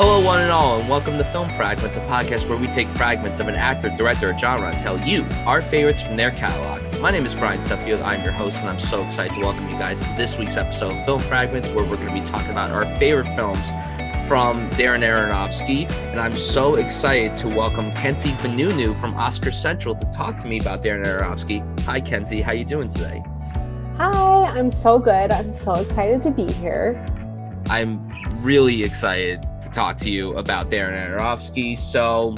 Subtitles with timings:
[0.00, 3.40] Hello, one and all, and welcome to Film Fragments, a podcast where we take fragments
[3.40, 7.00] of an actor, director, or genre and tell you our favorites from their catalog.
[7.00, 8.00] My name is Brian Suffield.
[8.02, 10.92] I'm your host, and I'm so excited to welcome you guys to this week's episode
[10.92, 13.70] of Film Fragments, where we're going to be talking about our favorite films
[14.28, 15.90] from Darren Aronofsky.
[16.12, 20.60] And I'm so excited to welcome Kenzie Vanunu from Oscar Central to talk to me
[20.60, 21.80] about Darren Aronofsky.
[21.86, 22.40] Hi, Kenzie.
[22.40, 23.24] How you doing today?
[23.96, 25.32] Hi, I'm so good.
[25.32, 27.04] I'm so excited to be here.
[27.70, 28.08] I'm
[28.40, 31.76] really excited to talk to you about Darren Aronofsky.
[31.76, 32.34] So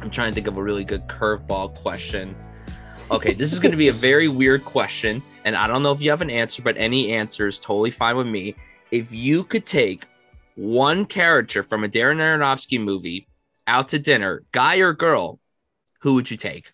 [0.00, 2.36] I'm trying to think of a really good curveball question.
[3.10, 6.00] Okay, this is going to be a very weird question, and I don't know if
[6.00, 8.54] you have an answer, but any answer is totally fine with me.
[8.92, 10.06] If you could take
[10.54, 13.26] one character from a Darren Aronofsky movie
[13.66, 15.40] out to dinner, guy or girl,
[16.02, 16.70] who would you take?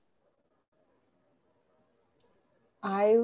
[2.82, 3.16] I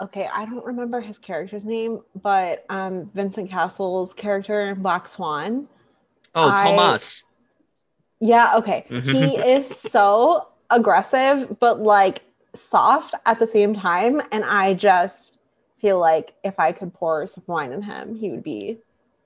[0.00, 5.68] okay, I don't remember his character's name, but um Vincent Cassel's character in Black Swan.
[6.34, 7.24] Oh, I- Tomas.
[8.20, 8.84] Yeah, okay.
[8.88, 12.22] He is so aggressive, but like
[12.54, 14.20] soft at the same time.
[14.32, 15.38] And I just
[15.80, 18.78] feel like if I could pour some wine in him, he would be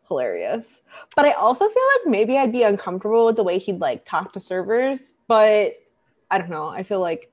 [0.08, 0.82] hilarious.
[1.16, 4.34] But I also feel like maybe I'd be uncomfortable with the way he'd like talk
[4.34, 5.14] to servers.
[5.26, 5.72] But
[6.30, 6.68] I don't know.
[6.68, 7.32] I feel like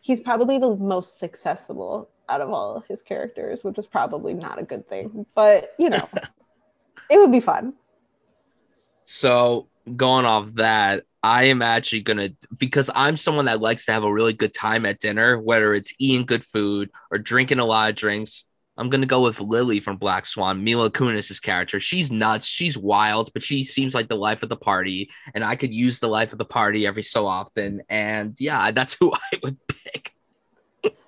[0.00, 4.62] he's probably the most accessible out of all his characters, which is probably not a
[4.62, 5.26] good thing.
[5.34, 6.08] But you know,
[7.10, 7.74] it would be fun.
[8.72, 14.04] So going off that, I am actually gonna because I'm someone that likes to have
[14.04, 17.90] a really good time at dinner, whether it's eating good food or drinking a lot
[17.90, 18.46] of drinks.
[18.78, 21.80] I'm gonna go with Lily from Black Swan, Mila Kunis' character.
[21.80, 25.56] She's nuts, she's wild, but she seems like the life of the party, and I
[25.56, 27.82] could use the life of the party every so often.
[27.88, 30.15] And yeah, that's who I would pick.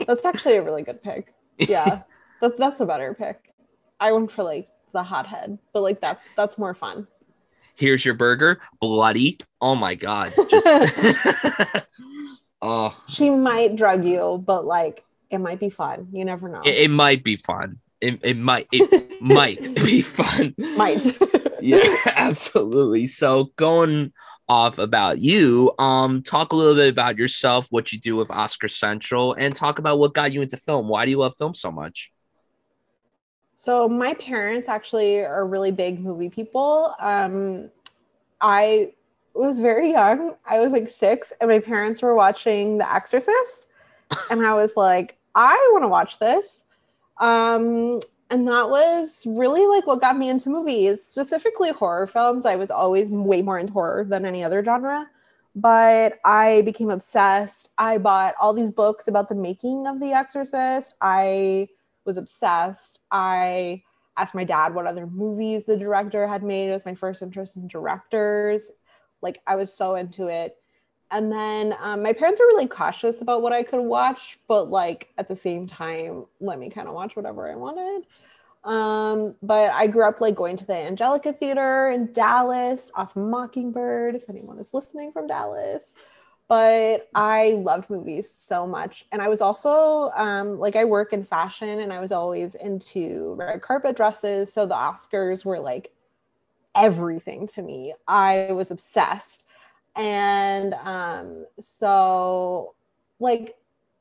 [0.06, 1.34] That's actually a really good pick.
[1.58, 2.02] Yeah,
[2.40, 3.54] that, that's a better pick.
[4.00, 7.06] I went for like the hothead, but like that that's more fun.
[7.76, 9.38] Here's your burger, bloody.
[9.60, 10.66] Oh my god, just
[12.62, 16.08] oh, She might drug you, but like it might be fun.
[16.12, 16.62] You never know.
[16.64, 17.78] it, it might be fun.
[18.00, 20.54] It, it might it might be fun.
[20.76, 21.04] might.
[21.60, 23.08] yeah, absolutely.
[23.08, 24.12] So going
[24.48, 28.68] off about you, um, talk a little bit about yourself, what you do with Oscar
[28.68, 30.88] Central, and talk about what got you into film.
[30.88, 32.10] Why do you love film so much?
[33.54, 36.94] So my parents actually are really big movie people.
[37.00, 37.70] Um,
[38.40, 38.92] I
[39.34, 40.34] was very young.
[40.48, 43.68] I was like six, and my parents were watching The Exorcist,
[44.30, 46.60] and I was like, I want to watch this.
[47.18, 48.00] Um,
[48.30, 52.44] and that was really like what got me into movies, specifically horror films.
[52.44, 55.08] I was always way more into horror than any other genre,
[55.54, 57.70] but I became obsessed.
[57.78, 60.94] I bought all these books about the making of The Exorcist.
[61.00, 61.68] I
[62.04, 63.00] was obsessed.
[63.10, 63.82] I
[64.18, 66.68] asked my dad what other movies the director had made.
[66.68, 68.70] It was my first interest in directors.
[69.22, 70.56] Like I was so into it.
[71.10, 75.12] And then um, my parents were really cautious about what I could watch, but like
[75.16, 78.06] at the same time, let me kind of watch whatever I wanted.
[78.64, 84.16] Um, but I grew up like going to the Angelika Theater in Dallas off Mockingbird,
[84.16, 85.92] if anyone is listening from Dallas
[86.48, 89.04] but I loved movies so much.
[89.12, 93.34] And I was also um, like, I work in fashion and I was always into
[93.38, 94.52] red carpet dresses.
[94.52, 95.92] So the Oscars were like
[96.74, 97.92] everything to me.
[98.08, 99.46] I was obsessed.
[99.98, 102.74] And um, so,
[103.18, 103.56] like,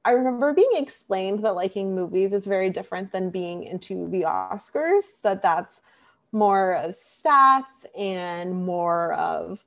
[0.05, 5.03] I remember being explained that liking movies is very different than being into the Oscars,
[5.23, 5.81] that that's
[6.31, 9.65] more of stats and more of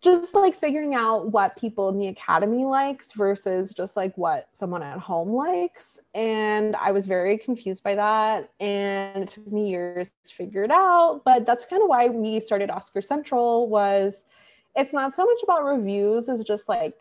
[0.00, 4.82] just like figuring out what people in the academy likes versus just like what someone
[4.82, 5.98] at home likes.
[6.14, 10.70] And i was very confused by that and it took me years to figure it
[10.70, 11.22] out.
[11.24, 14.22] But that's kind of why we started oscar central was
[14.76, 16.94] it's not so much about reviews as just like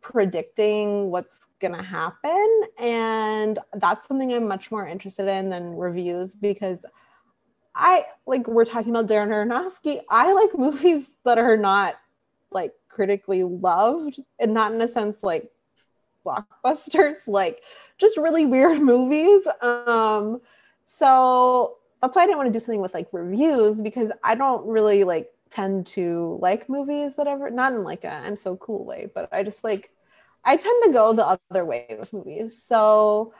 [0.00, 2.62] predicting what's gonna happen.
[2.78, 6.84] And that's something i'm much more interested in than reviews because
[7.74, 10.00] i like we're talking about darren aronofsky.
[10.08, 11.96] I like movies that are not
[12.50, 15.50] like critically loved and not in a sense like
[16.24, 17.62] blockbusters like
[17.98, 19.46] just really weird movies.
[19.62, 20.40] Um
[20.84, 24.64] so that's why i didn't want to do something with like reviews because i don't
[24.66, 28.84] really like tend to like movies that ever not in like a i'm so cool
[28.84, 29.90] way but i just like
[30.44, 33.32] i tend to go the other way with movies so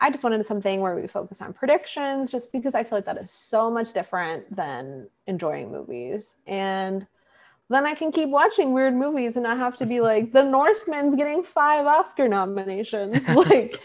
[0.00, 3.18] i just wanted something where we focus on predictions just because i feel like that
[3.18, 7.06] is so much different than enjoying movies and
[7.72, 11.14] then I can keep watching weird movies and not have to be like the Northman's
[11.14, 13.26] getting five Oscar nominations.
[13.48, 13.80] like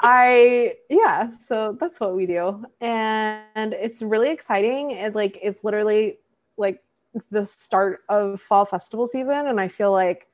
[0.00, 2.64] I yeah, so that's what we do.
[2.80, 4.92] And it's really exciting.
[4.92, 6.18] It like it's literally
[6.56, 6.82] like
[7.30, 10.28] the start of fall festival season and I feel like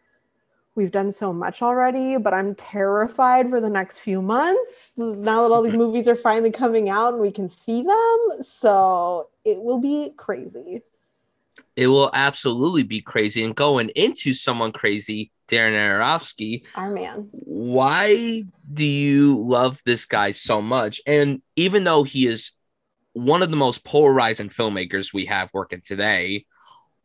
[0.78, 5.52] we've done so much already, but I'm terrified for the next few months now that
[5.52, 8.42] all these movies are finally coming out and we can see them.
[8.42, 10.80] So it will be crazy.
[11.75, 13.42] It will absolutely be crazy.
[13.44, 17.28] And going into someone crazy, Darren Aronofsky, our man.
[17.32, 21.00] Why do you love this guy so much?
[21.06, 22.52] And even though he is
[23.14, 26.44] one of the most polarizing filmmakers we have working today,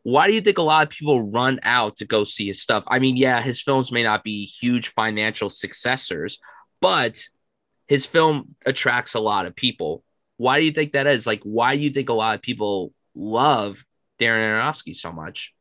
[0.04, 2.84] why do you think a lot of people run out to go see his stuff?
[2.88, 6.40] I mean, yeah, his films may not be huge financial successors,
[6.82, 7.24] but
[7.88, 10.04] his film attracts a lot of people.
[10.38, 11.26] Why do you think that is?
[11.26, 13.86] Like, why do you think a lot of people love
[14.20, 15.54] Darren Aronofsky so much?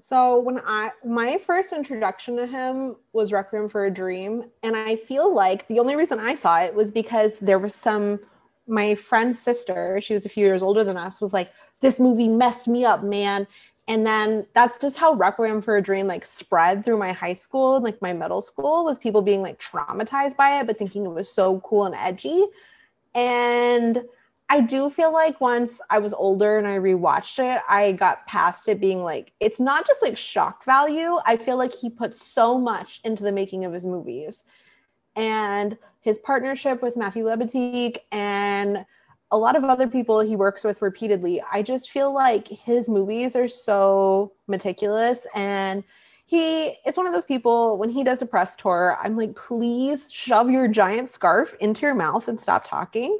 [0.00, 4.94] So when I my first introduction to him was Requiem for a Dream, and I
[4.94, 8.20] feel like the only reason I saw it was because there was some
[8.68, 11.50] my friend's sister, she was a few years older than us, was like,
[11.80, 13.46] "This movie messed me up, man."
[13.88, 17.76] and then that's just how requiem for a dream like spread through my high school
[17.76, 21.08] and like my middle school was people being like traumatized by it but thinking it
[21.08, 22.46] was so cool and edgy.
[23.14, 24.04] And
[24.50, 28.66] i do feel like once i was older and i rewatched it i got past
[28.68, 31.18] it being like it's not just like shock value.
[31.26, 34.44] I feel like he put so much into the making of his movies
[35.18, 38.86] and his partnership with matthew libatique and
[39.30, 41.42] a lot of other people he works with repeatedly.
[41.52, 45.84] I just feel like his movies are so meticulous and
[46.26, 50.08] he is one of those people when he does a press tour, I'm like, please
[50.10, 53.18] shove your giant scarf into your mouth and stop talking.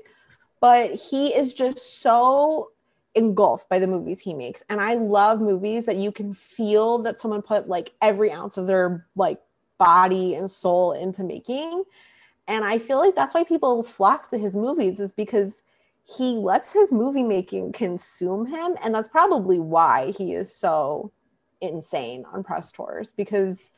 [0.60, 2.72] But he is just so
[3.14, 4.62] engulfed by the movies he makes.
[4.68, 8.66] And I love movies that you can feel that someone put like every ounce of
[8.66, 9.40] their like
[9.78, 11.84] body and soul into making.
[12.46, 15.56] And I feel like that's why people flock to his movies is because
[16.04, 21.12] he lets his movie making consume him and that's probably why he is so
[21.60, 23.70] insane on press tours because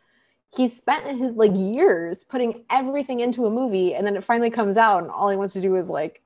[0.54, 4.76] he spent his like years putting everything into a movie and then it finally comes
[4.76, 6.22] out and all he wants to do is like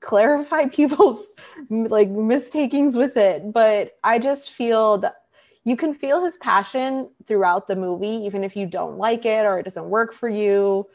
[0.00, 1.28] clarify people's
[1.70, 5.22] like mistakings with it but i just feel that
[5.68, 9.58] you can feel his passion throughout the movie even if you don't like it or
[9.58, 10.86] it doesn't work for you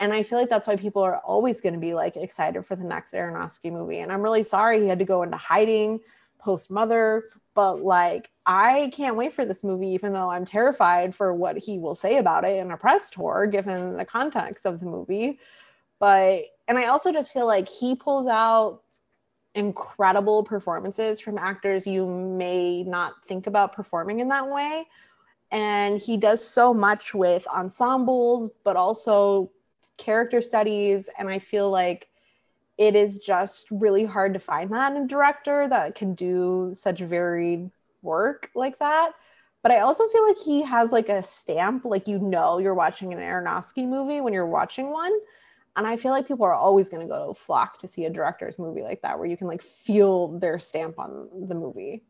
[0.00, 2.76] and I feel like that's why people are always going to be like excited for
[2.76, 4.00] the next Aronofsky movie.
[4.00, 6.00] And I'm really sorry he had to go into hiding
[6.38, 7.22] post Mother,
[7.54, 11.78] but like I can't wait for this movie, even though I'm terrified for what he
[11.78, 15.38] will say about it in a press tour, given the context of the movie.
[15.98, 18.82] But and I also just feel like he pulls out
[19.54, 24.86] incredible performances from actors you may not think about performing in that way.
[25.50, 29.50] And he does so much with ensembles, but also
[29.96, 31.08] character studies.
[31.18, 32.08] And i feel like
[32.76, 36.98] it is just really hard to find that in a director that can do such
[36.98, 37.70] varied
[38.02, 39.12] work like that.
[39.62, 41.84] But i also feel like he has like a stamp.
[41.84, 45.12] Like you know you're watching an aronofsky movie when you're watching one
[45.76, 48.10] and i feel like people are always going to go to flock to see a
[48.10, 52.02] director's movie like that where you can like feel their stamp on the movie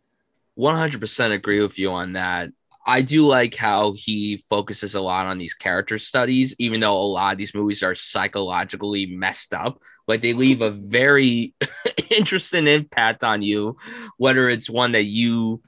[0.59, 2.51] 100% agree with you on that
[2.87, 7.01] I do like how he focuses a lot on these character studies, even though a
[7.01, 9.81] lot of these movies are psychologically messed up.
[10.07, 11.55] Like they leave a very
[12.11, 13.77] interesting impact on you,
[14.19, 15.63] whether it's one that you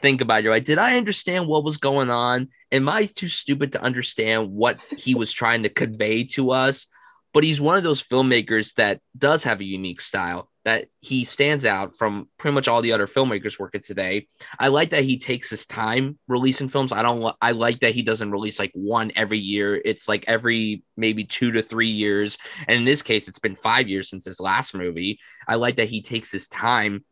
[0.00, 0.42] think about.
[0.42, 2.48] You're like, did I understand what was going on?
[2.72, 6.88] Am I too stupid to understand what he was trying to convey to us?
[7.32, 11.66] But he's one of those filmmakers that does have a unique style that he stands
[11.66, 14.28] out from pretty much all the other filmmakers working today.
[14.58, 16.92] I like that he takes his time releasing films.
[16.92, 19.80] I don't I like that he doesn't release like one every year.
[19.84, 22.38] It's like every maybe 2 to 3 years.
[22.68, 25.18] And in this case it's been 5 years since his last movie.
[25.48, 27.04] I like that he takes his time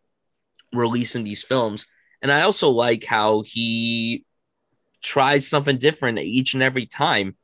[0.72, 1.86] releasing these films.
[2.22, 4.24] And I also like how he
[5.02, 7.36] tries something different each and every time.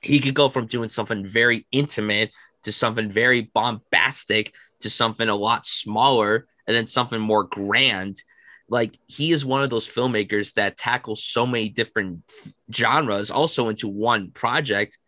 [0.00, 2.30] He could go from doing something very intimate
[2.62, 8.22] to something very bombastic to something a lot smaller and then something more grand.
[8.68, 12.22] Like he is one of those filmmakers that tackles so many different
[12.72, 14.98] genres also into one project.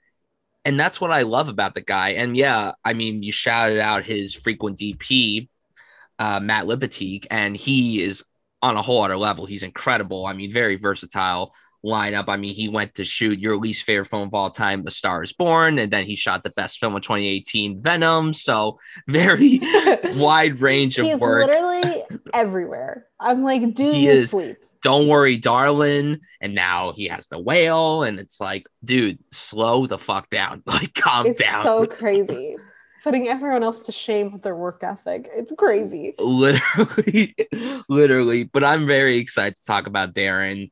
[0.64, 2.10] And that's what I love about the guy.
[2.10, 5.48] And yeah, I mean, you shouted out his frequent DP,
[6.18, 8.24] uh, Matt Libatique, and he is
[8.62, 9.46] on a whole other level.
[9.46, 10.26] He's incredible.
[10.26, 11.52] I mean, very versatile
[11.84, 12.24] lineup.
[12.28, 15.22] I mean, he went to shoot your least favorite film of all time, The Star
[15.22, 18.32] is Born, and then he shot the best film of 2018, Venom.
[18.32, 19.60] So very
[20.16, 21.46] wide range of He's work.
[21.46, 22.02] literally
[22.34, 23.06] everywhere.
[23.18, 24.56] I'm like, dude, he is, sleep.
[24.82, 26.20] Don't worry, darling.
[26.40, 30.62] And now he has the whale, and it's like, dude, slow the fuck down.
[30.66, 31.64] Like, calm it's down.
[31.64, 32.56] So crazy.
[33.04, 35.28] putting everyone else to shame with their work ethic.
[35.34, 36.14] It's crazy.
[36.18, 37.34] Literally,
[37.88, 38.44] literally.
[38.44, 40.70] But I'm very excited to talk about Darren.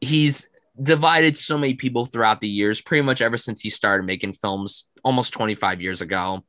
[0.00, 0.48] He's
[0.82, 4.88] divided so many people throughout the years, pretty much ever since he started making films
[5.04, 6.44] almost 25 years ago.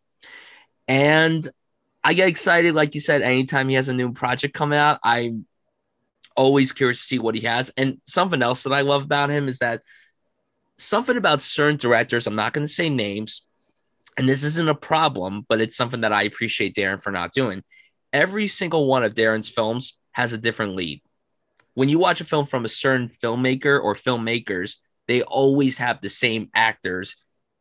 [0.88, 1.47] And
[2.03, 5.00] I get excited, like you said, anytime he has a new project coming out.
[5.03, 5.45] I'm
[6.35, 7.71] always curious to see what he has.
[7.77, 9.81] And something else that I love about him is that
[10.77, 13.45] something about certain directors, I'm not going to say names,
[14.17, 17.63] and this isn't a problem, but it's something that I appreciate Darren for not doing.
[18.11, 21.01] Every single one of Darren's films has a different lead.
[21.75, 24.75] When you watch a film from a certain filmmaker or filmmakers,
[25.07, 27.15] they always have the same actors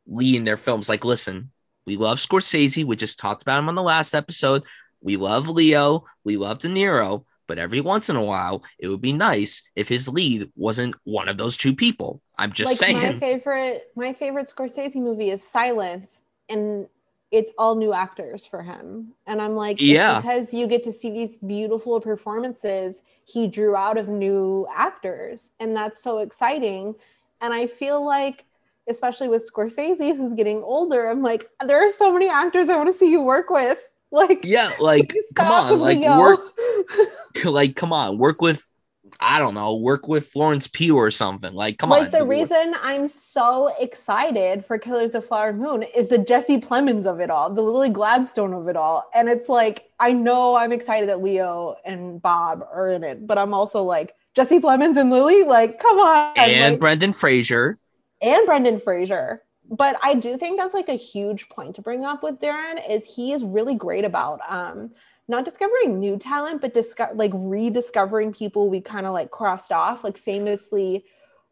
[0.06, 0.88] leading their films.
[0.88, 1.50] Like, listen,
[1.86, 2.84] we love Scorsese.
[2.84, 4.64] We just talked about him on the last episode.
[5.00, 6.04] We love Leo.
[6.24, 7.24] We love De Niro.
[7.46, 11.28] But every once in a while, it would be nice if his lead wasn't one
[11.28, 12.22] of those two people.
[12.38, 13.14] I'm just like saying.
[13.14, 16.86] My favorite, my favorite Scorsese movie is Silence, and
[17.30, 19.14] it's all new actors for him.
[19.26, 23.96] And I'm like, yeah, because you get to see these beautiful performances he drew out
[23.96, 26.96] of new actors, and that's so exciting.
[27.40, 28.44] And I feel like,
[28.88, 32.88] especially with Scorsese, who's getting older, I'm like, there are so many actors I want
[32.88, 33.87] to see you work with.
[34.12, 36.40] Like, yeah, like, come on, like, work,
[37.44, 38.60] like, come on, work with
[39.20, 41.52] I don't know, work with Florence Pugh or something.
[41.52, 42.04] Like, come like on.
[42.04, 46.60] Like the reason I'm so excited for Killers of the Flower Moon is the Jesse
[46.60, 49.08] Plemons of it all, the Lily Gladstone of it all.
[49.14, 53.36] And it's like, I know I'm excited that Leo and Bob are in it, but
[53.36, 56.32] I'm also like, Jesse Plemons and Lily, like, come on.
[56.36, 57.76] And like, Brendan Fraser.
[58.22, 59.42] And Brendan Fraser.
[59.68, 63.14] But I do think that's like a huge point to bring up with Darren is
[63.14, 64.90] he is really great about um
[65.30, 70.04] not discovering new talent, but disco- like rediscovering people we kind of like crossed off,
[70.04, 71.04] like famously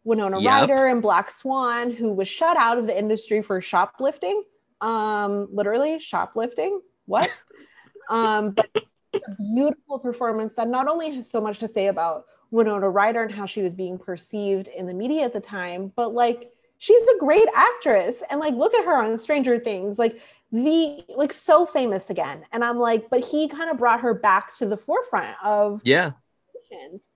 [0.05, 0.53] Winona yep.
[0.53, 4.43] Ryder and Black Swan, who was shut out of the industry for shoplifting.
[4.81, 6.81] Um, literally shoplifting.
[7.07, 7.29] What?
[8.11, 8.71] um, but
[9.15, 13.33] a beautiful performance that not only has so much to say about Winona Ryder and
[13.33, 17.19] how she was being perceived in the media at the time, but like she's a
[17.19, 18.23] great actress.
[18.31, 19.99] And like look at her on Stranger Things.
[19.99, 20.21] Like
[20.51, 24.57] the like so famous again and i'm like but he kind of brought her back
[24.57, 26.13] to the forefront of yeah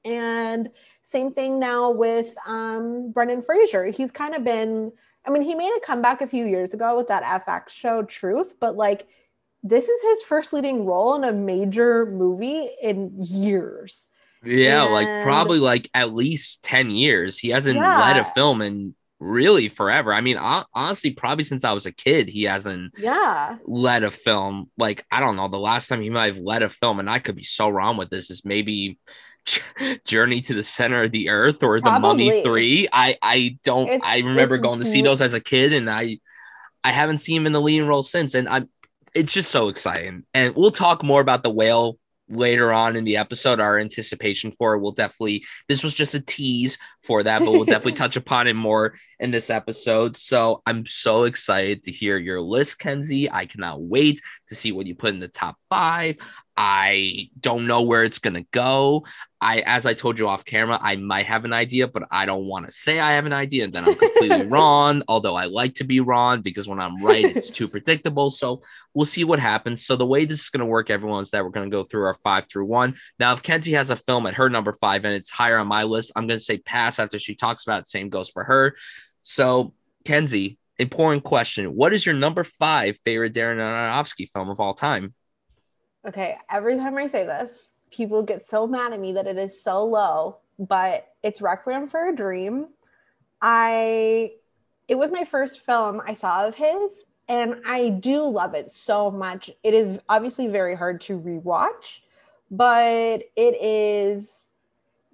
[0.05, 0.71] and
[1.03, 4.93] same thing now with um brendan fraser he's kind of been
[5.27, 8.57] i mean he made a comeback a few years ago with that fx show Trust
[8.61, 9.07] but like
[9.63, 14.09] this is his first leading role in a major movie in years
[14.45, 17.99] yeah and, like probably like at least 10 years he hasn't yeah.
[17.99, 20.13] led a film in really forever.
[20.13, 24.71] I mean, honestly, probably since I was a kid, he hasn't yeah led a film.
[24.77, 27.19] Like I don't know, the last time he might have led a film, and I
[27.19, 28.99] could be so wrong with this, is maybe
[30.05, 32.89] Journey to the Center of the Earth or The Mummy Three.
[32.93, 33.89] I I don't.
[33.89, 36.19] It's, I remember going to see those as a kid, and I
[36.85, 38.63] I haven't seen him in the leading role since, and I.
[39.15, 41.99] It's just so exciting, and we'll talk more about the whale
[42.33, 46.21] later on in the episode our anticipation for it will definitely this was just a
[46.21, 50.17] tease for that but we'll definitely touch upon it more in this episode.
[50.17, 53.31] So i'm so excited to hear your list kenzie.
[53.31, 56.17] I cannot wait to see what you put in the top five.
[56.57, 59.05] I don't know where it's going to go.
[59.43, 62.47] I, as I told you off camera, I might have an idea, but I don't
[62.47, 65.03] want to say I have an idea and then I'm completely wrong.
[65.09, 68.31] Although I like to be wrong because when I'm right, it's too predictable.
[68.31, 68.63] So
[68.95, 69.85] we'll see what happens.
[69.85, 71.83] So the way this is going to work, everyone, is that we're going to go
[71.83, 72.95] through our five through one.
[73.19, 75.83] Now, if Kenzie has a film at her number five and it's higher on my
[75.83, 77.87] list, I'm going to say pass after she talks about it.
[77.89, 78.77] Same goes for her.
[79.23, 81.75] So, Kenzie, important question.
[81.75, 85.13] What is your number five favorite Darren Aronofsky film of all time?
[86.07, 87.57] Okay, every time I say this,
[87.93, 92.09] people get so mad at me that it is so low, but it's Requiem for
[92.09, 92.69] a Dream.
[93.41, 94.33] I
[94.89, 99.11] it was my first film I saw of his and I do love it so
[99.11, 99.51] much.
[99.63, 102.01] It is obviously very hard to rewatch,
[102.51, 104.35] but it is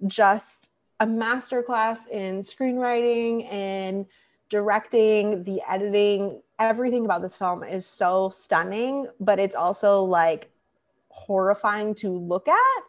[0.07, 0.69] just
[0.99, 4.05] a masterclass in screenwriting and
[4.49, 10.51] directing, the editing, everything about this film is so stunning, but it's also like
[11.19, 12.83] horrifying to look at,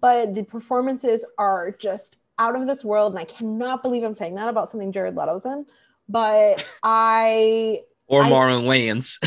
[0.00, 3.12] but the performances are just out of this world.
[3.12, 5.66] And I cannot believe I'm saying that about something Jared Leto's in,
[6.08, 9.18] but I or Marlon Wayans.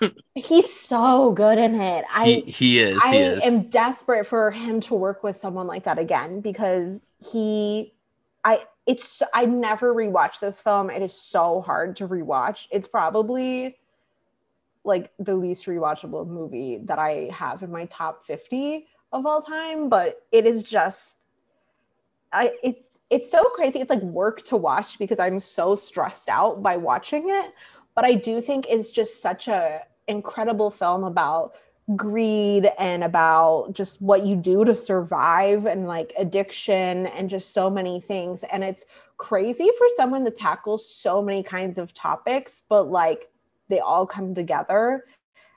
[0.34, 2.04] he's so good in it.
[2.12, 3.00] I he, he is.
[3.04, 3.44] I he is.
[3.44, 7.94] am desperate for him to work with someone like that again because he
[8.44, 10.90] I it's I never rewatched this film.
[10.90, 12.66] It is so hard to rewatch.
[12.70, 13.76] It's probably
[14.84, 19.88] like the least rewatchable movie that I have in my top 50 of all time,
[19.88, 21.16] but it is just
[22.32, 23.80] I it's it's so crazy.
[23.80, 27.52] It's like work to watch because I'm so stressed out by watching it.
[27.94, 31.54] But I do think it's just such a incredible film about
[31.96, 37.68] greed and about just what you do to survive and like addiction and just so
[37.68, 38.86] many things and it's
[39.18, 43.26] crazy for someone to tackle so many kinds of topics but like
[43.68, 45.04] they all come together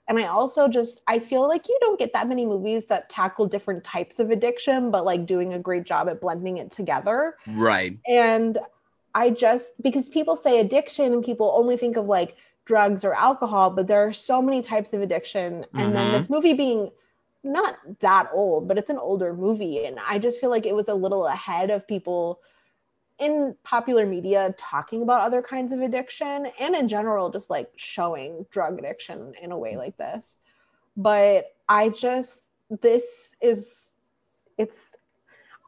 [0.08, 3.46] and i also just i feel like you don't get that many movies that tackle
[3.46, 7.98] different types of addiction but like doing a great job at blending it together right
[8.08, 8.58] and
[9.16, 12.36] i just because people say addiction and people only think of like
[12.68, 15.66] drugs or alcohol, but there are so many types of addiction.
[15.74, 15.94] And mm-hmm.
[15.94, 16.92] then this movie being
[17.44, 19.86] not that old, but it's an older movie.
[19.86, 22.42] And I just feel like it was a little ahead of people
[23.20, 28.46] in popular media talking about other kinds of addiction and in general, just like showing
[28.52, 30.38] drug addiction in a way like this.
[30.96, 32.42] But I just,
[32.82, 33.88] this is,
[34.58, 34.78] it's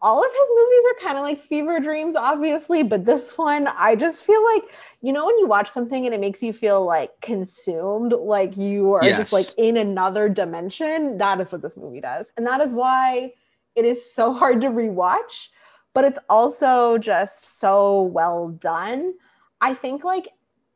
[0.02, 3.96] all of his movies are kind of like fever dreams, obviously, but this one, I
[3.96, 4.64] just feel like,
[5.02, 8.94] you know, when you watch something and it makes you feel like consumed, like you
[8.94, 9.18] are yes.
[9.18, 12.32] just like in another dimension, that is what this movie does.
[12.38, 13.34] And that is why
[13.76, 15.50] it is so hard to rewatch,
[15.94, 19.14] but it's also just so well done.
[19.62, 20.30] I think, like,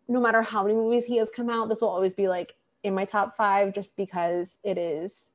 [0.08, 2.94] no matter how many movies he has come out, this will always be like in
[2.94, 5.30] my top five just because it is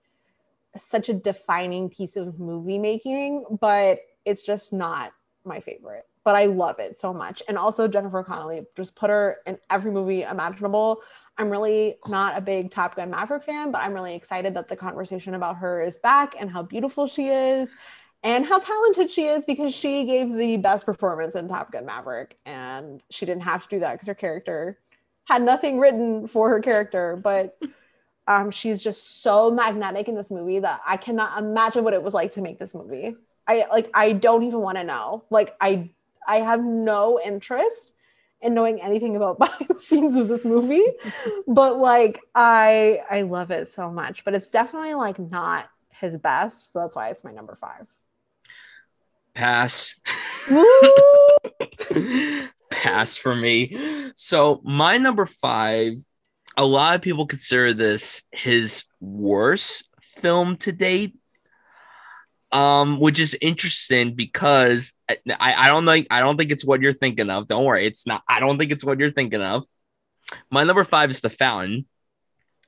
[0.77, 5.13] such a defining piece of movie making, but it's just not
[5.45, 6.05] my favorite.
[6.25, 7.43] But I love it so much.
[7.49, 11.01] And also Jennifer Connelly, just put her in every movie imaginable.
[11.39, 14.77] I'm really not a big Top Gun Maverick fan, but I'm really excited that the
[14.77, 17.71] conversation about her is back and how beautiful she is
[18.23, 22.37] and how talented she is because she gave the best performance in Top Gun Maverick.
[22.45, 24.79] And she didn't have to do that because her character
[25.25, 27.19] had nothing written for her character.
[27.23, 27.57] But
[28.27, 32.15] um, she's just so magnetic in this movie that I cannot imagine what it was
[32.15, 33.17] like to make this movie.
[33.47, 35.25] I like I don't even want to know.
[35.31, 35.91] Like I
[36.27, 37.93] I have no interest
[38.43, 40.85] in knowing anything about behind the scenes of this movie,
[41.47, 44.25] but like I I love it so much.
[44.25, 47.87] But it's definitely like not his best, so that's why it's my number five.
[49.35, 49.97] Pass.
[52.71, 54.13] Pass for me.
[54.15, 55.95] So my number five
[56.59, 59.85] a lot of people consider this his worst
[60.17, 61.15] film to date
[62.51, 66.93] um which is interesting because I, I don't think i don't think it's what you're
[66.93, 69.65] thinking of don't worry it's not i don't think it's what you're thinking of
[70.51, 71.87] my number five is the fountain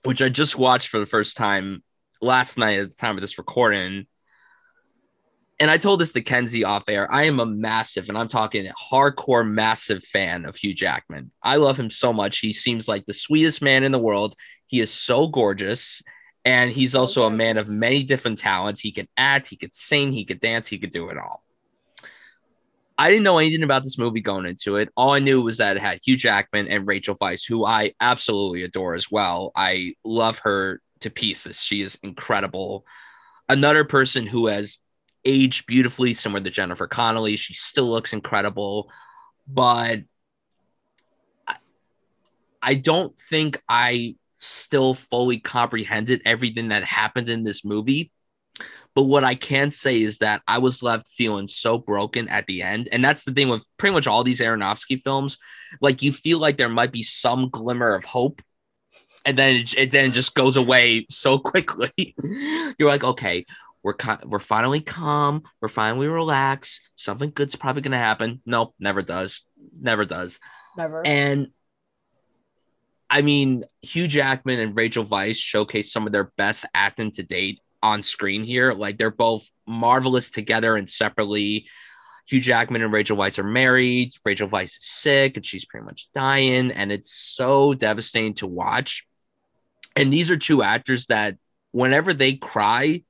[0.05, 1.83] which i just watched for the first time
[2.23, 4.07] last night at the time of this recording
[5.61, 7.13] and I told this to Kenzie off air.
[7.13, 11.31] I am a massive, and I'm talking hardcore, massive fan of Hugh Jackman.
[11.43, 12.39] I love him so much.
[12.39, 14.35] He seems like the sweetest man in the world.
[14.67, 16.03] He is so gorgeous.
[16.47, 18.81] And he's also a man of many different talents.
[18.81, 21.45] He can act, he could sing, he could dance, he could do it all.
[22.97, 24.89] I didn't know anything about this movie going into it.
[24.97, 28.63] All I knew was that it had Hugh Jackman and Rachel Weisz, who I absolutely
[28.63, 29.53] adore as well.
[29.55, 31.63] I love her to pieces.
[31.63, 32.87] She is incredible.
[33.49, 34.79] Another person who has
[35.25, 37.37] aged beautifully, similar to Jennifer Connelly.
[37.37, 38.91] She still looks incredible,
[39.47, 40.01] but
[41.47, 41.57] I,
[42.63, 48.11] I don't think I still fully comprehended everything that happened in this movie.
[48.95, 52.63] But what I can say is that I was left feeling so broken at the
[52.63, 52.89] end.
[52.91, 55.39] And that's the thing with pretty much all these Aronofsky films.
[55.81, 58.43] Like you feel like there might be some glimmer of hope.
[59.25, 62.15] And then it, it then just goes away so quickly.
[62.79, 63.47] You're like, okay,
[63.83, 65.43] we're we're finally calm.
[65.61, 66.81] We're finally relaxed.
[66.97, 68.43] Something good's probably gonna happen.
[68.45, 69.43] Nope, never does.
[69.79, 70.39] Never does.
[70.77, 71.07] Never.
[71.07, 71.49] And
[73.09, 77.61] I mean, Hugh Jackman and Rachel Weisz showcase some of their best acting to date
[77.83, 78.73] on screen here.
[78.73, 81.67] Like they're both marvelous together and separately.
[82.29, 84.13] Hugh Jackman and Rachel Weisz are married.
[84.25, 89.07] Rachel Weisz is sick and she's pretty much dying, and it's so devastating to watch.
[89.97, 91.37] And these are two actors that,
[91.73, 93.03] whenever they cry,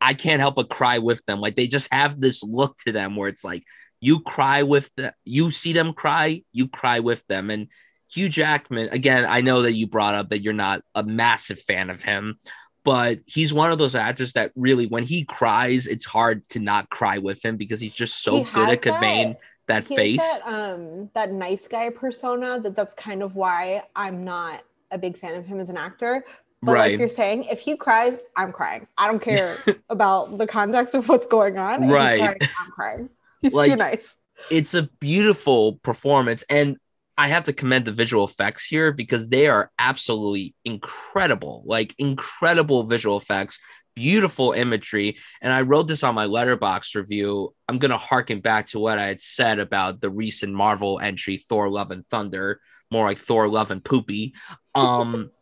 [0.00, 1.40] I can't help but cry with them.
[1.40, 3.64] Like they just have this look to them where it's like
[4.00, 7.50] you cry with them, you see them cry, you cry with them.
[7.50, 7.68] And
[8.12, 11.90] Hugh Jackman, again, I know that you brought up that you're not a massive fan
[11.90, 12.38] of him,
[12.82, 16.88] but he's one of those actors that really, when he cries, it's hard to not
[16.90, 19.36] cry with him because he's just so he good at conveying
[19.68, 20.18] that, that face.
[20.18, 22.58] That, um, that nice guy persona.
[22.58, 26.24] That that's kind of why I'm not a big fan of him as an actor.
[26.62, 26.90] But right.
[26.92, 28.86] like you're saying, if he cries, I'm crying.
[28.98, 29.56] I don't care
[29.90, 31.84] about the context of what's going on.
[31.84, 32.20] If right.
[32.20, 33.10] Crying, I'm crying.
[33.42, 34.16] He's like, too nice.
[34.50, 36.44] It's a beautiful performance.
[36.50, 36.76] And
[37.16, 41.62] I have to commend the visual effects here because they are absolutely incredible.
[41.66, 43.58] Like incredible visual effects,
[43.94, 45.18] beautiful imagery.
[45.42, 47.54] And I wrote this on my Letterboxd review.
[47.68, 51.68] I'm gonna harken back to what I had said about the recent Marvel entry, Thor
[51.68, 54.34] Love and Thunder, more like Thor Love and Poopy.
[54.74, 55.30] Um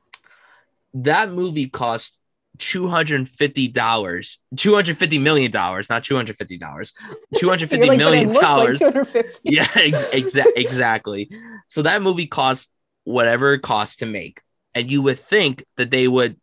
[0.94, 2.20] that movie cost
[2.58, 6.92] $250 $250 million not $250
[7.36, 9.40] $250 like, million "But it looked like 250.
[9.44, 11.30] yeah ex- exa- exactly.
[11.68, 12.72] So that movie cost
[13.04, 14.40] whatever it cost to make.
[14.74, 16.36] And you would think that they would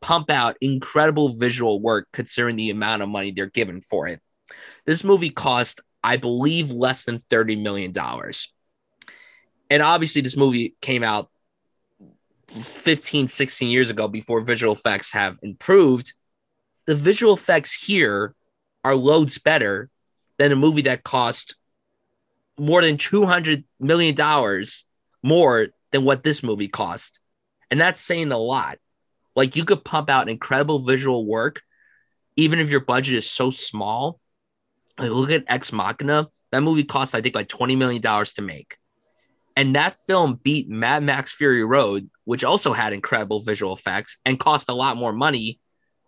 [0.00, 4.20] pump out incredible visual work considering the amount of money they're given for it.
[4.84, 8.52] This movie cost i believe less than 30 million dollars.
[9.68, 11.30] And obviously this movie came out
[12.54, 16.14] 15 16 years ago before visual effects have improved
[16.90, 18.34] the visual effects here
[18.82, 19.88] are loads better
[20.38, 21.54] than a movie that cost
[22.58, 24.86] more than 200 million dollars
[25.22, 27.20] more than what this movie cost.
[27.70, 28.78] And that's saying a lot.
[29.36, 31.62] Like you could pump out incredible visual work
[32.36, 34.18] even if your budget is so small.
[34.98, 36.28] Like look at ex machina.
[36.50, 38.76] That movie cost i think like 20 million dollars to make
[39.60, 44.40] and that film beat mad max fury road which also had incredible visual effects and
[44.40, 45.60] cost a lot more money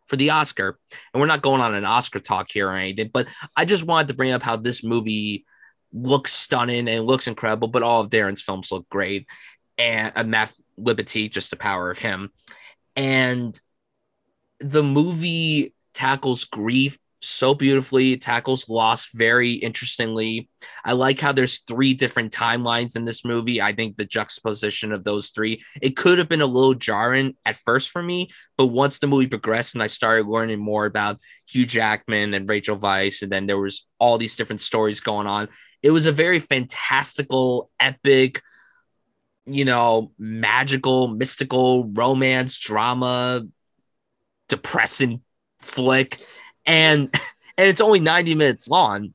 [0.09, 0.79] for the oscar.
[1.13, 4.09] And we're not going on an oscar talk here or anything but i just wanted
[4.09, 5.45] to bring up how this movie
[5.93, 9.27] looks stunning and looks incredible but all of darren's films look great.
[9.79, 12.31] And uh, Matt Libatique just the power of him.
[12.97, 13.59] And
[14.61, 20.49] the movie tackles grief so beautifully, tackles loss very interestingly.
[20.85, 23.63] I like how there's three different timelines in this movie.
[23.63, 27.57] I think the juxtaposition of those three, it could have been a little jarring at
[27.57, 31.67] first for me, but once the movie progressed and I started learning more about Hugh
[31.67, 35.49] Jackman and Rachel Weisz, and then there was all these different stories going on,
[35.83, 38.43] it was a very fantastical, epic,
[39.47, 43.43] you know, magical, mystical romance, drama,
[44.49, 45.21] depressing
[45.61, 46.21] flick.
[46.67, 47.15] And
[47.59, 49.15] and it's only 90 minutes long.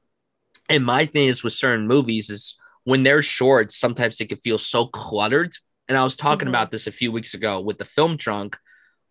[0.69, 4.57] And my thing is with certain movies is when they're short, sometimes they can feel
[4.57, 5.53] so cluttered.
[5.88, 6.51] And I was talking Mhm.
[6.51, 8.57] about this a few weeks ago with the film trunk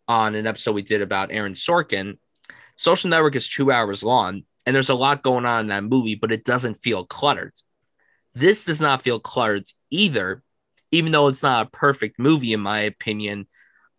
[0.09, 2.19] on an episode we did about Aaron Sorkin.
[2.77, 6.15] Social Network is two hours long, and there's a lot going on in that movie,
[6.15, 7.55] but it doesn't feel cluttered.
[8.35, 10.43] This does not feel cluttered either,
[10.91, 13.47] even though it's not a perfect movie, in my opinion.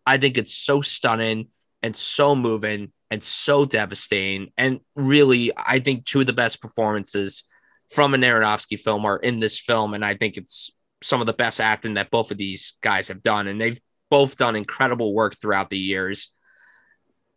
[0.05, 1.47] I think it's so stunning
[1.81, 4.51] and so moving and so devastating.
[4.57, 7.43] And really, I think two of the best performances
[7.89, 9.93] from an Aronofsky film are in this film.
[9.93, 13.21] And I think it's some of the best acting that both of these guys have
[13.21, 13.47] done.
[13.47, 16.31] And they've both done incredible work throughout the years.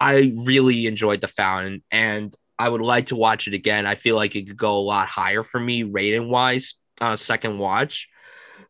[0.00, 3.86] I really enjoyed The Fountain and I would like to watch it again.
[3.86, 7.14] I feel like it could go a lot higher for me rating wise on uh,
[7.14, 8.08] a second watch.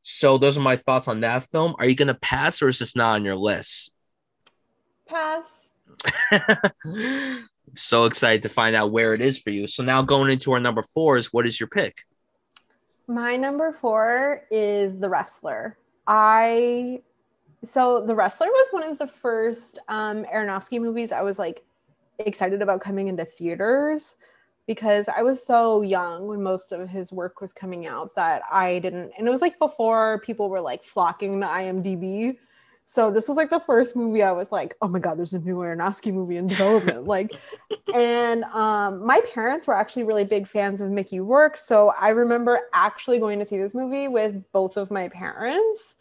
[0.03, 1.75] So those are my thoughts on that film.
[1.79, 3.93] Are you going to pass or is this not on your list?
[5.07, 5.60] Pass.
[7.77, 9.67] so excited to find out where it is for you.
[9.67, 11.99] So now going into our number four is what is your pick?
[13.07, 15.77] My number four is The Wrestler.
[16.07, 17.03] I
[17.65, 21.65] so The Wrestler was one of the first um, Aronofsky movies I was like
[22.19, 24.17] excited about coming into theaters
[24.67, 28.79] because I was so young when most of his work was coming out that I
[28.79, 32.37] didn't, and it was like before people were like flocking to IMDb.
[32.93, 35.39] So this was like the first movie I was like, oh my god, there's a
[35.39, 37.05] new Aronofsky movie in development.
[37.05, 37.31] like,
[37.95, 42.59] and um, my parents were actually really big fans of Mickey Rourke, so I remember
[42.75, 45.95] actually going to see this movie with both of my parents.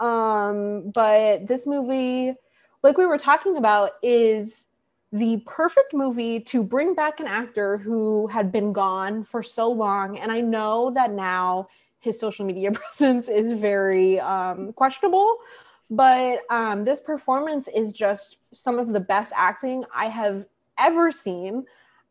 [0.00, 2.32] Um, but this movie,
[2.82, 4.64] like we were talking about, is
[5.12, 10.18] the perfect movie to bring back an actor who had been gone for so long.
[10.18, 11.68] And I know that now
[11.98, 15.36] his social media presence is very um, questionable,
[15.90, 20.46] but um, this performance is just some of the best acting I have
[20.78, 21.64] ever seen.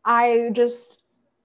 [0.04, 1.00] I just,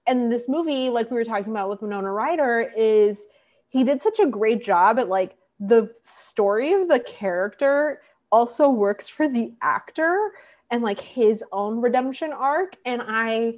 [0.06, 3.24] and this movie, like we were talking about with Winona Ryder, is
[3.68, 9.08] he did such a great job at like the story of the character also works
[9.08, 10.32] for the actor
[10.70, 13.54] and like his own redemption arc and i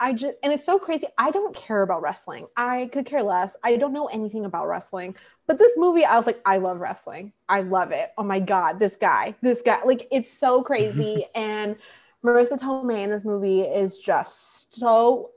[0.00, 2.46] i just and it's so crazy i don't care about wrestling.
[2.56, 3.56] I could care less.
[3.62, 7.32] I don't know anything about wrestling but this movie i was like i love wrestling.
[7.48, 8.12] I love it.
[8.18, 11.24] Oh my god this guy this guy like it's so crazy.
[11.34, 11.76] And
[12.24, 15.30] marisa tomei in this movie is just so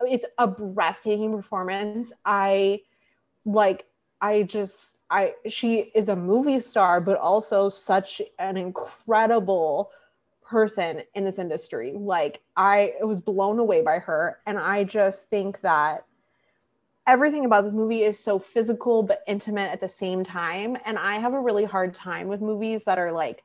[0.00, 2.12] it's a breathtaking performance.
[2.24, 2.80] I
[3.44, 3.86] like
[4.20, 9.90] i just i she is a movie star but also such an incredible
[10.52, 11.94] person in this industry.
[11.96, 14.38] Like I was blown away by her.
[14.46, 16.04] And I just think that
[17.06, 20.76] everything about this movie is so physical but intimate at the same time.
[20.84, 23.42] And I have a really hard time with movies that are like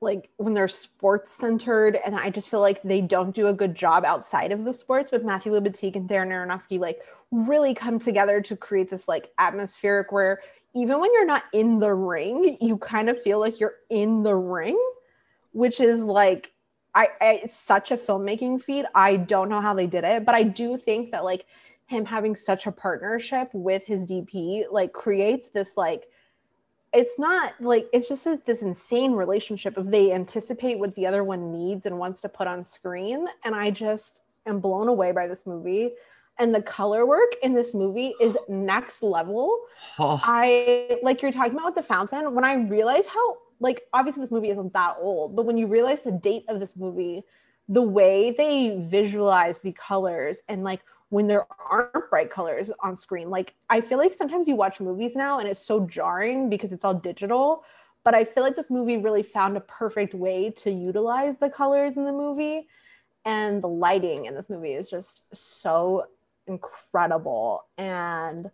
[0.00, 3.74] like when they're sports centered and I just feel like they don't do a good
[3.74, 7.00] job outside of the sports but Matthew Libatique and Darren Aronofsky like
[7.32, 10.40] really come together to create this like atmospheric where
[10.74, 14.34] even when you're not in the ring, you kind of feel like you're in the
[14.34, 14.78] ring,
[15.52, 16.52] which is like
[16.94, 18.86] I, I it's such a filmmaking feat.
[18.94, 21.46] I don't know how they did it, but I do think that like
[21.86, 26.08] him having such a partnership with his DP like creates this like
[26.92, 31.52] it's not like it's just this insane relationship if they anticipate what the other one
[31.52, 35.46] needs and wants to put on screen and i just am blown away by this
[35.46, 35.90] movie
[36.38, 39.58] and the color work in this movie is next level
[39.98, 40.20] oh.
[40.24, 44.32] i like you're talking about with the fountain when i realize how like obviously this
[44.32, 47.22] movie isn't that old but when you realize the date of this movie
[47.68, 53.30] the way they visualize the colors and like when there aren't bright colors on screen.
[53.30, 56.84] Like I feel like sometimes you watch movies now and it's so jarring because it's
[56.84, 57.64] all digital,
[58.04, 61.96] but I feel like this movie really found a perfect way to utilize the colors
[61.96, 62.68] in the movie
[63.24, 66.04] and the lighting in this movie is just so
[66.46, 68.50] incredible and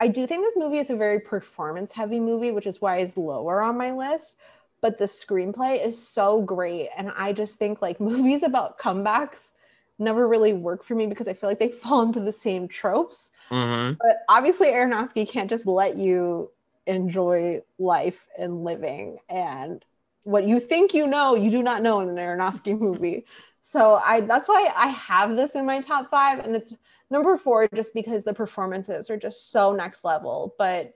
[0.00, 3.16] I do think this movie is a very performance heavy movie, which is why it's
[3.16, 4.36] lower on my list.
[4.80, 6.90] But the screenplay is so great.
[6.96, 9.50] And I just think like movies about comebacks
[9.98, 13.30] never really work for me because I feel like they fall into the same tropes.
[13.50, 13.94] Mm-hmm.
[14.00, 16.50] But obviously, Aronofsky can't just let you
[16.86, 19.18] enjoy life and living.
[19.28, 19.84] And
[20.24, 23.24] what you think you know, you do not know in an Aronofsky movie.
[23.62, 26.74] So I that's why I have this in my top five, and it's
[27.10, 30.54] number four just because the performances are just so next level.
[30.58, 30.94] But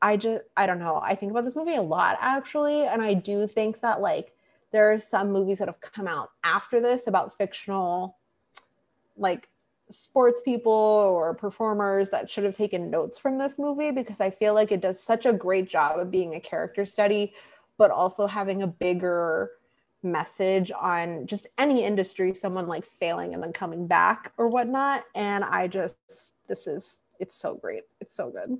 [0.00, 1.00] I just I don't know.
[1.02, 4.34] I think about this movie a lot actually, and I do think that like
[4.72, 8.16] there are some movies that have come out after this about fictional
[9.16, 9.48] like
[9.90, 14.54] sports people or performers that should have taken notes from this movie because I feel
[14.54, 17.34] like it does such a great job of being a character study,
[17.78, 19.50] but also having a bigger
[20.02, 25.04] message on just any industry, someone like failing and then coming back or whatnot.
[25.14, 25.96] And I just,
[26.48, 27.82] this is, it's so great.
[28.00, 28.58] It's so good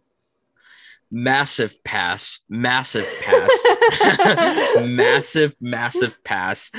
[1.13, 6.71] massive pass, massive pass, massive, massive pass.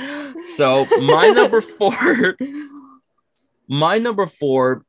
[0.56, 2.36] So my number four,
[3.68, 4.84] my number four.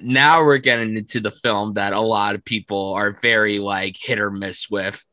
[0.00, 4.20] Now we're getting into the film that a lot of people are very like hit
[4.20, 5.04] or miss with.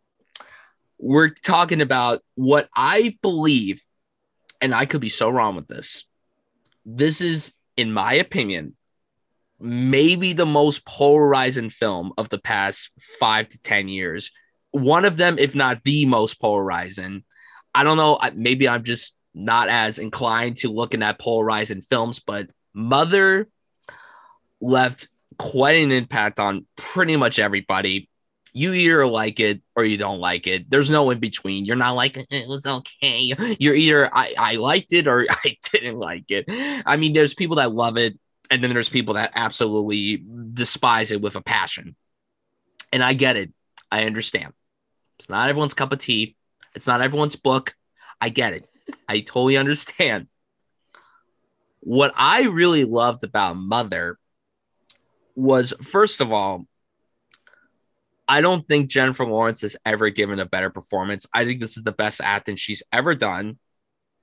[0.97, 3.81] We're talking about what I believe,
[4.61, 6.05] and I could be so wrong with this.
[6.85, 8.75] This is, in my opinion,
[9.59, 14.31] maybe the most polarizing film of the past five to 10 years.
[14.71, 17.23] One of them, if not the most polarizing.
[17.73, 18.19] I don't know.
[18.33, 23.49] Maybe I'm just not as inclined to looking at polarizing films, but Mother
[24.61, 28.09] left quite an impact on pretty much everybody.
[28.57, 30.69] You either like it or you don't like it.
[30.69, 31.65] There's no in between.
[31.65, 33.33] You're not like eh, it was okay.
[33.59, 36.45] You're either I, I liked it or I didn't like it.
[36.85, 38.17] I mean, there's people that love it
[38.49, 41.97] and then there's people that absolutely despise it with a passion.
[42.93, 43.51] And I get it.
[43.91, 44.53] I understand.
[45.19, 46.37] It's not everyone's cup of tea.
[46.75, 47.75] It's not everyone's book.
[48.21, 48.69] I get it.
[49.09, 50.27] I totally understand.
[51.81, 54.17] What I really loved about Mother
[55.35, 56.67] was, first of all,
[58.27, 61.27] I don't think Jennifer Lawrence has ever given a better performance.
[61.33, 63.59] I think this is the best acting she's ever done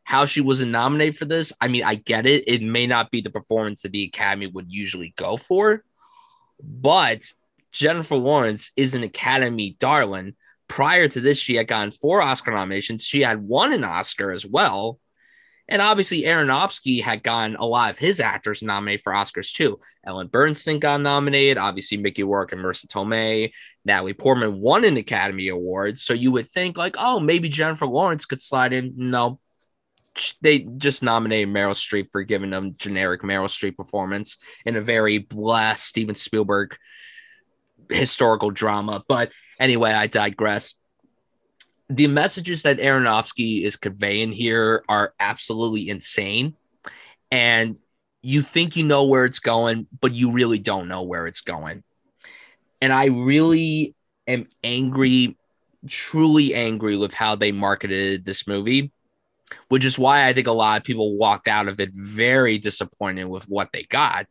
[0.04, 1.52] how she wasn't nominated for this.
[1.60, 2.44] I mean, I get it.
[2.46, 5.84] It may not be the performance that the Academy would usually go for,
[6.62, 7.22] but
[7.70, 10.34] Jennifer Lawrence is an Academy darling.
[10.68, 13.04] Prior to this, she had gotten four Oscar nominations.
[13.04, 14.98] She had won an Oscar as well.
[15.72, 19.78] And obviously, Aronofsky had gotten a lot of his actors nominated for Oscars too.
[20.04, 21.56] Ellen Burstyn got nominated.
[21.56, 23.52] Obviously, Mickey Rourke and Marisa Tomei.
[23.82, 25.98] Natalie Portman won an Academy Award.
[25.98, 28.92] So you would think, like, oh, maybe Jennifer Lawrence could slide in.
[28.96, 29.40] No,
[30.42, 35.16] they just nominated Meryl Streep for giving them generic Meryl Streep performance in a very
[35.16, 36.76] blessed Steven Spielberg
[37.88, 39.02] historical drama.
[39.08, 40.74] But anyway, I digress.
[41.94, 46.54] The messages that Aronofsky is conveying here are absolutely insane.
[47.30, 47.78] And
[48.22, 51.82] you think you know where it's going, but you really don't know where it's going.
[52.80, 53.94] And I really
[54.26, 55.36] am angry,
[55.86, 58.90] truly angry with how they marketed this movie
[59.68, 63.24] which is why I think a lot of people walked out of it very disappointed
[63.24, 64.26] with what they got.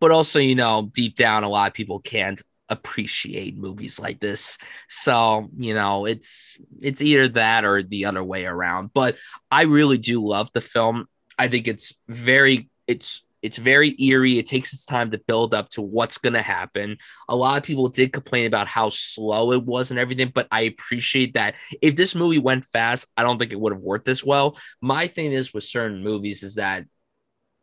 [0.00, 2.40] But also, you know, deep down, a lot of people can't
[2.72, 4.58] appreciate movies like this.
[4.88, 8.92] So, you know, it's it's either that or the other way around.
[8.92, 9.16] But
[9.50, 11.06] I really do love the film.
[11.38, 14.38] I think it's very it's it's very eerie.
[14.38, 16.96] It takes its time to build up to what's going to happen.
[17.28, 20.62] A lot of people did complain about how slow it was and everything, but I
[20.62, 21.56] appreciate that.
[21.80, 24.56] If this movie went fast, I don't think it would have worked this well.
[24.80, 26.84] My thing is with certain movies is that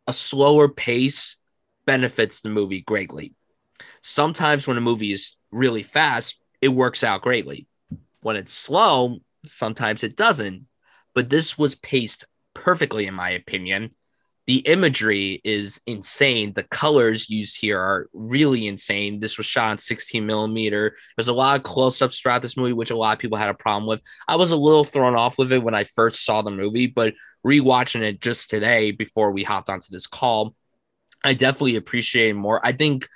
[0.06, 1.38] a slower pace
[1.86, 3.34] benefits the movie greatly.
[4.02, 7.66] Sometimes when a movie is really fast, it works out greatly.
[8.22, 10.66] When it's slow, sometimes it doesn't.
[11.14, 13.94] But this was paced perfectly, in my opinion.
[14.46, 16.52] The imagery is insane.
[16.54, 19.20] The colors used here are really insane.
[19.20, 20.96] This was shot on 16 millimeter.
[21.16, 23.48] There's a lot of close ups throughout this movie, which a lot of people had
[23.48, 24.02] a problem with.
[24.26, 27.14] I was a little thrown off with it when I first saw the movie, but
[27.46, 30.54] rewatching it just today before we hopped onto this call,
[31.22, 32.64] I definitely appreciate more.
[32.64, 33.06] I think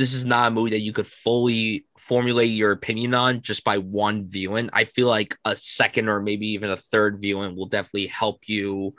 [0.00, 3.76] this is not a movie that you could fully formulate your opinion on just by
[3.76, 4.70] one viewing.
[4.72, 8.92] I feel like a second or maybe even a third viewing will definitely help you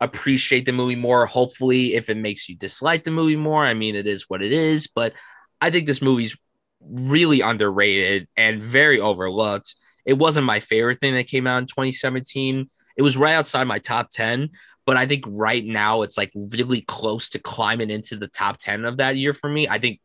[0.00, 1.26] appreciate the movie more.
[1.26, 4.50] Hopefully, if it makes you dislike the movie more, I mean, it is what it
[4.50, 4.86] is.
[4.86, 5.12] But
[5.60, 6.38] I think this movie's
[6.80, 9.74] really underrated and very overlooked.
[10.06, 12.66] It wasn't my favorite thing that came out in 2017.
[12.96, 14.48] It was right outside my top 10,
[14.86, 18.86] but I think right now it's like really close to climbing into the top 10
[18.86, 19.68] of that year for me.
[19.68, 20.00] I think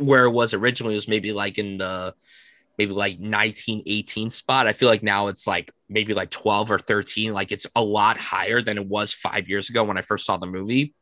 [0.00, 2.14] where it was originally was maybe like in the
[2.78, 4.66] maybe like 19 18 spot.
[4.66, 8.16] I feel like now it's like maybe like 12 or 13 like it's a lot
[8.16, 10.94] higher than it was five years ago when i first saw the movie.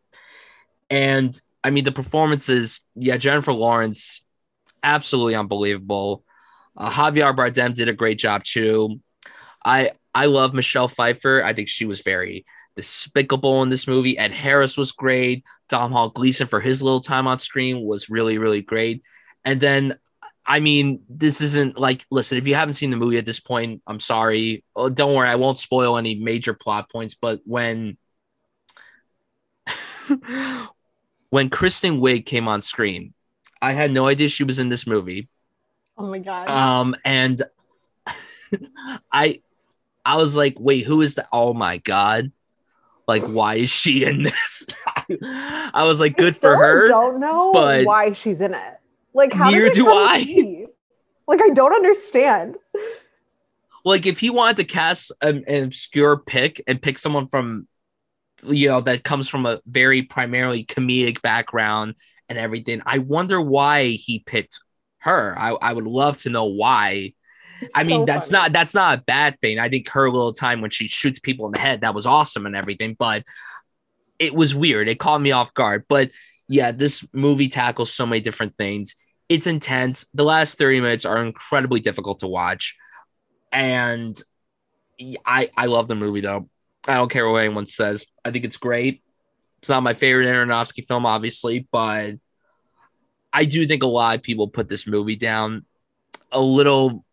[0.91, 4.25] And i mean the performances yeah jennifer lawrence
[4.83, 6.25] absolutely unbelievable.
[6.77, 9.01] Uh, javier bardem did a great job too.
[9.65, 11.45] I i love michelle pfeiffer.
[11.45, 12.45] I think she was very
[12.79, 14.17] despicable in this movie.
[14.17, 15.43] Ed Harris was great.
[15.69, 19.03] Domhnall Gleeson for his little time on screen was really, really great.
[19.45, 19.99] And then,
[20.47, 23.83] I mean, this isn't like, listen, if you haven't seen the movie at this point,
[23.89, 24.63] I'm sorry.
[24.77, 27.17] Oh, don't worry, I won't spoil any major plot points.
[27.21, 27.99] But when
[31.31, 33.13] when Kristen Wiig came on screen,
[33.61, 35.29] I had no idea she was in this movie.
[35.97, 36.49] Oh my god.
[36.49, 37.43] Um, and
[39.13, 39.41] I
[40.05, 41.27] I was like, wait, who is that?
[41.33, 42.31] Oh my god
[43.09, 44.67] like why is she in this?
[45.23, 48.81] I was like good for her I don't know but why she's in it.
[49.15, 50.67] Like how near do i.
[51.27, 52.57] like i don't understand.
[53.85, 57.67] Like if he wanted to cast an, an obscure pick and pick someone from
[58.45, 61.97] you know that comes from a very primarily comedic background
[62.29, 64.61] and everything i wonder why he picked
[65.01, 65.35] her.
[65.39, 67.15] I, I would love to know why
[67.75, 68.43] I mean, so that's funny.
[68.43, 69.59] not that's not a bad thing.
[69.59, 72.47] I think her little time when she shoots people in the head that was awesome
[72.47, 73.25] and everything, but
[74.19, 74.89] it was weird.
[74.89, 75.85] It caught me off guard.
[75.89, 76.11] But
[76.49, 78.95] yeah, this movie tackles so many different things.
[79.29, 80.07] It's intense.
[80.15, 82.77] The last 30 minutes are incredibly difficult to watch.
[83.53, 84.21] And
[85.25, 86.49] I I love the movie though.
[86.87, 88.07] I don't care what anyone says.
[88.25, 89.03] I think it's great.
[89.61, 92.15] It's not my favorite Aronofsky film, obviously, but
[93.33, 95.65] I do think a lot of people put this movie down
[96.33, 97.05] a little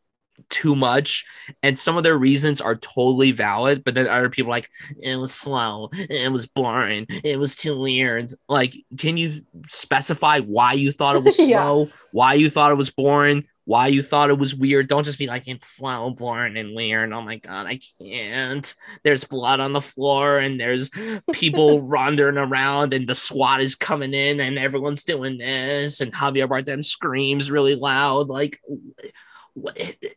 [0.49, 1.25] too much
[1.63, 4.69] and some of their reasons are totally valid but then other people like
[5.01, 8.31] it was slow it was boring it was too weird.
[8.47, 11.91] Like can you specify why you thought it was slow yeah.
[12.11, 14.87] why you thought it was boring why you thought it was weird?
[14.87, 17.11] Don't just be like it's slow boring and weird.
[17.11, 18.73] Oh my god i can't.
[19.03, 20.89] There's blood on the floor and there's
[21.33, 26.47] people wandering around and the swat is coming in and everyone's doing this and javier
[26.47, 28.29] bardem screams really loud.
[28.29, 28.59] Like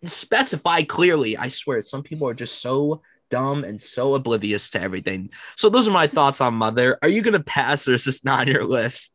[0.04, 1.36] specify clearly.
[1.36, 5.30] I swear, some people are just so dumb and so oblivious to everything.
[5.56, 6.98] So those are my thoughts on Mother.
[7.02, 9.14] Are you gonna pass, or is this not on your list?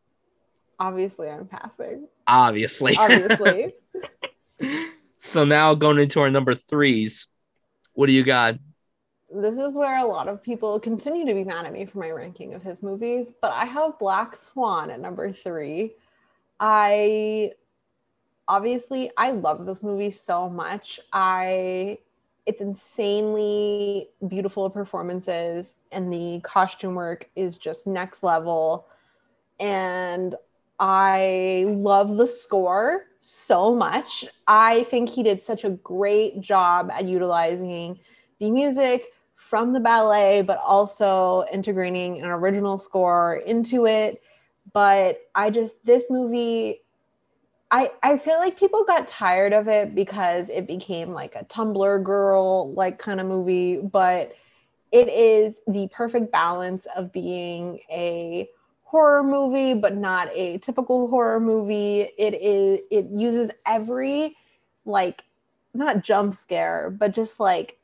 [0.79, 2.07] Obviously, I'm passing.
[2.27, 2.95] Obviously.
[2.97, 3.73] Obviously.
[5.19, 7.27] so now going into our number threes,
[7.93, 8.55] what do you got?
[9.35, 12.11] This is where a lot of people continue to be mad at me for my
[12.11, 15.93] ranking of his movies, but I have Black Swan at number three.
[16.59, 17.51] I
[18.47, 20.99] obviously I love this movie so much.
[21.11, 21.99] I
[22.45, 28.87] it's insanely beautiful performances and the costume work is just next level
[29.59, 30.35] and
[30.79, 34.25] I love the score so much.
[34.47, 37.97] I think he did such a great job at utilizing
[38.39, 39.05] the music
[39.37, 44.21] from the ballet, but also integrating an original score into it.
[44.73, 46.81] But I just, this movie
[47.73, 52.03] I, I feel like people got tired of it because it became like a Tumblr
[52.03, 54.35] girl like kind of movie, but
[54.91, 58.47] it is the perfect balance of being a
[58.83, 62.01] horror movie but not a typical horror movie.
[62.01, 64.37] It is it uses every
[64.85, 65.23] like
[65.73, 67.79] not jump scare, but just like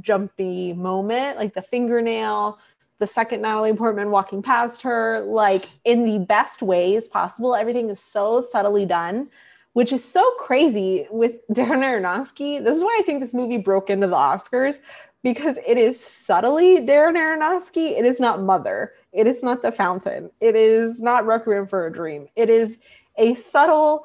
[0.00, 2.58] jumpy moment, like the fingernail,
[2.98, 7.54] the second Natalie Portman walking past her, like in the best ways possible.
[7.54, 9.28] Everything is so subtly done,
[9.72, 12.62] which is so crazy with Darren Aronofsky.
[12.62, 14.80] This is why I think this movie broke into the Oscars
[15.22, 17.98] because it is subtly Darren Aronofsky.
[17.98, 18.94] It is not Mother.
[19.12, 20.30] It is not The Fountain.
[20.40, 22.26] It is not Requiem for a Dream.
[22.36, 22.78] It is
[23.16, 24.04] a subtle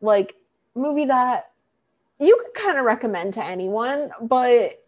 [0.00, 0.34] like
[0.74, 1.44] movie that
[2.18, 4.79] you could kind of recommend to anyone, but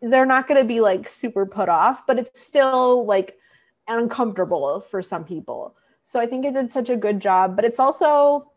[0.00, 3.38] they're not going to be like super put off, but it's still like
[3.88, 5.74] uncomfortable for some people.
[6.02, 8.50] So I think it did such a good job, but it's also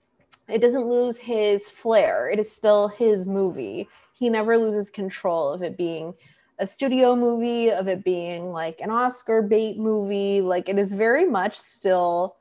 [0.49, 2.29] it doesn't lose his flair.
[2.29, 3.87] It is still his movie.
[4.13, 6.13] He never loses control of it being
[6.59, 10.41] a studio movie, of it being like an Oscar bait movie.
[10.41, 12.35] Like it is very much still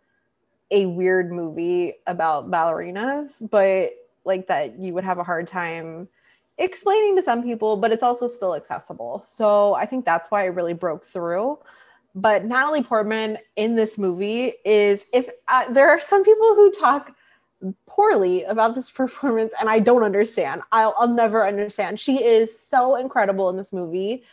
[0.71, 3.93] a weird movie about ballerinas, but
[4.25, 6.09] like that you would have a hard time
[6.63, 9.23] explaining to some people, but it's also still accessible.
[9.27, 11.59] So I think that's why it really broke through.
[12.15, 17.15] But Natalie Portman in this movie is if uh, there are some people who talk
[17.87, 20.63] poorly about this performance and I don't understand.
[20.73, 22.01] I'll, I'll never understand.
[22.01, 24.25] She is so incredible in this movie.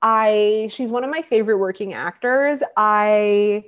[0.00, 2.62] I she's one of my favorite working actors.
[2.76, 3.64] I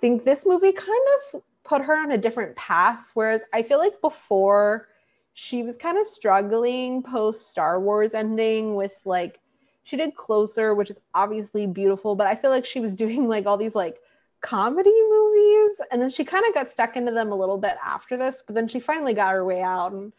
[0.00, 4.00] think this movie kind of put her on a different path whereas I feel like
[4.00, 4.88] before
[5.34, 9.40] she was kind of struggling post Star Wars ending with like
[9.82, 13.44] she did Closer, which is obviously beautiful, but I feel like she was doing like
[13.44, 13.98] all these like
[14.40, 18.16] comedy movies and then she kind of got stuck into them a little bit after
[18.16, 20.12] this, but then she finally got her way out and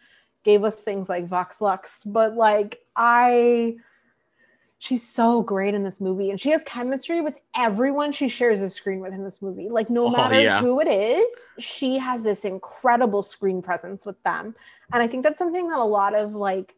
[0.44, 3.78] gave us things like Vox Lux, but like I
[4.80, 8.70] she's so great in this movie and she has chemistry with everyone she shares the
[8.70, 10.60] screen with in this movie like no oh, matter yeah.
[10.60, 14.54] who it is she has this incredible screen presence with them
[14.94, 16.76] and i think that's something that a lot of like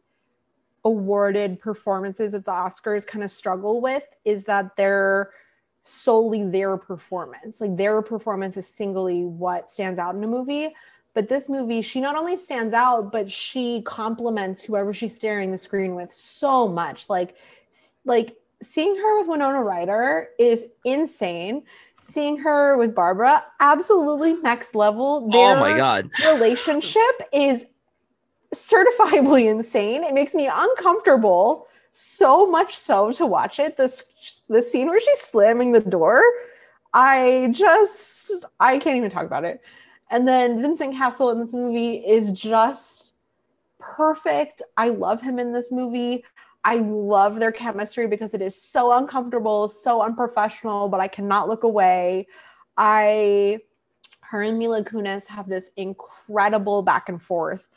[0.84, 5.30] awarded performances at the oscars kind of struggle with is that they're
[5.84, 10.74] solely their performance like their performance is singly what stands out in a movie
[11.14, 15.58] but this movie she not only stands out but she complements whoever she's staring the
[15.58, 17.36] screen with so much like
[18.04, 21.62] like seeing her with Winona Ryder is insane.
[22.00, 25.28] Seeing her with Barbara, absolutely next level.
[25.30, 27.02] Their oh my god, relationship
[27.32, 27.64] is
[28.54, 30.04] certifiably insane.
[30.04, 33.76] It makes me uncomfortable so much so to watch it.
[33.76, 34.12] This
[34.48, 36.22] the scene where she's slamming the door,
[36.94, 39.60] I just I can't even talk about it.
[40.10, 43.12] And then Vincent Cassel in this movie is just
[43.78, 44.62] perfect.
[44.76, 46.24] I love him in this movie.
[46.64, 51.62] I love their chemistry because it is so uncomfortable, so unprofessional, but I cannot look
[51.62, 52.26] away.
[52.76, 53.60] I,
[54.20, 57.68] her and Mila Kunis have this incredible back and forth.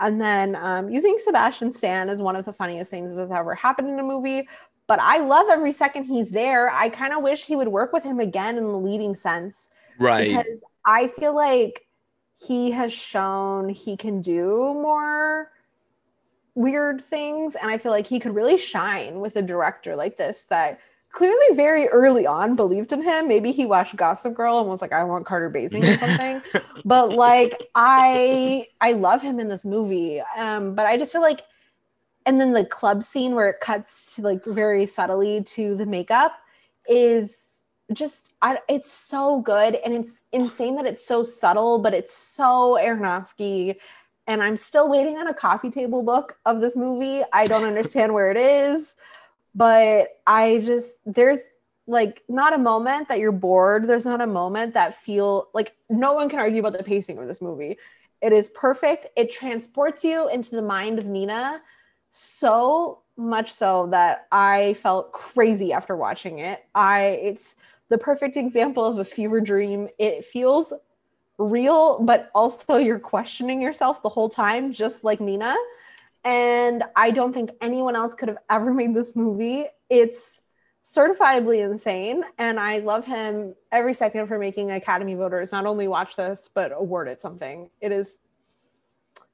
[0.00, 3.88] And then um, using Sebastian Stan is one of the funniest things that's ever happened
[3.90, 4.48] in a movie.
[4.86, 6.70] But I love every second he's there.
[6.70, 9.68] I kind of wish he would work with him again in the leading sense.
[9.98, 10.28] Right.
[10.28, 11.86] Because I feel like
[12.44, 15.50] he has shown he can do more
[16.54, 20.44] weird things and i feel like he could really shine with a director like this
[20.44, 20.80] that
[21.12, 23.28] clearly very early on believed in him.
[23.28, 26.42] Maybe he watched gossip girl and was like i want carter Baizen or something.
[26.84, 31.42] But like i i love him in this movie um but i just feel like
[32.26, 36.32] and then the club scene where it cuts to like very subtly to the makeup
[36.88, 37.36] is
[37.92, 42.78] just I, it's so good and it's insane that it's so subtle but it's so
[42.80, 43.76] aronofsky.
[44.26, 47.22] And I'm still waiting on a coffee table book of this movie.
[47.32, 48.94] I don't understand where it is,
[49.54, 51.38] but I just there's
[51.86, 53.86] like not a moment that you're bored.
[53.86, 57.26] There's not a moment that feel like no one can argue about the pacing of
[57.26, 57.76] this movie.
[58.22, 59.06] It is perfect.
[59.16, 61.60] It transports you into the mind of Nina
[62.10, 66.64] so much so that I felt crazy after watching it.
[66.74, 67.56] I it's
[67.88, 69.88] the perfect example of a fever dream.
[69.98, 70.72] It feels
[71.38, 75.56] real, but also you're questioning yourself the whole time, just like Nina.
[76.24, 79.66] And I don't think anyone else could have ever made this movie.
[79.88, 80.40] It's
[80.82, 82.24] certifiably insane.
[82.38, 86.72] And I love him every second for making Academy voters not only watch this, but
[86.74, 87.70] award it something.
[87.80, 88.18] It is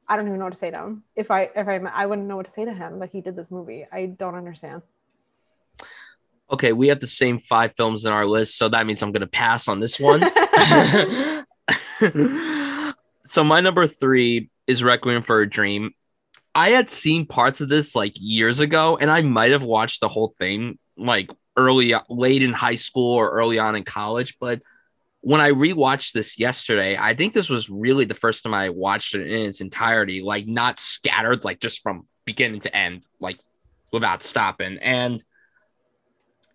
[0.08, 1.02] I don't even know what to say to him.
[1.16, 3.36] If I if I I wouldn't know what to say to him that he did
[3.36, 3.86] this movie.
[3.90, 4.82] I don't understand.
[6.50, 9.26] Okay, we have the same five films in our list, so that means I'm gonna
[9.26, 10.20] pass on this one.
[13.24, 15.92] so my number three is Requiem for a Dream.
[16.56, 20.08] I had seen parts of this like years ago, and I might have watched the
[20.08, 24.38] whole thing like early, late in high school or early on in college.
[24.40, 24.62] But
[25.20, 29.14] when I rewatched this yesterday, I think this was really the first time I watched
[29.14, 33.36] it in its entirety, like not scattered, like just from beginning to end, like
[33.92, 34.78] without stopping.
[34.78, 35.22] And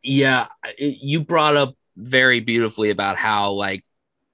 [0.02, 0.48] yeah,
[0.80, 3.86] it, you brought up very beautifully about how like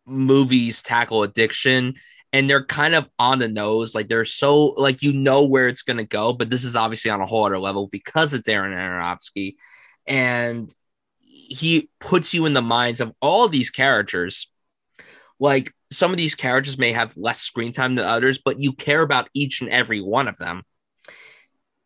[0.05, 1.95] movies tackle addiction
[2.33, 3.95] and they're kind of on the nose.
[3.95, 7.21] Like they're so like you know where it's gonna go, but this is obviously on
[7.21, 9.55] a whole other level because it's Aaron Aronofsky,
[10.05, 10.73] and
[11.21, 14.49] he puts you in the minds of all these characters.
[15.39, 19.01] Like some of these characters may have less screen time than others, but you care
[19.01, 20.63] about each and every one of them.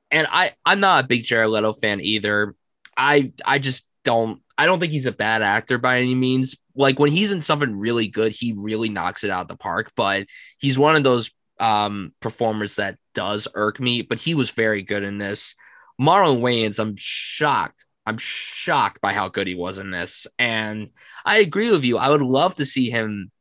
[0.10, 2.56] And I, I'm not a big Jared Leto fan either.
[2.98, 6.56] I, I just don't, I don't think he's a bad actor by any means.
[6.76, 9.92] Like when he's in something really good, he really knocks it out of the park.
[9.96, 10.28] But
[10.60, 14.04] he's one of those um, performers that does irk me.
[14.04, 15.56] But he was very good in this.
[16.00, 17.88] Marlon Wayans, I'm shocked.
[18.06, 20.28] I'm shocked by how good he was in this.
[20.38, 20.92] And
[21.26, 21.98] I agree with you.
[21.98, 23.32] I would love to see him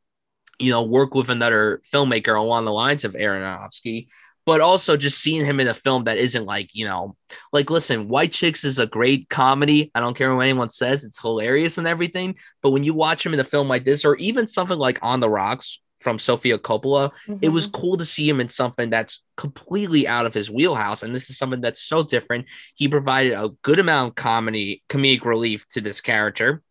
[0.57, 4.07] you know, work with another filmmaker along the lines of Aronofsky,
[4.51, 7.15] but also just seeing him in a film that isn't like, you know,
[7.53, 9.89] like, listen, White Chicks is a great comedy.
[9.95, 12.35] I don't care what anyone says, it's hilarious and everything.
[12.61, 15.21] But when you watch him in a film like this, or even something like On
[15.21, 17.37] the Rocks from Sofia Coppola, mm-hmm.
[17.41, 17.79] it was mm-hmm.
[17.79, 21.01] cool to see him in something that's completely out of his wheelhouse.
[21.01, 22.49] And this is something that's so different.
[22.75, 26.61] He provided a good amount of comedy, comedic relief to this character,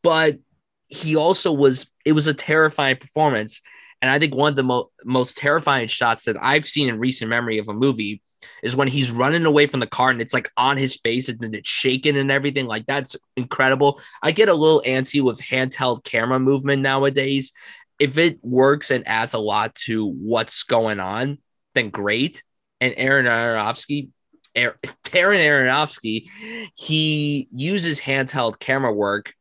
[0.00, 0.38] but
[0.86, 3.62] he also was it was a terrifying performance
[4.02, 7.28] and i think one of the mo- most terrifying shots that i've seen in recent
[7.28, 8.20] memory of a movie
[8.62, 11.38] is when he's running away from the car and it's like on his face and
[11.40, 12.66] then it's shaking and everything.
[12.66, 14.00] Like that's incredible.
[14.22, 17.52] I get a little antsy with handheld camera movement nowadays.
[17.98, 21.38] If it works and adds a lot to what's going on
[21.74, 22.42] then great.
[22.80, 24.08] And aaron aronofsky
[24.56, 26.30] Darren Aronofsky,
[26.76, 29.34] he uses handheld camera work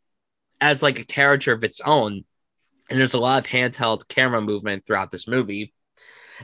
[0.60, 2.26] as like a character of its own.
[2.90, 5.74] And there's a lot of handheld camera movement throughout this movie.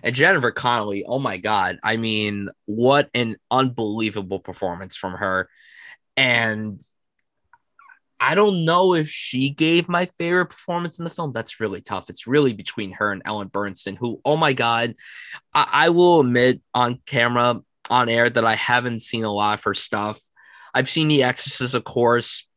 [0.03, 1.77] And Jennifer Connelly, oh my God.
[1.83, 5.49] I mean, what an unbelievable performance from her.
[6.17, 6.81] And
[8.19, 11.33] I don't know if she gave my favorite performance in the film.
[11.33, 12.09] That's really tough.
[12.09, 14.93] It's really between her and Ellen Burstyn, who, oh my God,
[15.53, 19.63] I, I will admit on camera, on air, that I haven't seen a lot of
[19.63, 20.21] her stuff.
[20.73, 22.47] I've seen The Exorcist, of course.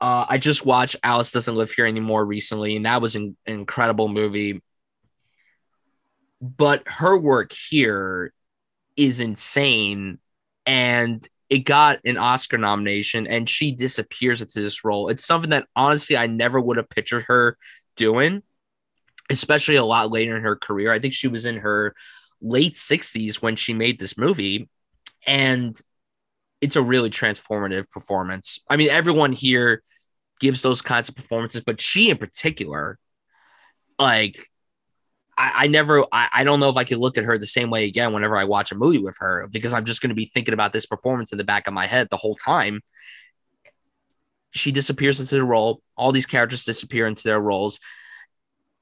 [0.00, 3.54] Uh, I just watched Alice Doesn't Live Here Anymore recently, and that was an, an
[3.54, 4.62] incredible movie.
[6.40, 8.32] But her work here
[8.96, 10.18] is insane,
[10.64, 15.08] and it got an Oscar nomination, and she disappears into this role.
[15.08, 17.56] It's something that honestly I never would have pictured her
[17.96, 18.42] doing,
[19.28, 20.92] especially a lot later in her career.
[20.92, 21.94] I think she was in her
[22.40, 24.68] late 60s when she made this movie.
[25.26, 25.78] And
[26.60, 28.60] it's a really transformative performance.
[28.68, 29.82] I mean, everyone here
[30.40, 32.98] gives those kinds of performances, but she in particular,
[33.98, 34.46] like,
[35.38, 37.70] I, I never, I, I don't know if I could look at her the same
[37.70, 40.26] way again whenever I watch a movie with her because I'm just going to be
[40.26, 42.80] thinking about this performance in the back of my head the whole time.
[44.50, 45.80] She disappears into the role.
[45.96, 47.78] All these characters disappear into their roles.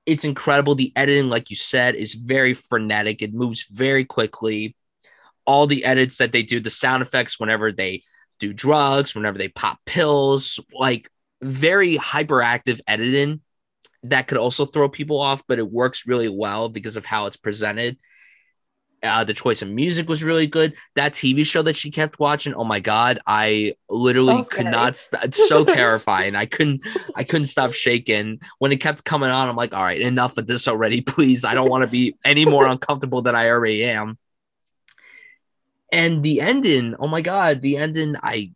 [0.06, 0.74] It's incredible.
[0.74, 3.20] The editing, like you said, is very frenetic.
[3.20, 4.74] It moves very quickly
[5.48, 8.02] all the edits that they do, the sound effects whenever they
[8.38, 11.10] do drugs, whenever they pop pills, like
[11.42, 13.40] very hyperactive editing
[14.04, 17.36] that could also throw people off, but it works really well because of how it's
[17.36, 17.96] presented.
[19.00, 20.74] Uh, the choice of music was really good.
[20.96, 24.96] That TV show that she kept watching, oh my god, I literally so could not.
[24.96, 26.34] St- it's so terrifying.
[26.34, 26.84] I couldn't.
[27.14, 29.48] I couldn't stop shaking when it kept coming on.
[29.48, 31.44] I'm like, all right, enough of this already, please.
[31.44, 34.18] I don't want to be any more uncomfortable than I already am.
[35.90, 38.52] And the ending, oh my god, the ending, I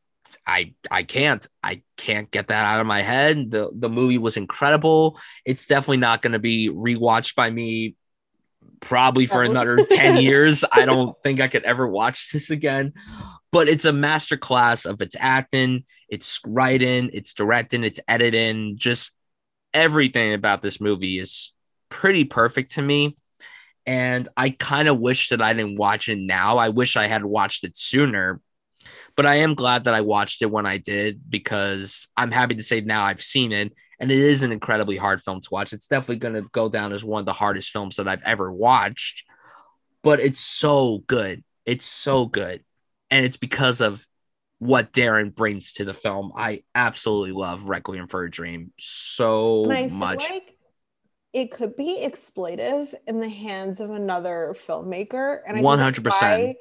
[0.46, 3.50] I I can't I can't get that out of my head.
[3.50, 5.18] The the movie was incredible.
[5.44, 7.96] It's definitely not going to be rewatched by me
[8.80, 10.64] probably for another 10 years.
[10.72, 12.92] I don't think I could ever watch this again.
[13.50, 19.12] But it's a masterclass of its acting, its writing, its directing, its editing, just
[19.74, 21.52] everything about this movie is
[21.88, 23.16] pretty perfect to me.
[23.86, 26.58] And I kind of wish that I didn't watch it now.
[26.58, 28.40] I wish I had watched it sooner.
[29.16, 32.62] But I am glad that I watched it when I did because I'm happy to
[32.62, 33.72] say now I've seen it.
[34.00, 35.72] And it is an incredibly hard film to watch.
[35.72, 38.52] It's definitely going to go down as one of the hardest films that I've ever
[38.52, 39.24] watched.
[40.02, 41.44] But it's so good.
[41.64, 42.64] It's so good.
[43.10, 44.04] And it's because of
[44.58, 46.32] what Darren brings to the film.
[46.36, 50.28] I absolutely love Requiem for a Dream so much.
[50.28, 50.56] Like
[51.32, 55.40] it could be exploitive in the hands of another filmmaker.
[55.46, 56.54] And I 100%.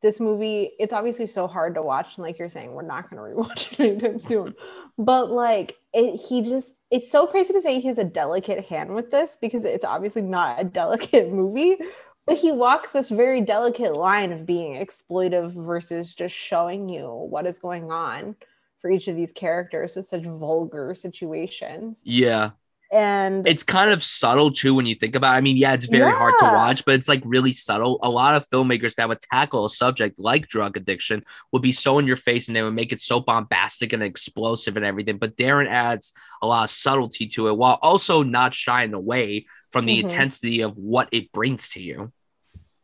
[0.00, 2.16] This movie, it's obviously so hard to watch.
[2.16, 4.54] And like you're saying, we're not going to rewatch it anytime soon.
[4.96, 8.94] But like, it, he just, it's so crazy to say he has a delicate hand
[8.94, 11.78] with this because it's obviously not a delicate movie.
[12.26, 17.46] But he walks this very delicate line of being exploitive versus just showing you what
[17.46, 18.36] is going on
[18.80, 22.00] for each of these characters with such vulgar situations.
[22.04, 22.50] Yeah
[22.90, 25.38] and it's kind of subtle too when you think about it.
[25.38, 26.16] I mean, yeah, it's very yeah.
[26.16, 27.98] hard to watch, but it's like really subtle.
[28.02, 31.22] A lot of filmmakers that would tackle a subject like drug addiction
[31.52, 34.76] would be so in your face and they would make it so bombastic and explosive
[34.76, 35.18] and everything.
[35.18, 39.84] But Darren adds a lot of subtlety to it while also not shying away from
[39.84, 40.08] the mm-hmm.
[40.08, 42.10] intensity of what it brings to you.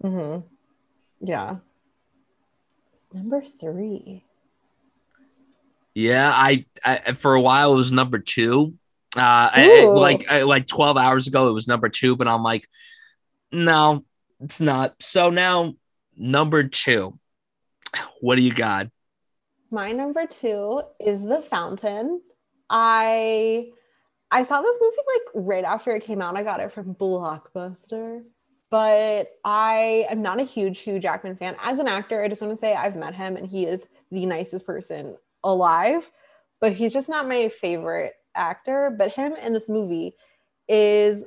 [0.02, 0.46] Mm-hmm.
[1.26, 1.56] Yeah.
[3.14, 4.22] Number three.
[5.94, 8.74] Yeah, I, I for a while it was number two
[9.16, 12.66] uh, I, like I, like 12 hours ago, it was number two, but I'm like,
[13.52, 14.04] no,
[14.40, 14.94] it's not.
[15.00, 15.74] So now,
[16.16, 17.18] number two,
[18.20, 18.88] what do you got?
[19.70, 22.20] My number two is The Fountain.
[22.70, 23.70] I
[24.30, 26.36] I saw this movie like right after it came out.
[26.36, 28.22] I got it from Blockbuster,
[28.70, 31.56] but I am not a huge Hugh Jackman fan.
[31.62, 34.26] As an actor, I just want to say I've met him and he is the
[34.26, 36.10] nicest person alive,
[36.60, 40.14] but he's just not my favorite actor, but him in this movie
[40.68, 41.24] is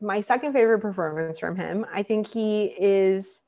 [0.00, 1.86] my second favorite performance from him.
[1.92, 3.40] I think he is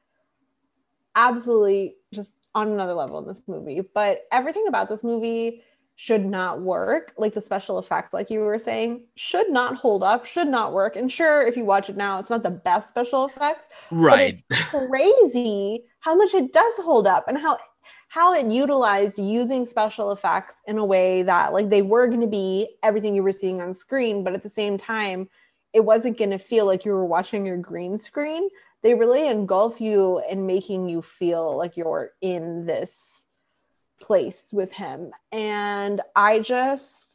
[1.15, 3.83] absolutely just on another level in this movie.
[3.95, 5.63] But everything about this movie
[5.97, 7.13] should not work.
[7.17, 10.97] Like the special effects, like you were saying, should not hold up, should not work.
[10.97, 13.69] And sure, if you watch it now, it's not the best special effects.
[13.91, 14.43] Right.
[14.71, 17.59] crazy how much it does hold up and how
[18.17, 22.27] how it utilized using special effects in a way that like they were going to
[22.27, 25.29] be everything you were seeing on screen but at the same time
[25.77, 28.49] it wasn't going to feel like you were watching your green screen.
[28.83, 33.27] They really engulf you in making you feel like you're in this
[34.01, 35.11] place with him.
[35.33, 37.06] And i just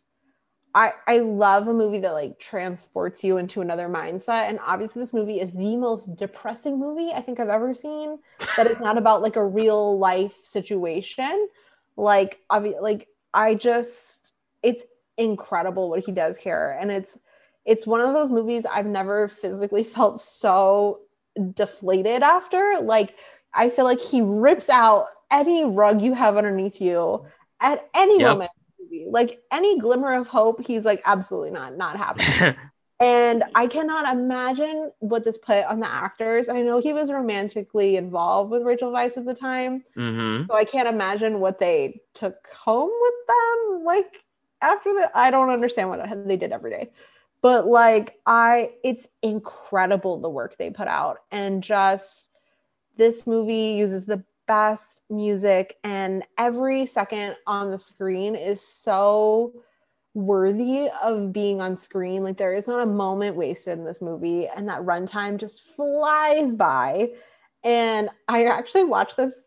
[0.73, 4.47] I, I love a movie that like transports you into another mindset.
[4.49, 8.19] And obviously, this movie is the most depressing movie I think I've ever seen.
[8.55, 11.49] That is not about like a real life situation.
[11.97, 14.31] Like, obvi- like I just,
[14.63, 14.85] it's
[15.17, 17.19] incredible what he does here, and it's
[17.65, 21.01] it's one of those movies I've never physically felt so
[21.53, 22.77] deflated after.
[22.81, 23.15] Like,
[23.53, 27.25] I feel like he rips out any rug you have underneath you
[27.59, 28.29] at any yep.
[28.29, 28.51] moment
[28.91, 29.07] movie.
[29.09, 32.55] Like any glimmer of hope, he's like, absolutely not, not happening.
[32.99, 36.49] and I cannot imagine what this put on the actors.
[36.49, 40.45] I know he was romantically involved with Rachel Weisz at the time, mm-hmm.
[40.45, 43.85] so I can't imagine what they took home with them.
[43.85, 44.23] Like
[44.61, 46.91] after that, I don't understand what they did every day.
[47.41, 52.29] But like I, it's incredible the work they put out, and just
[52.97, 59.53] this movie uses the best music and every second on the screen is so
[60.13, 62.23] worthy of being on screen.
[62.23, 66.53] Like there is not a moment wasted in this movie and that runtime just flies
[66.53, 67.11] by.
[67.63, 69.41] And i actually watched this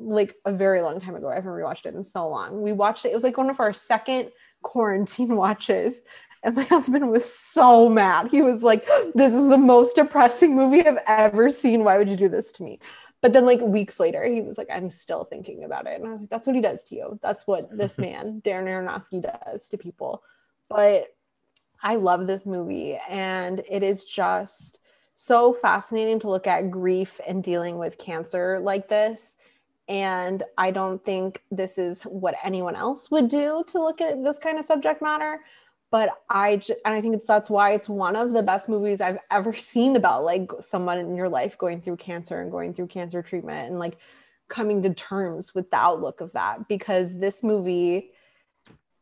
[0.00, 1.28] like a very long time ago.
[1.28, 2.62] I haven't rewatched it in so long.
[2.62, 4.30] We watched it it was like one of our second
[4.62, 6.00] quarantine watches
[6.42, 8.28] and my husband was so mad.
[8.30, 11.84] He was like this is the most depressing movie i've ever seen.
[11.84, 12.80] Why would you do this to me
[13.20, 15.98] but then like weeks later, he was like, I'm still thinking about it.
[15.98, 17.18] And I was like, that's what he does to you.
[17.22, 20.22] That's what this man, Darren Aronofsky, does to people.
[20.68, 21.08] But
[21.82, 22.98] I love this movie.
[23.08, 24.80] And it is just
[25.14, 29.34] so fascinating to look at grief and dealing with cancer like this.
[29.88, 34.38] And I don't think this is what anyone else would do to look at this
[34.38, 35.40] kind of subject matter
[35.90, 39.18] but I and I think it's that's why it's one of the best movies I've
[39.30, 43.22] ever seen about like someone in your life going through cancer and going through cancer
[43.22, 43.98] treatment and like
[44.48, 48.10] coming to terms with the outlook of that because this movie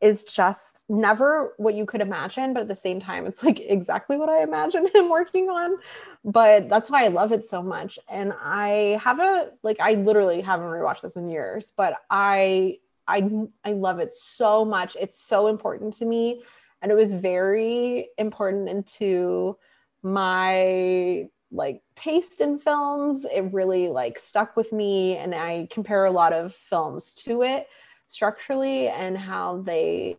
[0.01, 4.17] is just never what you could imagine but at the same time it's like exactly
[4.17, 5.79] what I imagine him working on.
[6.25, 7.99] But that's why I love it so much.
[8.11, 12.79] And I haven't like I literally haven't rewatched this in years but I
[13.09, 13.29] I
[13.65, 14.97] I love it so much.
[15.01, 16.43] It's so important to me
[16.87, 19.59] and it was very important into
[20.05, 23.27] my like taste in films.
[23.35, 27.67] It really like stuck with me and i compare a lot of films to it
[28.07, 30.17] structurally and how they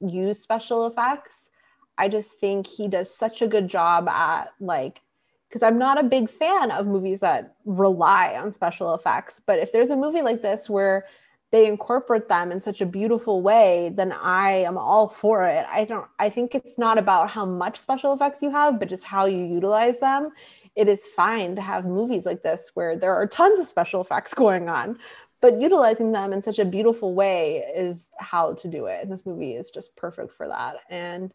[0.00, 1.48] use special effects.
[1.96, 5.02] I just think he does such a good job at like
[5.48, 9.72] because i'm not a big fan of movies that rely on special effects but if
[9.72, 11.04] there's a movie like this where
[11.50, 15.66] they incorporate them in such a beautiful way, then I am all for it.
[15.70, 19.04] I don't I think it's not about how much special effects you have, but just
[19.04, 20.30] how you utilize them.
[20.76, 24.32] It is fine to have movies like this where there are tons of special effects
[24.44, 24.98] going on,
[25.42, 29.02] but utilizing them in such a beautiful way is how to do it.
[29.02, 30.76] And this movie is just perfect for that.
[30.88, 31.30] And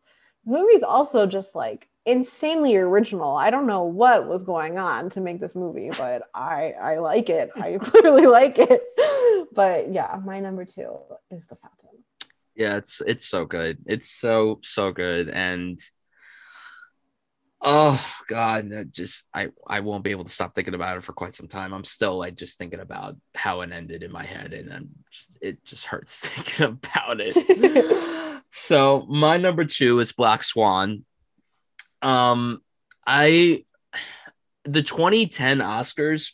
[0.45, 3.35] this movie is also just like insanely original.
[3.35, 7.29] I don't know what was going on to make this movie, but I I like
[7.29, 7.51] it.
[7.55, 8.81] I clearly like it.
[9.53, 10.97] But yeah, my number 2
[11.31, 12.03] is The Fountain.
[12.55, 13.79] Yeah, it's it's so good.
[13.85, 15.79] It's so so good and
[17.67, 21.33] Oh God, just I I won't be able to stop thinking about it for quite
[21.33, 21.73] some time.
[21.73, 24.89] I'm still like just thinking about how it ended in my head, and then
[25.41, 28.43] it just hurts thinking about it.
[28.51, 31.05] so my number two is Black Swan.
[32.05, 32.61] Um,
[33.05, 33.65] I
[34.63, 36.31] the 2010 Oscars.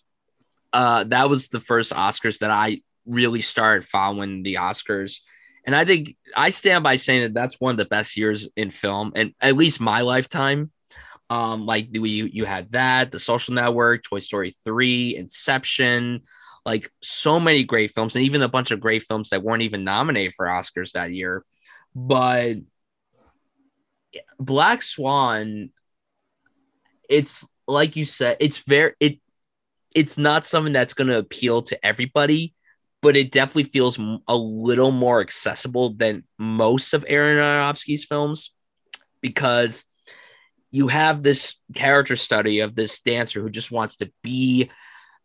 [0.74, 5.18] Uh, that was the first Oscars that I really started following the Oscars.
[5.66, 8.72] And I think I stand by saying that that's one of the best years in
[8.72, 10.72] film, and at least my lifetime.
[11.30, 16.22] Um, like you you had that, The Social Network, Toy Story 3, Inception,
[16.66, 19.86] like so many great films, and even a bunch of great films that weren't even
[19.86, 21.46] nominated for Oscars that year.
[21.96, 22.58] But
[24.40, 25.70] Black Swan,
[27.10, 29.20] it's like you said, it's very it
[29.94, 32.54] it's not something that's going to appeal to everybody,
[33.02, 38.54] but it definitely feels a little more accessible than most of Aaron Aronofsky's films
[39.22, 39.86] because
[40.72, 44.72] you have this character study of this dancer who just wants to be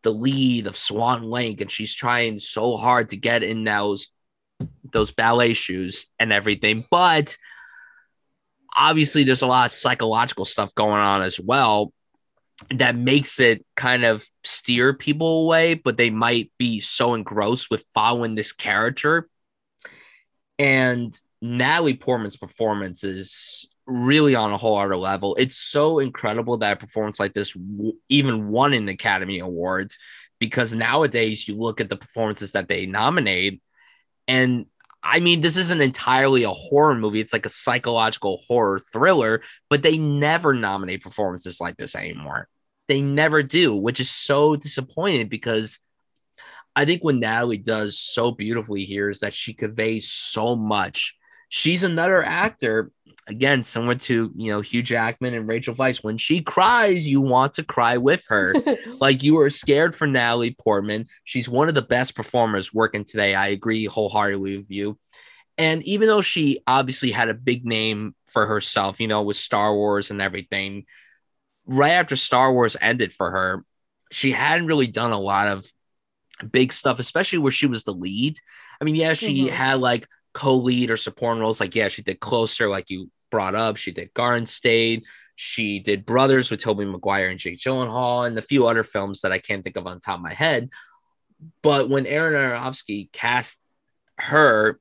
[0.03, 4.09] the lead of Swan Lake and she's trying so hard to get in those
[4.91, 7.37] those ballet shoes and everything but
[8.77, 11.93] obviously there's a lot of psychological stuff going on as well
[12.71, 17.85] that makes it kind of steer people away, but they might be so engrossed with
[17.95, 19.29] following this character.
[20.59, 25.37] And Natalie Portman's performance is really on a whole other level.
[25.37, 29.99] It's so incredible that a performance like this w- even won an Academy Awards
[30.39, 33.63] because nowadays you look at the performances that they nominate
[34.27, 34.67] and
[35.03, 37.21] I mean, this isn't entirely a horror movie.
[37.21, 42.49] It's like a psychological horror thriller, but they never nominate performances like this anymore.
[42.89, 45.81] They never do, which is so disappointing because
[46.75, 51.17] I think what Natalie does so beautifully here is that she conveys so much.
[51.49, 52.91] She's another actor,
[53.27, 56.03] again, similar to you know Hugh Jackman and Rachel Weisz.
[56.03, 58.55] When she cries, you want to cry with her.
[59.01, 61.07] like you are scared for Natalie Portman.
[61.25, 63.35] She's one of the best performers working today.
[63.35, 64.99] I agree wholeheartedly with you.
[65.59, 69.75] And even though she obviously had a big name for herself, you know, with Star
[69.75, 70.85] Wars and everything,
[71.65, 73.65] right after Star Wars ended for her,
[74.13, 75.67] she hadn't really done a lot of
[76.51, 78.37] big stuff, especially where she was the lead.
[78.81, 79.55] I mean, yeah, she mm-hmm.
[79.55, 80.07] had like
[80.37, 81.61] co-lead or supporting roles.
[81.61, 83.79] Like, yeah, she did Closer, like you brought up.
[83.79, 85.07] She did Garden State.
[85.35, 89.33] She did Brothers with Tobey Maguire and Jake Gyllenhaal, and a few other films that
[89.33, 90.69] I can't think of on top of my head.
[91.63, 93.63] But when Aaron Aronofsky cast
[94.19, 94.79] her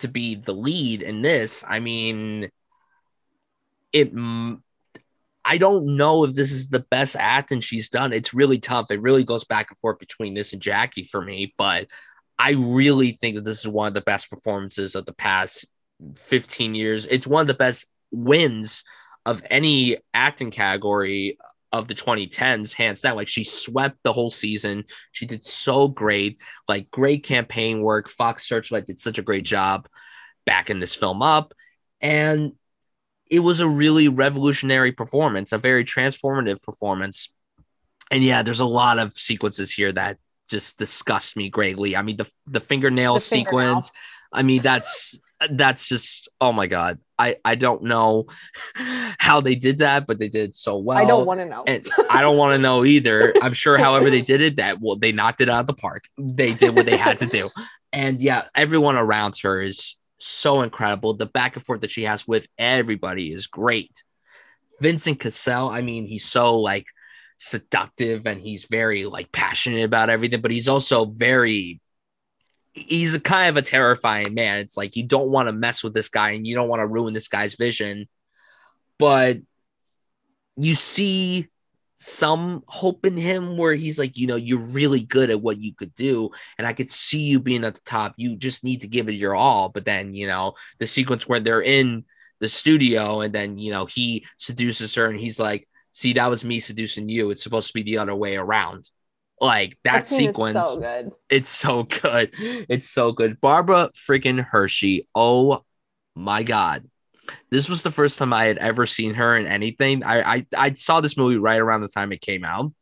[0.00, 2.50] to be the lead in this, I mean,
[3.94, 8.12] it I don't know if this is the best acting she's done.
[8.12, 8.90] It's really tough.
[8.90, 11.86] It really goes back and forth between this and Jackie for me, but
[12.38, 15.66] I really think that this is one of the best performances of the past
[16.16, 17.06] 15 years.
[17.06, 18.84] It's one of the best wins
[19.26, 21.38] of any acting category
[21.72, 23.16] of the 2010s, hands down.
[23.16, 24.84] Like she swept the whole season.
[25.12, 28.08] She did so great, like great campaign work.
[28.08, 29.88] Fox Searchlight did such a great job
[30.46, 31.52] backing this film up.
[32.00, 32.52] And
[33.30, 37.30] it was a really revolutionary performance, a very transformative performance.
[38.10, 40.16] And yeah, there's a lot of sequences here that
[40.48, 41.96] just disgust me greatly.
[41.96, 43.90] I mean, the the fingernail the sequence.
[43.90, 43.92] Fingernail.
[44.32, 45.20] I mean, that's
[45.50, 46.98] that's just oh my god.
[47.18, 48.26] I I don't know
[49.18, 50.98] how they did that, but they did so well.
[50.98, 51.64] I don't want to know.
[51.66, 53.34] and I don't want to know either.
[53.40, 56.04] I'm sure, however they did it, that well, they knocked it out of the park.
[56.18, 57.48] They did what they had to do.
[57.92, 61.14] And yeah, everyone around her is so incredible.
[61.14, 64.02] The back and forth that she has with everybody is great.
[64.80, 66.86] Vincent Cassel, I mean, he's so like
[67.38, 71.80] seductive and he's very like passionate about everything, but he's also very
[72.72, 74.58] he's a kind of a terrifying man.
[74.58, 76.86] It's like you don't want to mess with this guy and you don't want to
[76.86, 78.06] ruin this guy's vision.
[78.98, 79.38] But
[80.56, 81.48] you see
[81.98, 85.74] some hope in him where he's like, you know, you're really good at what you
[85.74, 86.30] could do.
[86.56, 88.14] And I could see you being at the top.
[88.16, 89.68] You just need to give it your all.
[89.68, 92.04] But then, you know, the sequence where they're in
[92.40, 95.67] the studio and then, you know, he seduces her and he's like,
[95.98, 97.30] see, that was me seducing you.
[97.30, 98.88] It's supposed to be the other way around.
[99.40, 101.12] Like that, that sequence, so good.
[101.30, 102.30] it's so good.
[102.40, 103.40] It's so good.
[103.40, 105.06] Barbara freaking Hershey.
[105.14, 105.64] Oh
[106.16, 106.88] my God
[107.50, 110.02] this was the first time I had ever seen her in anything.
[110.02, 112.72] I, I I saw this movie right around the time it came out,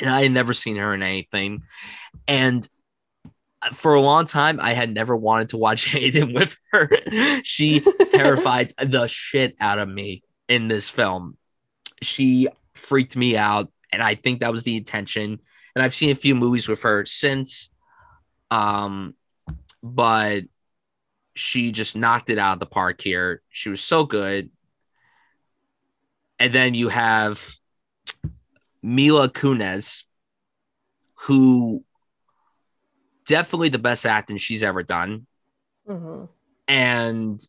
[0.00, 1.60] and I had never seen her in anything.
[2.28, 2.66] And
[3.72, 6.90] for a long time, I had never wanted to watch anything with her.
[7.42, 7.80] she
[8.10, 11.36] terrified the shit out of me in this film.
[12.04, 15.40] She freaked me out, and I think that was the intention.
[15.74, 17.70] And I've seen a few movies with her since.
[18.50, 19.14] Um,
[19.82, 20.44] but
[21.34, 23.42] she just knocked it out of the park here.
[23.48, 24.50] She was so good.
[26.38, 27.54] and then you have
[28.82, 30.04] Mila Kunis,
[31.14, 31.84] who
[33.26, 35.26] definitely the best acting she's ever done.
[35.88, 36.26] Mm-hmm.
[36.68, 37.40] And,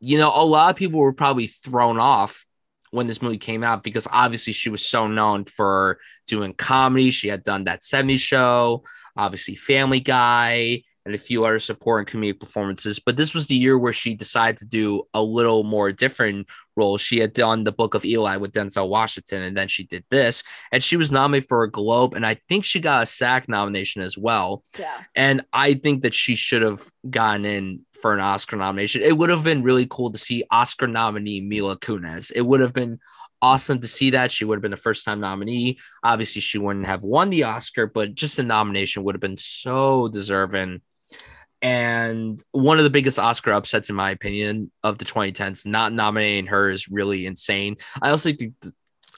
[0.00, 2.46] you know, a lot of people were probably thrown off
[2.94, 7.10] when this movie came out because obviously she was so known for doing comedy.
[7.10, 8.84] She had done that 70s show,
[9.16, 12.98] obviously Family Guy, and a few other support and comedic performances.
[12.98, 16.96] But this was the year where she decided to do a little more different role.
[16.96, 20.42] She had done the Book of Eli with Denzel Washington, and then she did this,
[20.72, 24.02] and she was nominated for a Globe, and I think she got a SAG nomination
[24.02, 24.62] as well.
[24.78, 25.02] Yeah.
[25.14, 29.02] And I think that she should have gotten in for an Oscar nomination.
[29.02, 32.32] It would have been really cool to see Oscar nominee Mila Kunis.
[32.34, 32.98] It would have been
[33.40, 34.32] awesome to see that.
[34.32, 35.78] She would have been a first time nominee.
[36.02, 40.08] Obviously, she wouldn't have won the Oscar, but just a nomination would have been so
[40.08, 40.80] deserving.
[41.64, 46.44] And one of the biggest Oscar upsets, in my opinion, of the 2010s, not nominating
[46.48, 47.76] her is really insane.
[48.02, 48.52] I also think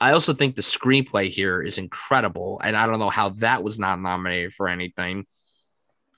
[0.00, 3.80] I also think the screenplay here is incredible, and I don't know how that was
[3.80, 5.26] not nominated for anything.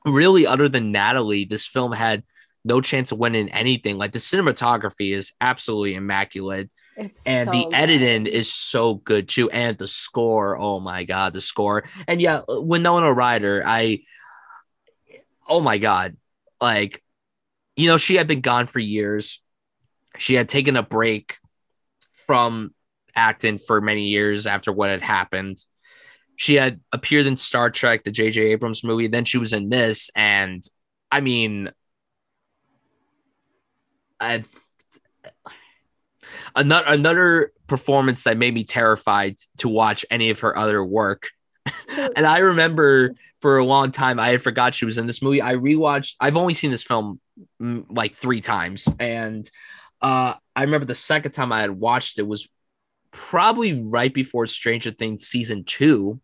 [0.05, 2.25] Really, other than Natalie, this film had
[2.63, 3.97] no chance of winning anything.
[3.97, 6.69] Like the cinematography is absolutely immaculate.
[6.95, 7.75] It's and so the good.
[7.75, 9.49] editing is so good too.
[9.49, 11.85] And the score, oh my god, the score.
[12.07, 14.01] And yeah, uh, Winona Ryder, I
[15.49, 16.17] oh my god,
[16.61, 17.03] like
[17.77, 19.41] you know, she had been gone for years.
[20.19, 21.37] She had taken a break
[22.27, 22.75] from
[23.15, 25.59] acting for many years after what had happened.
[26.35, 28.43] She had appeared in Star Trek, the J.J.
[28.43, 29.07] Abrams movie.
[29.07, 30.63] Then she was in this, and
[31.11, 31.71] I mean,
[34.21, 34.43] I,
[36.55, 41.29] another another performance that made me terrified to watch any of her other work.
[41.89, 45.43] and I remember for a long time I had forgot she was in this movie.
[45.43, 46.17] I rewatched.
[46.21, 47.21] I've only seen this film
[47.61, 49.49] mm, like three times, and
[50.01, 52.49] uh, I remember the second time I had watched it was
[53.11, 56.21] probably right before Stranger Things season two.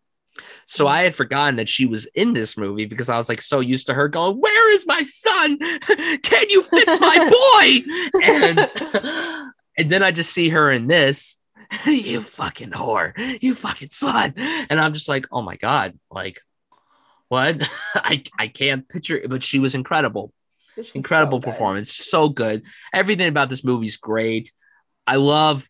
[0.65, 3.61] So I had forgotten that she was in this movie because I was like so
[3.61, 5.57] used to her going, "Where is my son?
[6.23, 7.17] Can you fix my
[8.13, 11.37] boy?" and and then I just see her in this.
[11.85, 16.39] you fucking whore, you fucking slut, and I'm just like, oh my god, like
[17.29, 17.67] what?
[17.95, 20.33] I I can't picture, it, but she was incredible,
[20.75, 22.63] She's incredible so performance, so good.
[22.93, 24.51] Everything about this movie is great.
[25.07, 25.67] I love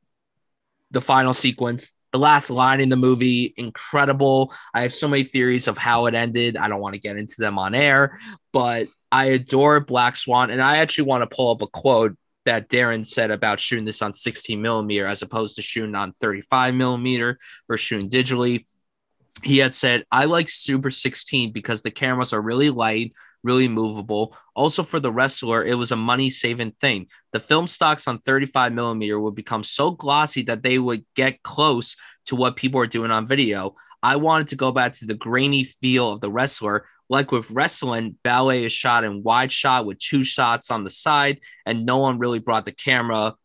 [0.91, 1.95] the final sequence.
[2.11, 4.53] The last line in the movie, incredible.
[4.73, 6.55] I have so many theories of how it ended.
[6.55, 8.17] I don't want to get into them on air,
[8.53, 10.49] but I adore Black Swan.
[10.49, 14.01] And I actually want to pull up a quote that Darren said about shooting this
[14.01, 17.37] on 16 millimeter as opposed to shooting on 35 millimeter
[17.67, 18.65] or shooting digitally.
[19.43, 23.13] He had said, I like Super 16 because the cameras are really light,
[23.43, 24.35] really movable.
[24.55, 27.07] Also, for the wrestler, it was a money saving thing.
[27.31, 31.95] The film stocks on 35 millimeter would become so glossy that they would get close
[32.25, 33.75] to what people are doing on video.
[34.01, 36.87] I wanted to go back to the grainy feel of the wrestler.
[37.07, 41.39] Like with wrestling, ballet is shot in wide shot with two shots on the side,
[41.65, 43.35] and no one really brought the camera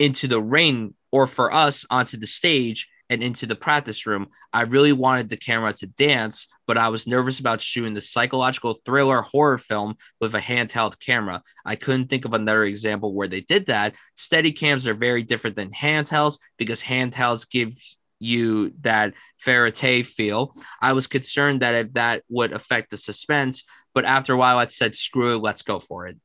[0.00, 4.28] into the ring or for us onto the stage and into the practice room.
[4.52, 8.74] I really wanted the camera to dance, but I was nervous about shooting the psychological
[8.74, 11.42] thriller horror film with a handheld camera.
[11.64, 13.94] I couldn't think of another example where they did that.
[14.14, 17.74] Steady cams are very different than handhelds because handhelds give
[18.20, 20.54] you that verite feel.
[20.80, 24.66] I was concerned that if that would affect the suspense, but after a while I
[24.66, 26.16] said, screw it, let's go for it.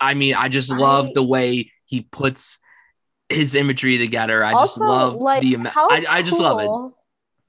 [0.00, 2.58] I mean, I just love the way he puts
[3.28, 4.44] his imagery together.
[4.44, 5.74] I just love like, the amount.
[5.74, 6.94] how I, I just love it.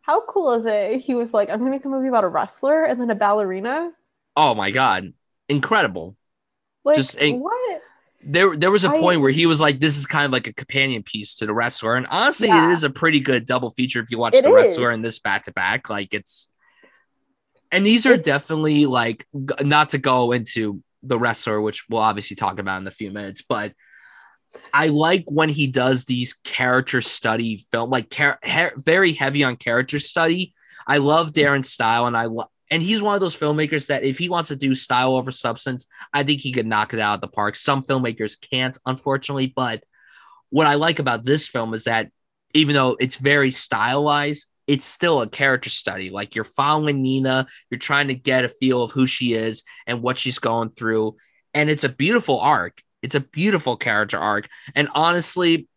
[0.02, 1.02] How cool is it?
[1.02, 3.92] He was like, I'm gonna make a movie about a wrestler and then a ballerina.
[4.38, 5.14] Oh my god,
[5.50, 6.16] incredible!
[6.84, 7.82] Like Just a- what?
[8.28, 10.48] There, there was a I- point where he was like, "This is kind of like
[10.48, 12.70] a companion piece to the wrestler," and honestly, Yeah.
[12.70, 14.96] it is a pretty good double feature if you watch It the wrestler is.
[14.96, 15.90] and this back to back.
[15.92, 16.50] Like it's,
[17.72, 19.28] and these are It's- definitely like
[19.62, 23.44] not to go into the wrestler, which we'll obviously talk about in a few minutes,
[23.48, 23.74] but
[24.74, 28.40] I like when he does these character study film, like char-
[28.78, 30.54] very heavy on character study.
[30.88, 32.50] I love Darren's style, and I love.
[32.72, 35.88] And he's one of those filmmakers that if he wants to do style over substance,
[36.14, 37.56] I think he could knock it out of the park.
[37.56, 39.54] Some filmmakers can't, unfortunately.
[39.56, 39.84] But
[40.50, 42.10] what I like about this film is that
[42.54, 46.10] even though it's very stylized, it's still a character study.
[46.10, 50.02] Like you're following Nina, you're trying to get a feel of who she is and
[50.02, 51.18] what she's going through.
[51.54, 52.82] And it's a beautiful arc.
[53.06, 54.50] It's a beautiful character arc.
[54.74, 55.68] And honestly,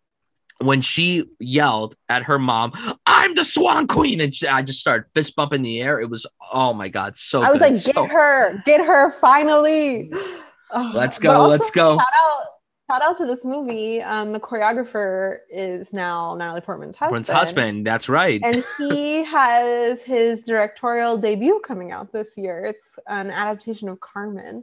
[0.61, 2.73] when she yelled at her mom,
[3.07, 6.73] I'm the Swan Queen, and I just started fist bumping the air, it was, oh
[6.73, 7.61] my God, so I was good.
[7.61, 10.11] like, So- get her, get her finally.
[10.71, 11.97] Oh, Let's go, also let's go.
[11.97, 12.45] Shout out,
[12.91, 14.03] shout out to this movie.
[14.03, 17.25] Um, the choreographer is now Natalie Portman's husband.
[17.25, 17.87] Portman's husband.
[17.87, 18.39] That's right.
[18.45, 22.67] And he has his directorial debut coming out this year.
[22.67, 24.63] It's an adaptation of Carmen.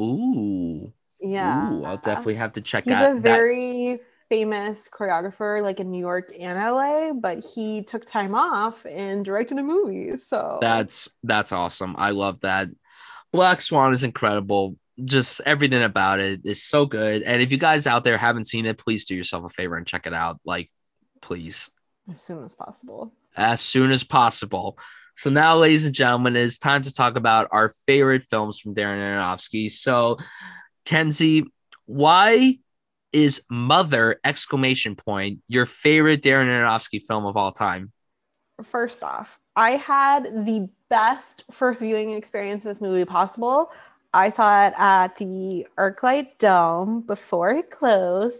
[0.00, 0.92] Ooh.
[1.20, 1.72] Yeah.
[1.72, 3.22] Ooh, I'll definitely have to check He's out a that.
[3.22, 9.24] very famous choreographer, like in New York and LA, but he took time off and
[9.24, 10.16] directed a movie.
[10.16, 11.94] So That's that's awesome.
[11.98, 12.68] I love that.
[13.32, 14.76] Black Swan is incredible.
[15.04, 17.22] Just everything about it is so good.
[17.22, 19.86] And if you guys out there haven't seen it, please do yourself a favor and
[19.86, 20.40] check it out.
[20.44, 20.68] Like,
[21.22, 21.70] please,
[22.10, 23.12] as soon as possible.
[23.36, 24.78] as soon as possible.
[25.14, 28.98] So now, ladies and gentlemen, it's time to talk about our favorite films from Darren
[28.98, 29.70] Aronofsky.
[29.70, 30.18] So,
[30.84, 31.44] Kenzie,
[31.86, 32.58] why
[33.12, 37.92] is Mother exclamation point your favorite Darren Aronofsky film of all time?
[38.62, 43.70] First off, I had the best first viewing experience of this movie possible.
[44.12, 48.38] I saw it at the Arclight Dome before it closed,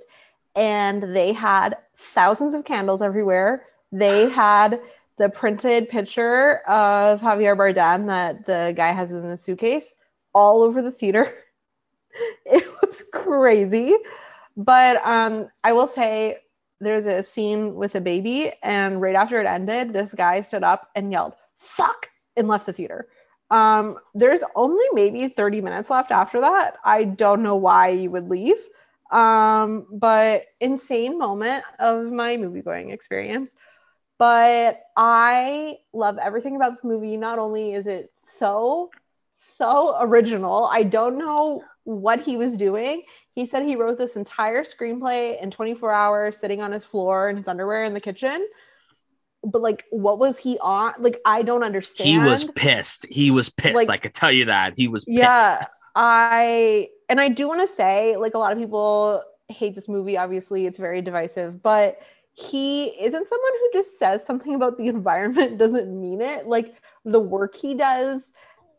[0.54, 3.66] and they had thousands of candles everywhere.
[3.92, 4.80] They had
[5.18, 9.94] the printed picture of Javier Bardem that the guy has in the suitcase
[10.34, 11.32] all over the theater.
[12.52, 13.96] It was crazy.
[14.56, 16.38] But um, I will say
[16.80, 20.88] there's a scene with a baby, and right after it ended, this guy stood up
[20.96, 23.06] and yelled, fuck, and left the theater.
[23.50, 26.78] Um, there's only maybe 30 minutes left after that.
[26.84, 28.56] I don't know why you would leave.
[29.10, 33.50] Um, but insane moment of my movie going experience.
[34.18, 37.16] But I love everything about this movie.
[37.16, 38.90] Not only is it so,
[39.32, 43.02] so original, I don't know what he was doing.
[43.34, 47.36] He said he wrote this entire screenplay in 24 hours, sitting on his floor in
[47.36, 48.46] his underwear in the kitchen.
[49.42, 50.92] But like, what was he on?
[50.98, 52.08] Like, I don't understand.
[52.10, 53.06] He was pissed.
[53.06, 53.76] He was pissed.
[53.76, 54.74] Like- I could tell you that.
[54.76, 55.18] He was pissed.
[55.18, 55.64] yeah
[55.96, 60.16] i and i do want to say like a lot of people hate this movie
[60.16, 61.98] obviously it's very divisive but
[62.32, 67.18] he isn't someone who just says something about the environment doesn't mean it like the
[67.18, 68.32] work he does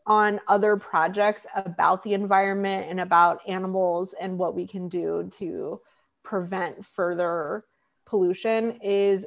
[0.06, 5.78] on other projects about the environment and about animals and what we can do to
[6.22, 7.64] prevent further
[8.04, 9.26] pollution is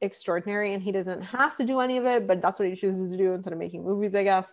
[0.00, 0.74] extraordinary.
[0.74, 3.16] And he doesn't have to do any of it but that's what he chooses to
[3.16, 4.52] do instead of making movies i guess.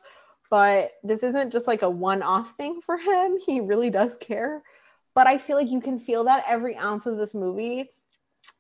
[0.50, 3.38] But this isn't just like a one-off thing for him.
[3.44, 4.62] He really does care.
[5.16, 7.90] But i feel like you can feel that every ounce of this movie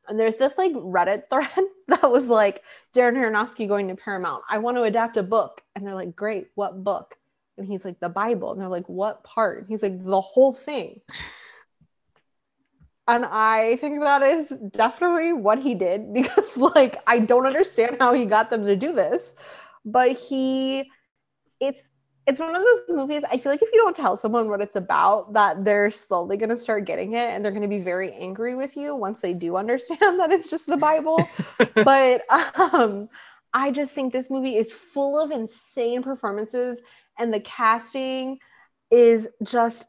[0.07, 4.43] and there's this like reddit thread that was like darren aronofsky going to paramount.
[4.49, 5.61] I want to adapt a book.
[5.75, 6.47] And they're like great.
[6.55, 7.15] What book?
[7.57, 8.51] And he's like the bible.
[8.51, 9.59] And they're like what part?
[9.59, 11.01] And he's like the whole thing.
[13.05, 18.13] And i think that is definitely what he did because like i don't understand how
[18.13, 19.35] he got them to do this.
[19.83, 20.89] But he
[21.59, 21.81] it's
[22.26, 24.76] it's one of those movies i feel like if you don't tell someone what it's
[24.76, 28.13] about that they're slowly going to start getting it and they're going to be very
[28.13, 31.28] angry with you once they do understand that it's just the bible.
[31.76, 32.21] But
[32.71, 33.09] um
[33.53, 36.80] i just think this movie is full of insane performances
[37.19, 38.39] and the casting
[38.89, 39.86] is just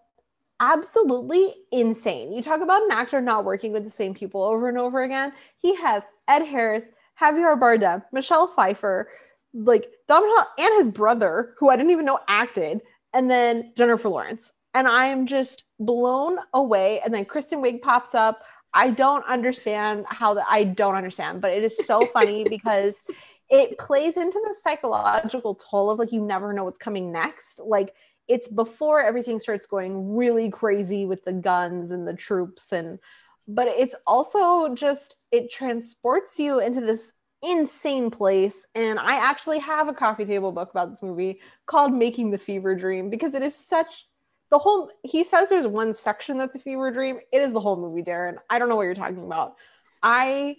[0.61, 2.33] absolutely insane.
[2.33, 5.33] You talk about an actor not working with the same people over and over again.
[5.61, 6.87] He has ed harris
[7.21, 9.09] javier bardem michelle pfeiffer
[9.55, 12.81] like Domhnall and his brother, who I didn't even know acted,
[13.13, 14.53] and then Jennifer Lawrence.
[14.75, 17.01] And I am just blown away.
[17.05, 18.43] And then Kristen Wiig pops up.
[18.73, 23.05] I don't understand how that I don't understand, but it is so funny because
[23.49, 27.61] it plays into the psychological toll of like you never know what's coming next.
[27.61, 27.95] Like
[28.27, 32.99] it's before everything starts going really crazy with the guns and the troops and
[33.47, 37.13] but it's also just it transports you into this
[37.45, 38.65] insane place.
[38.75, 42.75] And I actually have a coffee table book about this movie called Making the Fever
[42.75, 44.07] Dream because it is such
[44.51, 47.19] the whole he says there's one section that's a fever dream.
[47.33, 48.37] It is the whole movie, Darren.
[48.49, 49.57] I don't know what you're talking about.
[50.03, 50.59] I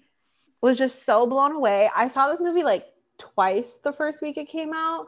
[0.61, 1.89] was just so blown away.
[1.95, 5.07] I saw this movie like twice the first week it came out.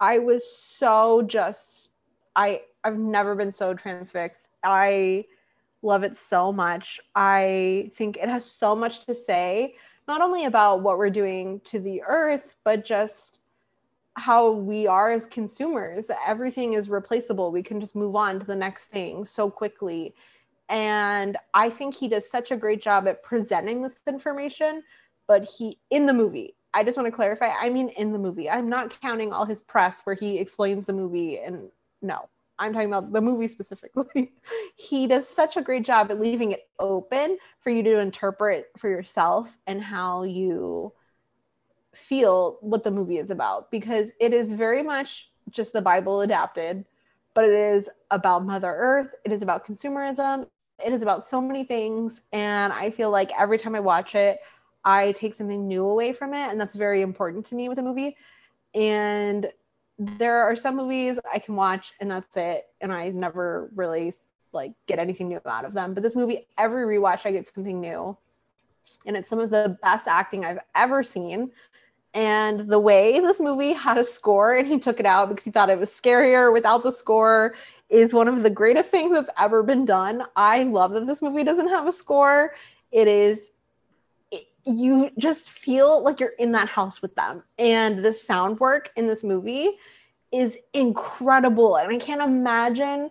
[0.00, 1.90] I was so just
[2.34, 4.48] I I've never been so transfixed.
[4.62, 5.24] I
[5.82, 7.00] love it so much.
[7.14, 9.76] I think it has so much to say
[10.08, 13.40] not only about what we're doing to the earth, but just
[14.14, 17.52] how we are as consumers, that everything is replaceable.
[17.52, 20.14] We can just move on to the next thing so quickly.
[20.68, 24.82] And I think he does such a great job at presenting this information,
[25.26, 28.50] but he, in the movie, I just want to clarify, I mean, in the movie,
[28.50, 31.68] I'm not counting all his press where he explains the movie and
[32.02, 32.28] no,
[32.58, 34.32] I'm talking about the movie specifically.
[34.76, 38.88] he does such a great job at leaving it open for you to interpret for
[38.88, 40.92] yourself and how you
[41.94, 46.84] feel what the movie is about because it is very much just the Bible adapted,
[47.34, 49.14] but it is about Mother Earth.
[49.24, 50.46] It is about consumerism.
[50.84, 52.22] It is about so many things.
[52.32, 54.36] And I feel like every time I watch it,
[54.84, 56.50] I take something new away from it.
[56.50, 58.16] And that's very important to me with a movie.
[58.74, 59.50] And
[59.98, 62.66] there are some movies I can watch and that's it.
[62.80, 64.14] And I never really
[64.52, 65.94] like get anything new out of them.
[65.94, 68.16] But this movie, every rewatch, I get something new.
[69.06, 71.50] And it's some of the best acting I've ever seen.
[72.14, 75.50] And the way this movie had a score and he took it out because he
[75.50, 77.54] thought it was scarier without the score
[77.88, 80.22] is one of the greatest things that's ever been done.
[80.34, 82.54] I love that this movie doesn't have a score.
[82.90, 83.38] It is
[84.66, 87.42] you just feel like you're in that house with them.
[87.58, 89.78] And the sound work in this movie
[90.32, 91.76] is incredible.
[91.76, 93.10] And I can't imagine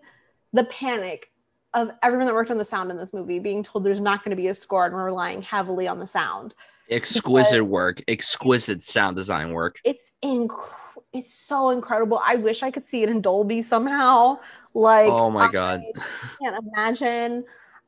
[0.52, 1.32] the panic
[1.74, 4.32] of everyone that worked on the sound in this movie being told there's not going
[4.32, 6.56] to be a score and we're relying heavily on the sound.
[6.90, 9.78] Exquisite work, exquisite sound design work.
[9.84, 10.70] It's inc-
[11.14, 12.22] it's so incredible.
[12.24, 14.40] I wish I could see it in Dolby somehow.
[14.74, 15.80] Like, oh my god.
[15.80, 16.06] I god,
[16.42, 17.46] can't imagine.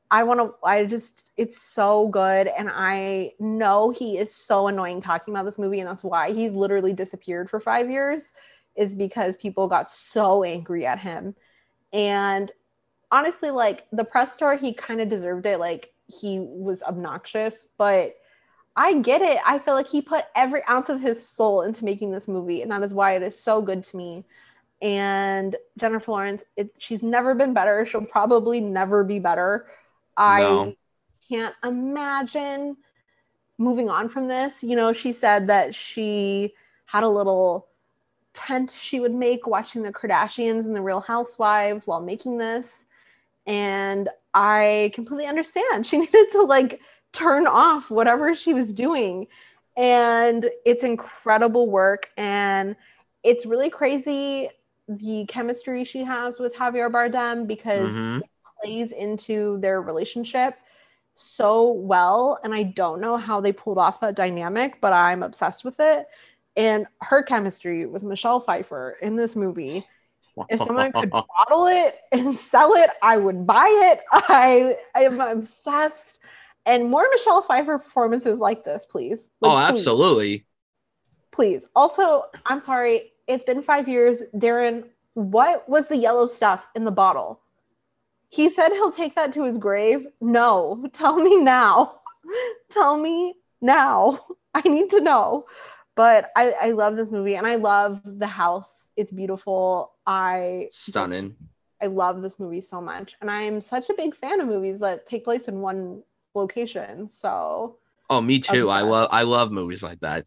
[0.10, 2.48] I want to, I just, it's so good.
[2.48, 5.82] And I know he is so annoying talking about this movie.
[5.82, 8.32] And that's why he's literally disappeared for five years,
[8.76, 11.36] is because people got so angry at him.
[11.92, 12.52] And
[13.12, 15.60] honestly, like the press tour, he kind of deserved it.
[15.60, 18.16] Like he was obnoxious, but
[18.78, 19.40] I get it.
[19.46, 22.62] I feel like he put every ounce of his soul into making this movie.
[22.62, 24.24] And that is why it is so good to me.
[24.82, 27.86] And Jennifer Lawrence, it, she's never been better.
[27.86, 29.66] She'll probably never be better
[30.18, 30.74] I no.
[31.30, 32.78] can't imagine
[33.58, 34.64] moving on from this.
[34.64, 36.54] You know, she said that she
[36.86, 37.68] had a little
[38.34, 42.84] tent she would make watching the Kardashians and the Real Housewives while making this.
[43.46, 45.86] And I completely understand.
[45.88, 46.82] She needed to like
[47.14, 49.28] turn off whatever she was doing.
[49.76, 52.10] And it's incredible work.
[52.18, 52.76] And
[53.24, 54.50] it's really crazy
[54.88, 58.20] the chemistry she has with Javier Bardem because mm-hmm
[58.62, 60.56] plays into their relationship
[61.18, 62.40] so well.
[62.44, 66.08] And I don't know how they pulled off that dynamic, but I'm obsessed with it.
[66.56, 69.84] And her chemistry with Michelle Pfeiffer in this movie.
[70.50, 74.00] If someone could bottle it and sell it, I would buy it.
[74.12, 76.20] I, am obsessed.
[76.66, 79.24] And more Michelle Pfeiffer performances like this, please.
[79.42, 80.46] Like, oh, absolutely.
[81.32, 81.62] Please.
[81.62, 81.70] please.
[81.76, 83.14] Also, I'm sorry.
[83.28, 84.22] It's been five years.
[84.36, 87.42] Darren, what was the yellow stuff in the bottle?
[88.30, 90.06] He said he'll take that to his grave.
[90.22, 91.96] No, tell me now.
[92.72, 94.26] tell me now.
[94.54, 95.46] I need to know.
[95.96, 98.88] But I, I love this movie and I love the house.
[98.96, 99.94] It's beautiful.
[100.06, 101.30] I stunning.
[101.30, 101.42] Just,
[101.82, 103.16] I love this movie so much.
[103.22, 106.04] And I'm such a big fan of movies that take place in one
[106.36, 107.10] location.
[107.10, 107.78] So
[108.10, 108.70] Oh, me too.
[108.70, 108.78] Obsessed.
[108.78, 110.26] I love I love movies like that.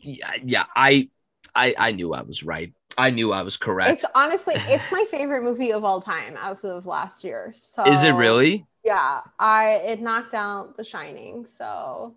[0.00, 0.64] Yeah, yeah.
[0.74, 1.08] I
[1.54, 2.72] I I knew I was right.
[2.98, 3.90] I knew I was correct.
[3.90, 7.52] It's honestly, it's my favorite movie of all time as of last year.
[7.56, 8.66] So is it really?
[8.84, 11.44] Yeah, I it knocked out The Shining.
[11.44, 12.14] So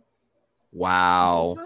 [0.72, 1.58] wow,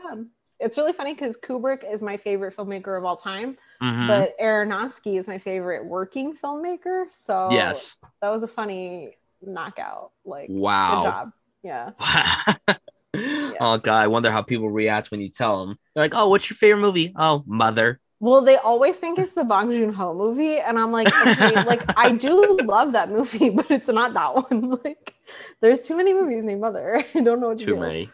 [0.60, 4.08] it's really funny because Kubrick is my favorite filmmaker of all time, mm-hmm.
[4.08, 7.06] but Aronofsky is my favorite working filmmaker.
[7.12, 10.12] So yes, that was a funny knockout.
[10.26, 11.34] Like wow, job.
[11.62, 11.92] Yeah.
[13.14, 13.54] yeah.
[13.60, 15.78] Oh god, I wonder how people react when you tell them.
[15.94, 19.44] They're like, "Oh, what's your favorite movie?" "Oh, Mother." Well, they always think it's the
[19.44, 23.70] Bong Joon Ho movie, and I'm like, okay, like I do love that movie, but
[23.70, 24.80] it's not that one.
[24.86, 25.14] Like,
[25.60, 27.04] there's too many movies named Mother.
[27.14, 27.82] I don't know what to too do.
[27.82, 28.10] many.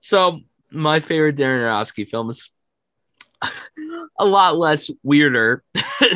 [0.00, 0.40] So
[0.72, 2.50] my favorite Darren Aronofsky film is
[4.18, 5.62] a lot less weirder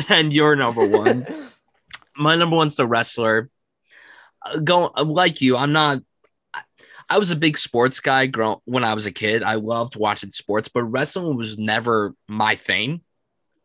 [0.09, 1.25] than your number one.
[2.17, 3.49] my number one's The Wrestler.
[4.45, 5.99] Uh, going like you, I'm not
[7.09, 8.29] I was a big sports guy
[8.65, 9.43] when I was a kid.
[9.43, 13.01] I loved watching sports, but wrestling was never my thing.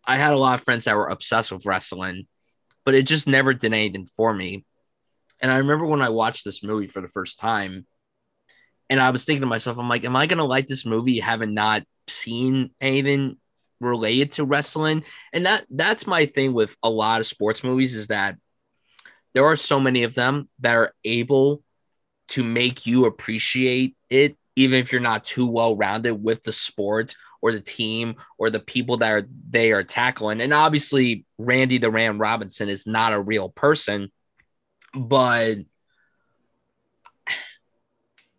[0.05, 2.27] I had a lot of friends that were obsessed with wrestling,
[2.85, 4.65] but it just never did anything for me.
[5.41, 7.87] And I remember when I watched this movie for the first time,
[8.91, 11.55] and I was thinking to myself, I'm like, am I gonna like this movie having
[11.55, 13.37] not seen anything
[13.81, 15.05] related to wrestling?
[15.33, 18.37] And that that's my thing with a lot of sports movies is that
[19.35, 21.63] there are so many of them that are able
[22.29, 27.15] to make you appreciate it, even if you're not too well rounded with the sport
[27.41, 30.41] or the team or the people that are they are tackling.
[30.41, 34.11] And obviously, Randy the Ram Robinson is not a real person,
[34.95, 35.59] but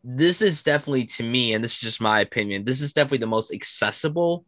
[0.03, 3.27] this is definitely to me, and this is just my opinion, this is definitely the
[3.27, 4.45] most accessible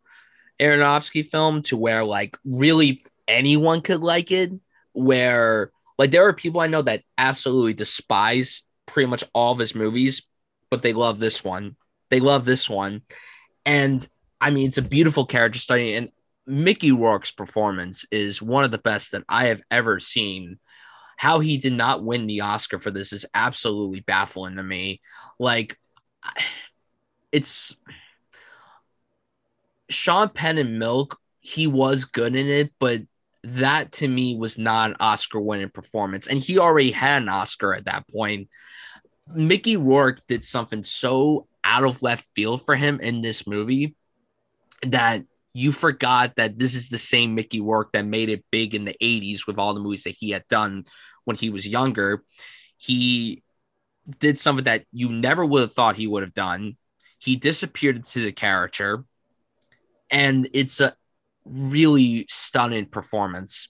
[0.60, 4.52] Aronofsky film to where like really anyone could like it.
[4.94, 9.74] Where like there are people I know that absolutely despise pretty much all of his
[9.74, 10.22] movies,
[10.70, 11.76] but they love this one.
[12.10, 13.02] They love this one.
[13.66, 14.06] And
[14.40, 15.96] I mean, it's a beautiful character study.
[15.96, 16.10] And
[16.46, 20.60] Mickey Rourke's performance is one of the best that I have ever seen.
[21.18, 25.02] how he did not win the Oscar for this is absolutely baffling to me.
[25.38, 25.78] Like,
[27.32, 27.78] it's
[29.90, 31.20] Sean Penn and Milk.
[31.40, 33.02] He was good in it, but
[33.44, 36.28] that to me was not an Oscar winning performance.
[36.28, 38.50] And he already had an Oscar at that point.
[39.34, 43.96] Mickey Rourke did something so out of left field for him in this movie
[44.84, 48.86] that you forgot that this is the same Mickey Rourke that made it big in
[48.86, 50.86] the 80s with all the movies that he had done
[51.26, 52.24] when he was younger.
[52.78, 53.44] He
[54.20, 56.78] did something that you never would have thought he would have done.
[57.20, 59.06] He disappeared into the character,
[60.10, 60.96] and it's a
[61.46, 63.70] really stunning performance.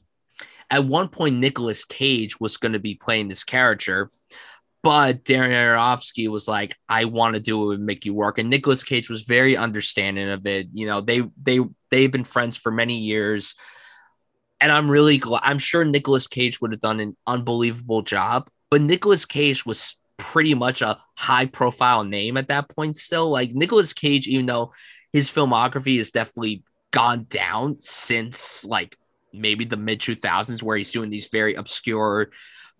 [0.69, 4.09] At one point, Nicolas Cage was going to be playing this character,
[4.83, 8.83] but Darren Aronofsky was like, "I want to do it with Mickey Rourke," and Nicolas
[8.83, 10.67] Cage was very understanding of it.
[10.73, 11.59] You know, they they
[11.89, 13.55] they've been friends for many years,
[14.59, 15.41] and I'm really glad.
[15.43, 20.53] I'm sure Nicolas Cage would have done an unbelievable job, but Nicolas Cage was pretty
[20.55, 22.97] much a high profile name at that point.
[22.97, 24.73] Still, like Nicolas Cage, even though
[25.13, 28.97] his filmography has definitely gone down since like
[29.31, 32.31] maybe the mid 2000s, where he's doing these very obscure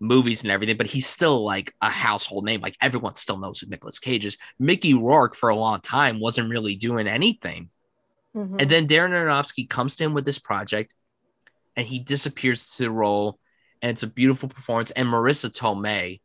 [0.02, 2.60] movies and everything, but he's still like a household name.
[2.60, 4.36] Like everyone still knows who Nicolas Cage is.
[4.58, 7.70] Mickey Rourke for a long time wasn't really doing anything.
[8.36, 8.56] Mm-hmm.
[8.58, 10.94] And then Darren Aronofsky comes to him with this project
[11.76, 13.38] and he disappears to the role.
[13.80, 14.90] And it's a beautiful performance.
[14.90, 16.20] And Marisa Tomei,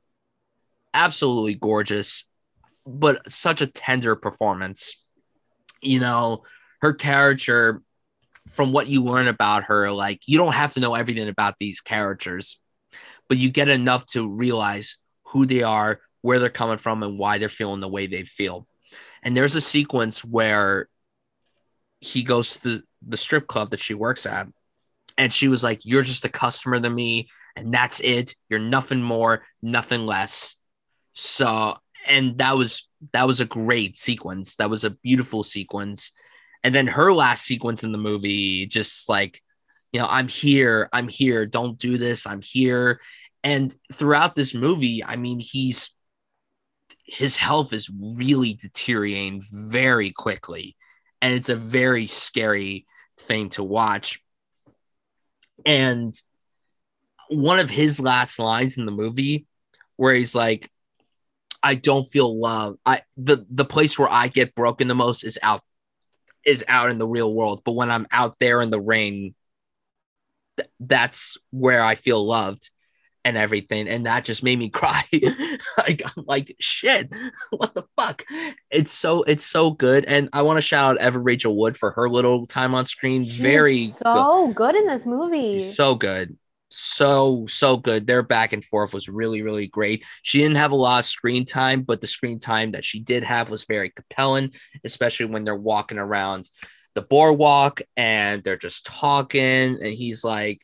[0.93, 2.25] absolutely gorgeous,
[2.85, 5.05] but such a tender performance.
[5.81, 6.43] You know,
[6.81, 7.81] her character,
[8.49, 11.81] from what you learn about her, like you don't have to know everything about these
[11.81, 12.59] characters
[13.27, 17.37] but you get enough to realize who they are, where they're coming from, and why
[17.37, 18.67] they're feeling the way they feel.
[19.23, 20.87] And there's a sequence where
[21.99, 24.47] he goes to the, the strip club that she works at.
[25.17, 28.35] And she was like, You're just a customer to me, and that's it.
[28.49, 30.55] You're nothing more, nothing less.
[31.13, 31.75] So,
[32.07, 34.55] and that was that was a great sequence.
[34.57, 36.11] That was a beautiful sequence.
[36.63, 39.41] And then her last sequence in the movie, just like
[39.91, 42.99] you know, I'm here, I'm here, don't do this, I'm here.
[43.43, 45.93] And throughout this movie, I mean, he's
[47.05, 50.75] his health is really deteriorating very quickly.
[51.21, 52.85] And it's a very scary
[53.17, 54.21] thing to watch.
[55.65, 56.13] And
[57.29, 59.47] one of his last lines in the movie
[59.95, 60.69] where he's like,
[61.63, 62.77] I don't feel love.
[62.85, 65.61] I the the place where I get broken the most is out
[66.45, 67.61] is out in the real world.
[67.65, 69.33] But when I'm out there in the rain,
[70.57, 72.69] th- that's where I feel loved
[73.23, 73.87] and everything.
[73.89, 75.03] And that just made me cry.
[75.77, 77.13] like I'm like, shit,
[77.51, 78.23] what the fuck?
[78.71, 80.05] It's so it's so good.
[80.05, 83.23] And I want to shout out Evan Rachel Wood for her little time on screen.
[83.23, 84.55] She's Very so good.
[84.55, 85.59] good in this movie.
[85.59, 86.37] She's so good.
[86.69, 88.07] So so good.
[88.07, 90.03] Their back and forth was really, really great.
[90.21, 93.23] She didn't have a lot of screen time, but the screen time that she did
[93.23, 94.53] have was very compelling,
[94.83, 96.49] especially when they're walking around
[96.97, 100.59] the boardwalk and they're just talking and he's like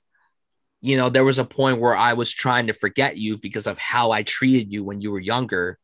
[0.81, 3.77] you know there was a point where i was trying to forget you because of
[3.77, 5.77] how i treated you when you were younger.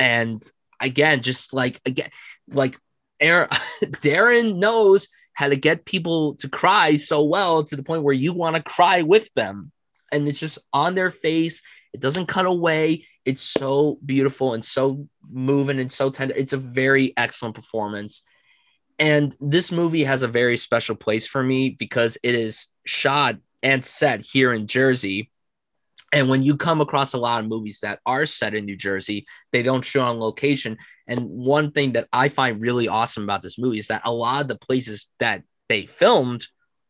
[0.00, 0.42] And
[0.80, 2.08] again just like again
[2.48, 2.78] like
[3.20, 3.50] Aaron,
[3.82, 8.32] darren knows how to get people to cry so well to the point where you
[8.32, 9.70] want to cry with them.
[10.10, 11.62] And it's just on their face.
[11.92, 13.06] It doesn't cut away.
[13.26, 16.34] It's so beautiful and so moving and so tender.
[16.34, 18.22] It's a very excellent performance
[18.98, 23.84] and this movie has a very special place for me because it is shot and
[23.84, 25.30] set here in Jersey.
[26.12, 29.26] And when you come across a lot of movies that are set in New Jersey,
[29.50, 30.78] they don't show on location.
[31.08, 34.42] And one thing that I find really awesome about this movie is that a lot
[34.42, 36.46] of the places that they filmed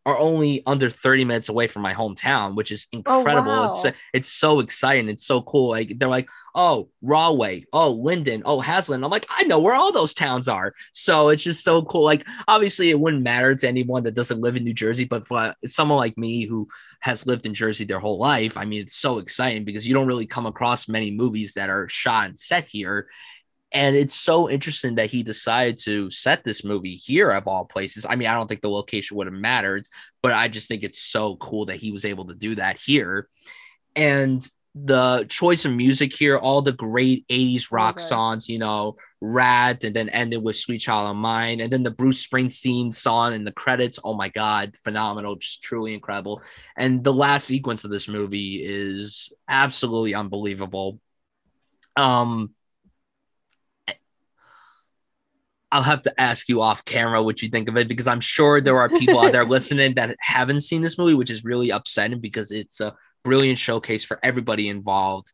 [0.07, 3.51] are only under 30 minutes away from my hometown, which is oh, incredible.
[3.51, 3.69] Oh, wow.
[3.69, 5.09] It's it's so exciting.
[5.09, 5.71] It's so cool.
[5.71, 9.03] Like they're like, oh, Rahway, oh, Linden, oh, Haslin.
[9.03, 10.75] I'm like, I know where all those towns are.
[10.93, 12.05] So it's just so cool.
[12.05, 15.55] Like obviously it wouldn't matter to anyone that doesn't live in New Jersey, but for
[15.65, 16.69] someone like me who
[17.01, 20.07] has lived in Jersey their whole life, I mean, it's so exciting because you don't
[20.07, 23.09] really come across many movies that are shot and set here.
[23.75, 28.07] And it's so interesting that he decided to set this movie here of all places.
[28.09, 29.89] I mean, I don't think the location would have mattered,
[30.23, 33.29] but I just think it's so cool that he was able to do that here.
[33.97, 34.47] And
[34.77, 38.05] the choice of music here, all the great 80s rock okay.
[38.05, 41.91] songs, you know, Ratt, and then ended with Sweet Child of Mine, and then the
[41.91, 43.99] Bruce Springsteen song in the credits.
[44.03, 46.43] Oh my God, phenomenal, just truly incredible.
[46.77, 51.01] And the last sequence of this movie is absolutely unbelievable.
[51.97, 52.51] Um,
[55.75, 58.61] I'll have to ask you off camera what you think of it because I'm sure
[58.61, 62.21] there are people out there listening that haven't seen this movie, which is really upsetting
[62.21, 62.95] because it's a
[63.25, 65.33] brilliant showcase for everybody involved.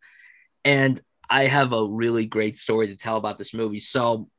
[0.64, 0.98] And
[1.28, 3.80] I have a really great story to tell about this movie.
[3.80, 4.30] So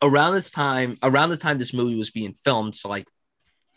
[0.00, 3.06] around this time, around the time this movie was being filmed, so like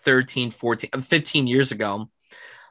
[0.03, 2.09] 13, 14, uh, 15 years ago,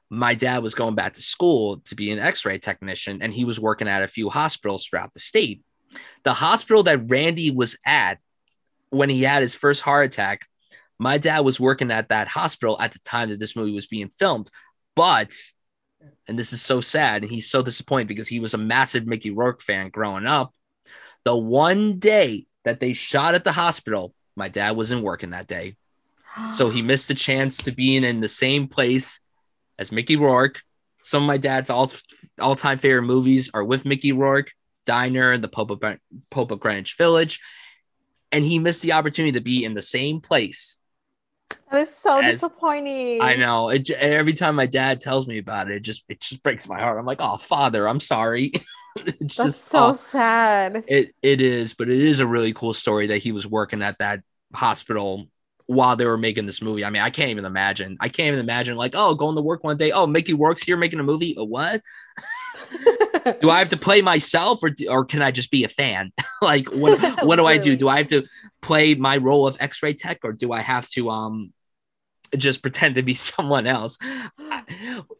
[0.08, 3.60] my dad was going back to school to be an x-ray technician and he was
[3.60, 5.62] working at a few hospitals throughout the state.
[6.22, 8.18] The hospital that Randy was at
[8.94, 10.46] when he had his first heart attack,
[10.98, 14.08] my dad was working at that hospital at the time that this movie was being
[14.08, 14.50] filmed.
[14.94, 15.34] But
[16.26, 19.30] and this is so sad and he's so disappointed because he was a massive Mickey
[19.30, 20.52] Rourke fan growing up.
[21.24, 25.76] The one day that they shot at the hospital, my dad wasn't working that day.
[26.52, 29.20] So he missed a chance to being in the same place
[29.78, 30.60] as Mickey Rourke.
[31.02, 31.90] Some of my dad's all
[32.40, 34.50] all time favorite movies are with Mickey Rourke,
[34.86, 35.82] Diner, and The Pope of,
[36.30, 37.40] Pope of Greenwich Village,
[38.34, 40.78] and he missed the opportunity to be in the same place.
[41.70, 43.22] That is so as, disappointing.
[43.22, 43.68] I know.
[43.68, 46.78] It, every time my dad tells me about it, it just it just breaks my
[46.80, 46.98] heart.
[46.98, 48.52] I'm like, oh, father, I'm sorry.
[48.96, 50.84] it's That's just so oh, sad.
[50.88, 53.98] It it is, but it is a really cool story that he was working at
[53.98, 54.20] that
[54.52, 55.26] hospital
[55.66, 56.84] while they were making this movie.
[56.84, 57.96] I mean, I can't even imagine.
[58.00, 59.92] I can't even imagine like, oh, going to work one day.
[59.92, 61.34] Oh, Mickey works here making a movie.
[61.38, 61.82] A what?
[63.40, 66.12] do I have to play myself or or can I just be a fan?
[66.42, 67.76] like what what do I do?
[67.76, 68.24] Do I have to
[68.62, 71.52] play my role of X-ray tech or do I have to um
[72.36, 73.98] just pretend to be someone else?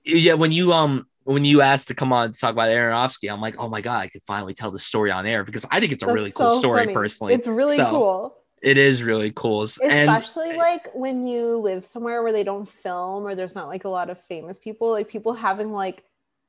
[0.05, 3.41] yeah, when you um when you asked to come on to talk about Aronofsky, I'm
[3.41, 5.93] like, oh my god, I can finally tell the story on air because I think
[5.93, 6.95] it's a That's really cool so story funny.
[6.95, 7.35] personally.
[7.35, 8.37] It's really so, cool.
[8.61, 9.63] It is really cool.
[9.63, 13.85] Especially and, like when you live somewhere where they don't film or there's not like
[13.85, 16.03] a lot of famous people, like people having like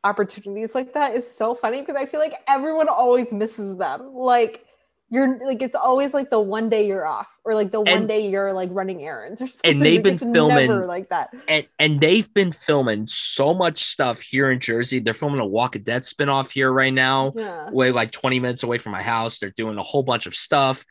[0.06, 4.14] opportunities like that is so funny because I feel like everyone always misses them.
[4.14, 4.64] Like
[5.10, 8.08] you're like it's always like the one day you're off or like the one and,
[8.08, 9.72] day you're like running errands or something.
[9.74, 11.34] And they've like, been filming like that.
[11.48, 15.00] And and they've been filming so much stuff here in Jersey.
[15.00, 17.34] They're filming a Walk of Dead spinoff here right now.
[17.36, 17.72] Yeah.
[17.72, 19.40] Way like 20 minutes away from my house.
[19.40, 20.86] They're doing a whole bunch of stuff.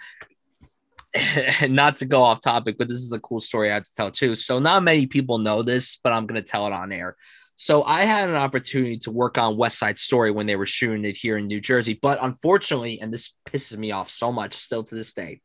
[1.60, 3.94] and not to go off topic, but this is a cool story I have to
[3.94, 4.34] tell too.
[4.34, 7.16] So not many people know this, but I'm gonna tell it on air.
[7.56, 11.04] So I had an opportunity to work on West Side Story when they were shooting
[11.04, 14.82] it here in New Jersey, but unfortunately, and this pisses me off so much still
[14.82, 15.40] to this day,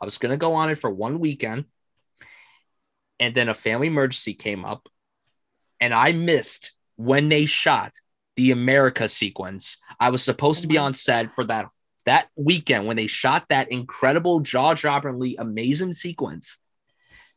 [0.00, 1.64] I was gonna go on it for one weekend,
[3.18, 4.88] and then a family emergency came up,
[5.80, 7.92] and I missed when they shot
[8.36, 9.78] the America sequence.
[9.98, 11.68] I was supposed to be oh on set for that
[12.04, 16.58] that weekend when they shot that incredible jaw-droppingly amazing sequence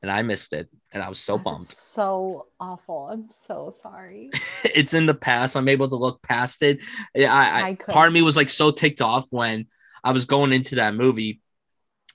[0.02, 1.66] and i missed it and i was so bummed.
[1.66, 3.10] so awful.
[3.12, 4.32] I'm so sorry.
[4.64, 5.56] It's in the past.
[5.56, 6.82] I'm able to look past it.
[7.16, 9.68] I, I, I part of me was like so ticked off when
[10.04, 11.42] i was going into that movie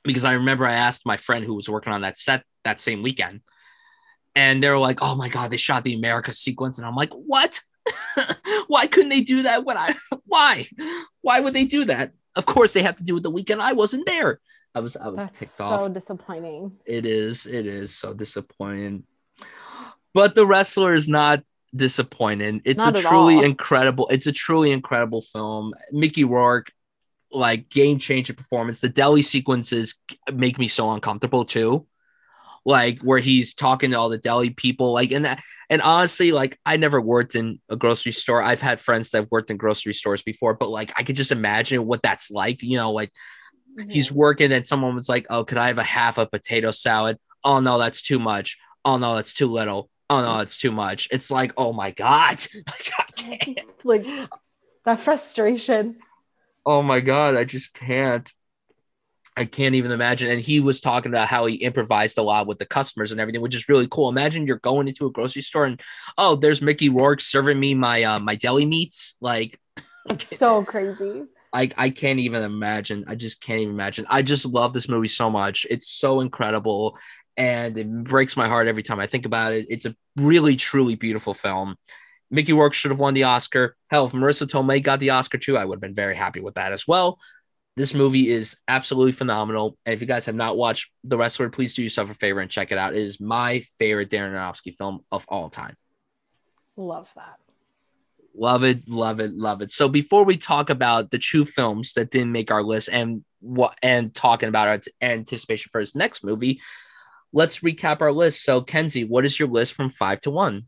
[0.04, 3.02] because i remember i asked my friend who was working on that set that same
[3.02, 3.40] weekend
[4.34, 7.12] and they were like oh my god they shot the america sequence and i'm like
[7.12, 7.60] what?
[8.68, 9.94] Why couldn't they do that when i
[10.32, 10.66] why?
[11.20, 12.12] Why would they do that?
[12.34, 14.40] Of course, they have to do with the weekend I wasn't there.
[14.74, 15.80] I was I was That's ticked so off.
[15.80, 16.78] So disappointing.
[16.86, 17.46] It is.
[17.46, 19.04] It is so disappointing.
[20.14, 21.42] But the wrestler is not
[21.74, 22.62] disappointing.
[22.64, 23.44] It's not a truly all.
[23.44, 24.08] incredible.
[24.08, 25.74] It's a truly incredible film.
[25.90, 26.70] Mickey Rourke,
[27.30, 28.80] like game changing performance.
[28.80, 29.94] The deli sequences
[30.32, 31.86] make me so uncomfortable too
[32.64, 36.58] like where he's talking to all the deli people like and that and honestly like
[36.64, 39.92] i never worked in a grocery store i've had friends that have worked in grocery
[39.92, 43.10] stores before but like i could just imagine what that's like you know like
[43.78, 43.88] mm-hmm.
[43.88, 47.18] he's working and someone was like oh could i have a half a potato salad
[47.44, 51.08] oh no that's too much oh no that's too little oh no that's too much
[51.10, 52.42] it's like oh my god
[53.84, 54.04] like
[54.84, 55.96] that frustration
[56.66, 58.32] oh my god i just can't
[59.36, 60.30] I can't even imagine.
[60.30, 63.40] And he was talking about how he improvised a lot with the customers and everything,
[63.40, 64.08] which is really cool.
[64.08, 65.80] Imagine you're going into a grocery store and
[66.18, 69.16] oh, there's Mickey Rourke serving me my uh, my deli meats.
[69.20, 69.58] Like,
[70.18, 71.24] so crazy.
[71.52, 73.04] I, I can't even imagine.
[73.06, 74.06] I just can't even imagine.
[74.08, 75.66] I just love this movie so much.
[75.68, 76.98] It's so incredible.
[77.36, 79.66] And it breaks my heart every time I think about it.
[79.68, 81.76] It's a really, truly beautiful film.
[82.30, 83.76] Mickey Rourke should have won the Oscar.
[83.90, 86.54] Hell, if Marisa Tomei got the Oscar too, I would have been very happy with
[86.54, 87.18] that as well.
[87.76, 89.76] This movie is absolutely phenomenal.
[89.86, 92.50] And if you guys have not watched The Wrestler, please do yourself a favor and
[92.50, 92.94] check it out.
[92.94, 95.76] It is my favorite Darren Aronofsky film of all time.
[96.76, 97.38] Love that.
[98.34, 99.70] Love it, love it, love it.
[99.70, 103.76] So before we talk about the two films that didn't make our list and what
[103.82, 106.60] and talking about our anticipation for his next movie,
[107.32, 108.42] let's recap our list.
[108.44, 110.66] So Kenzie, what is your list from five to one?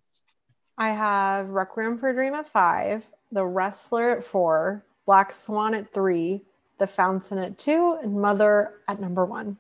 [0.77, 5.93] I have Requiem for a Dream at five, The Wrestler at four, Black Swan at
[5.93, 6.43] three,
[6.79, 9.57] the Fountain at two, and Mother at number one.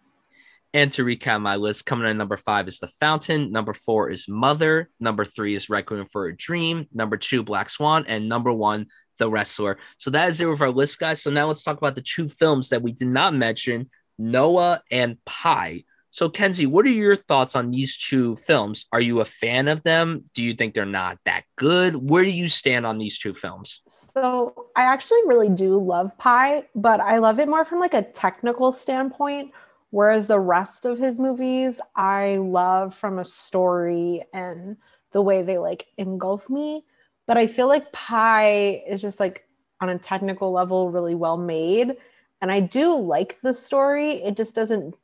[0.74, 3.52] And to recap my list, coming in number five is The Fountain.
[3.52, 4.90] Number four is Mother.
[4.98, 6.88] Number three is Requiem for a Dream.
[6.92, 8.04] Number two, Black Swan.
[8.08, 8.86] And number one,
[9.20, 9.78] The Wrestler.
[9.98, 11.22] So that is it with our list, guys.
[11.22, 13.88] So now let's talk about the two films that we did not mention
[14.18, 15.84] Noah and Pi.
[16.10, 18.86] So, Kenzie, what are your thoughts on these two films?
[18.92, 20.24] Are you a fan of them?
[20.32, 21.96] Do you think they're not that good?
[22.08, 23.80] Where do you stand on these two films?
[23.88, 28.02] So, I actually really do love Pi, but I love it more from like a
[28.02, 29.52] technical standpoint.
[29.94, 34.76] Whereas the rest of his movies, I love from a story and
[35.12, 36.84] the way they like engulf me.
[37.28, 39.46] But I feel like Pi is just like
[39.80, 41.96] on a technical level really well made.
[42.40, 44.14] And I do like the story.
[44.14, 44.96] It just doesn't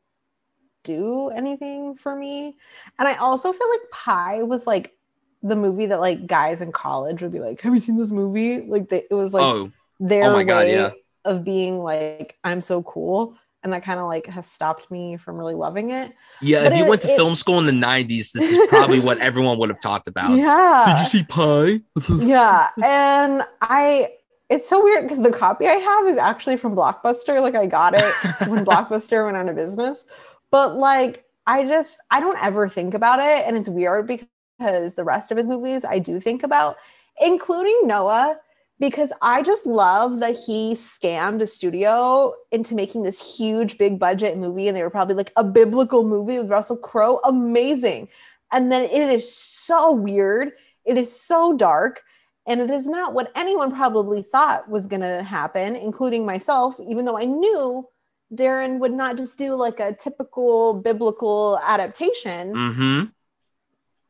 [0.83, 2.57] do anything for me.
[2.99, 4.97] And I also feel like Pi was like
[5.41, 8.63] the movie that like guys in college would be like, "Have you seen this movie?"
[8.63, 9.71] Like they, it was like oh.
[10.01, 10.91] their oh way God, yeah.
[11.25, 15.37] of being like, "I'm so cool." And that kind of like has stopped me from
[15.37, 16.13] really loving it.
[16.41, 18.69] Yeah, but if it, you went to it, film school in the 90s, this is
[18.69, 20.37] probably what everyone would have talked about.
[20.37, 20.85] Yeah.
[20.87, 21.83] Did you see Pi?
[22.27, 22.71] yeah.
[22.83, 24.13] And I
[24.51, 27.41] it's so weird because the copy I have is actually from Blockbuster.
[27.41, 28.13] Like I got it
[28.49, 30.05] when Blockbuster went out of business.
[30.51, 33.47] But like, I just, I don't ever think about it.
[33.47, 36.77] And it's weird because the rest of his movies I do think about,
[37.21, 38.39] including Noah,
[38.81, 44.39] because I just love that he scammed a studio into making this huge, big budget
[44.39, 44.69] movie.
[44.69, 47.21] And they were probably like a biblical movie with Russell Crowe.
[47.25, 48.09] Amazing.
[48.51, 50.53] And then it is so weird.
[50.87, 52.03] It is so dark.
[52.47, 57.05] And it is not what anyone probably thought was going to happen, including myself, even
[57.05, 57.87] though I knew
[58.35, 62.55] Darren would not just do like a typical biblical adaptation.
[62.55, 63.05] Mm-hmm.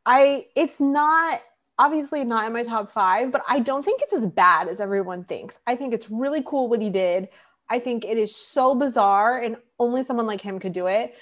[0.06, 1.40] I it's not
[1.80, 5.24] obviously not in my top five, but I don't think it's as bad as everyone
[5.24, 5.58] thinks.
[5.66, 7.26] I think it's really cool what he did.
[7.70, 11.14] I think it is so bizarre and only someone like him could do it.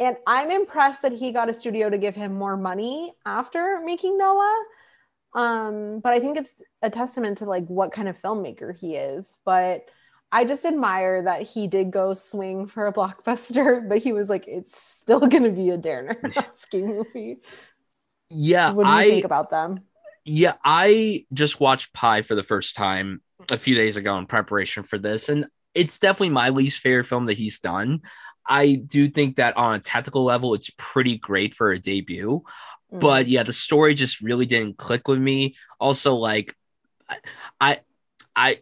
[0.00, 4.16] And I'm impressed that he got a studio to give him more money after making
[4.16, 4.64] Noah.
[5.34, 9.36] Um, but I think it's a testament to like what kind of filmmaker he is.
[9.44, 9.84] But
[10.32, 14.48] I just admire that he did go swing for a blockbuster, but he was like,
[14.48, 17.36] it's still going to be a Darren Aronofsky movie.
[18.30, 19.80] Yeah, what do you I, think about them?
[20.28, 24.82] Yeah, I just watched Pi for the first time a few days ago in preparation
[24.82, 28.02] for this, and it's definitely my least favorite film that he's done.
[28.44, 32.42] I do think that on a technical level, it's pretty great for a debut,
[32.92, 33.00] mm.
[33.00, 35.54] but yeah, the story just really didn't click with me.
[35.78, 36.56] Also, like,
[37.08, 37.18] I,
[37.60, 37.80] I,
[38.34, 38.58] I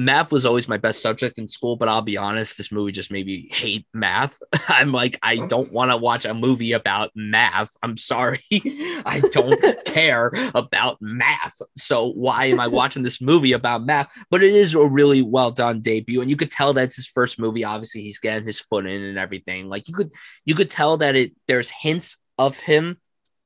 [0.00, 3.12] math was always my best subject in school, but I'll be honest, this movie just
[3.12, 4.40] made me hate math.
[4.68, 5.46] I'm like, I oh.
[5.46, 7.76] don't want to watch a movie about math.
[7.82, 8.40] I'm sorry.
[8.50, 11.60] I don't care about math.
[11.76, 14.10] So why am I watching this movie about math?
[14.30, 16.22] But it is a really well done debut.
[16.22, 17.64] And you could tell that's his first movie.
[17.64, 19.68] Obviously, he's getting his foot in and everything.
[19.68, 20.12] Like you could
[20.46, 22.96] you could tell that it there's hints of him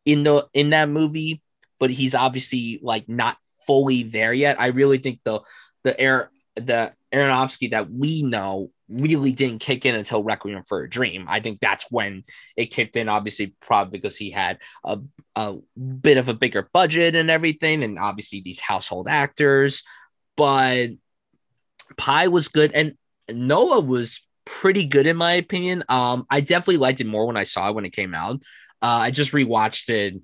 [0.04, 1.42] in the in that movie,
[1.80, 3.36] but he's obviously like not
[3.66, 4.60] fully there yet.
[4.60, 5.40] I really think the
[5.82, 10.90] the air the Aronofsky that we know really didn't kick in until Requiem for a
[10.90, 11.26] Dream.
[11.28, 12.24] I think that's when
[12.56, 14.98] it kicked in, obviously, probably because he had a,
[15.34, 19.82] a bit of a bigger budget and everything, and obviously these household actors.
[20.36, 20.88] But
[21.96, 22.94] Pi was good, and
[23.28, 25.84] Noah was pretty good in my opinion.
[25.88, 28.42] Um, I definitely liked it more when I saw it when it came out.
[28.82, 30.20] Uh, I just rewatched it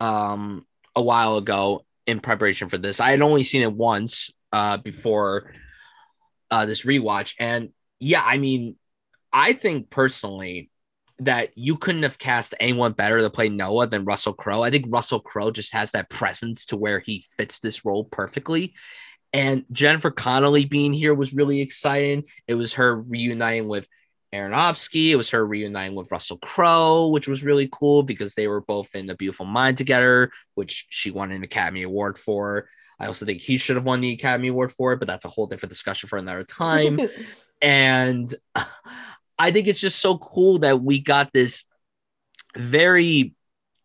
[0.00, 0.66] um
[0.96, 3.00] a while ago in preparation for this.
[3.00, 5.52] I had only seen it once uh, before
[6.50, 7.34] uh, this rewatch.
[7.40, 8.76] And yeah, I mean,
[9.32, 10.70] I think personally
[11.18, 14.62] that you couldn't have cast anyone better to play Noah than Russell Crowe.
[14.62, 18.74] I think Russell Crowe just has that presence to where he fits this role perfectly.
[19.32, 22.22] And Jennifer Connelly being here was really exciting.
[22.46, 23.88] It was her reuniting with
[24.32, 25.10] Aronofsky.
[25.10, 28.94] It was her reuniting with Russell Crowe, which was really cool because they were both
[28.94, 32.68] in The Beautiful Mind together, which she won an Academy Award for.
[32.98, 35.28] I also think he should have won the Academy Award for it, but that's a
[35.28, 37.00] whole different discussion for another time.
[37.60, 38.32] and
[39.38, 41.64] I think it's just so cool that we got this
[42.56, 43.34] very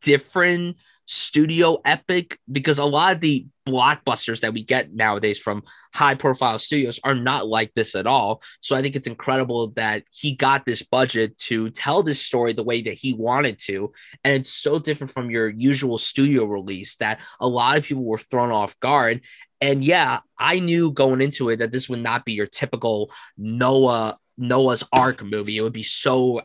[0.02, 0.78] different
[1.12, 6.60] studio epic because a lot of the blockbusters that we get nowadays from high profile
[6.60, 8.44] studios are not like this at all.
[8.60, 12.64] So I think it's incredible that he got this budget to tell this story the
[12.64, 13.92] way that he wanted to.
[14.24, 18.20] And it's so different from your usual studio release that a lot of people were
[18.20, 19.22] thrown off guard.
[19.62, 24.16] And yeah, I knew going into it that this would not be your typical Noah
[24.38, 25.58] Noah's Ark movie.
[25.58, 26.42] It would be so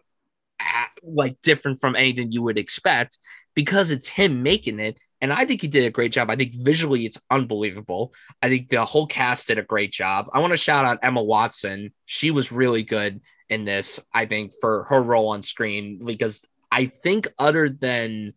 [1.02, 3.18] like different from anything you would expect
[3.54, 5.00] because it's him making it.
[5.20, 6.28] And I think he did a great job.
[6.28, 8.12] I think visually it's unbelievable.
[8.42, 10.28] I think the whole cast did a great job.
[10.32, 11.92] I want to shout out Emma Watson.
[12.04, 16.86] She was really good in this, I think, for her role on screen, because I
[16.86, 18.34] think, other than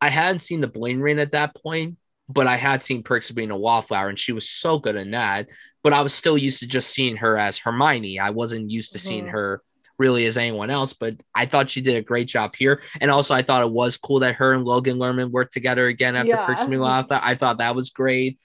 [0.00, 1.96] I hadn't seen the Bling Ring at that point,
[2.28, 5.12] but I had seen Perks of Being a Wallflower, and she was so good in
[5.12, 5.48] that.
[5.82, 8.18] But I was still used to just seeing her as Hermione.
[8.18, 9.08] I wasn't used to mm-hmm.
[9.08, 9.62] seeing her
[9.98, 12.82] really as anyone else, but I thought she did a great job here.
[13.00, 16.16] And also, I thought it was cool that her and Logan Lerman worked together again
[16.16, 16.46] after yeah.
[16.46, 16.82] Being.
[16.82, 18.38] I thought that was great.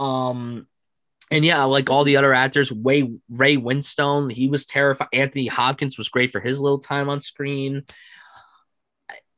[0.00, 0.66] Um,
[1.30, 5.08] and yeah, like all the other actors, Way Ray Winstone, he was terrified.
[5.12, 7.84] Anthony Hopkins was great for his little time on screen.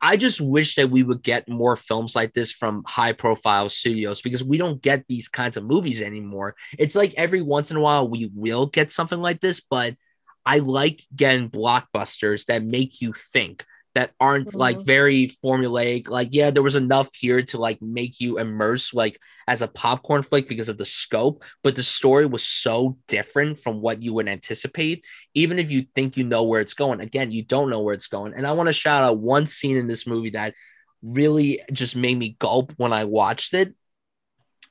[0.03, 4.23] I just wish that we would get more films like this from high profile studios
[4.23, 6.55] because we don't get these kinds of movies anymore.
[6.79, 9.97] It's like every once in a while we will get something like this, but
[10.45, 13.65] I like getting blockbusters that make you think
[13.95, 14.59] that aren't mm-hmm.
[14.59, 16.09] like very formulaic.
[16.09, 19.19] Like, yeah, there was enough here to like make you immerse like
[19.49, 23.81] as a popcorn flick because of the scope, but the story was so different from
[23.81, 25.05] what you would anticipate.
[25.35, 28.07] Even if you think you know where it's going, again, you don't know where it's
[28.07, 28.35] going.
[28.35, 30.55] And I want to shout out one scene in this movie that
[31.03, 33.75] really just made me gulp when I watched it.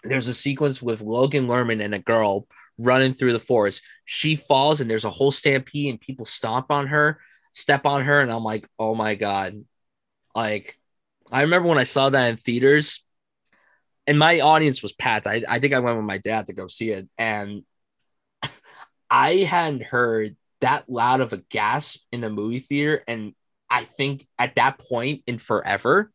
[0.03, 2.47] There's a sequence with Logan Lerman and a girl
[2.77, 3.81] running through the forest.
[4.05, 7.19] She falls and there's a whole stampede and people stomp on her
[7.51, 9.63] step on her, and I'm like, oh my god,
[10.35, 10.77] like
[11.31, 13.03] I remember when I saw that in theaters,
[14.07, 15.27] and my audience was packed.
[15.27, 17.63] I, I think I went with my dad to go see it, and
[19.09, 23.33] I hadn't heard that loud of a gasp in the movie theater, and
[23.69, 26.11] I think at that point in forever,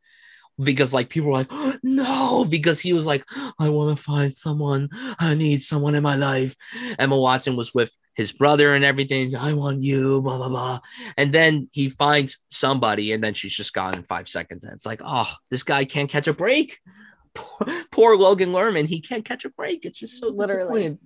[0.62, 3.24] because like people were like, oh, no, because he was like,
[3.58, 4.88] I want to find someone.
[5.18, 6.54] I need someone in my life.
[6.98, 9.34] Emma Watson was with his brother and everything.
[9.36, 10.80] I want you, blah, blah, blah.
[11.16, 14.64] And then he finds somebody, and then she's just gone in five seconds.
[14.64, 16.78] And it's like, oh, this guy can't catch a break.
[17.36, 19.84] Poor, poor Logan Lerman, he can't catch a break.
[19.84, 20.96] It's just so Literally.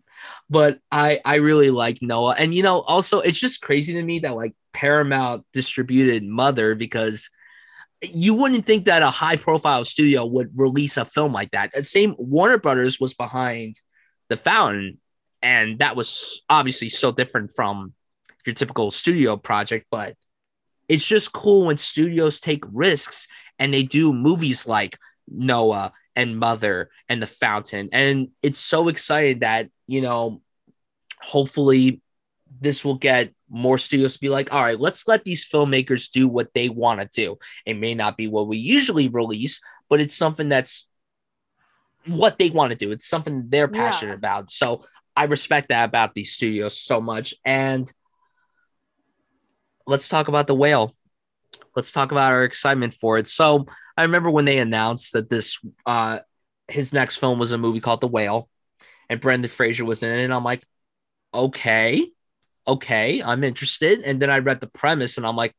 [0.50, 2.34] But I I really like Noah.
[2.36, 7.30] And you know, also it's just crazy to me that like Paramount distributed Mother because
[8.02, 11.72] you wouldn't think that a high profile studio would release a film like that.
[11.74, 13.80] The same Warner Brothers was behind
[14.28, 14.98] The Fountain,
[15.42, 17.94] and that was obviously so different from
[18.46, 20.16] your typical studio project, but
[20.88, 23.26] it's just cool when studios take risks
[23.58, 24.96] and they do movies like
[25.28, 27.90] Noah and Mother and The Fountain.
[27.92, 30.40] And it's so excited that, you know,
[31.20, 32.00] hopefully
[32.60, 36.28] this will get more studios to be like, all right, let's let these filmmakers do
[36.28, 37.38] what they want to do.
[37.64, 40.86] It may not be what we usually release, but it's something that's
[42.06, 42.90] what they want to do.
[42.90, 44.16] It's something they're passionate yeah.
[44.16, 44.50] about.
[44.50, 44.84] So
[45.16, 47.34] I respect that about these studios so much.
[47.44, 47.90] And
[49.86, 50.94] let's talk about the whale.
[51.74, 53.28] Let's talk about our excitement for it.
[53.28, 53.66] So
[53.96, 56.20] I remember when they announced that this uh
[56.66, 58.46] his next film was a movie called The Whale,
[59.08, 60.62] and Brendan Fraser was in it, and I'm like,
[61.32, 62.10] okay
[62.68, 64.02] okay, I'm interested.
[64.02, 65.54] And then I read the premise and I'm like,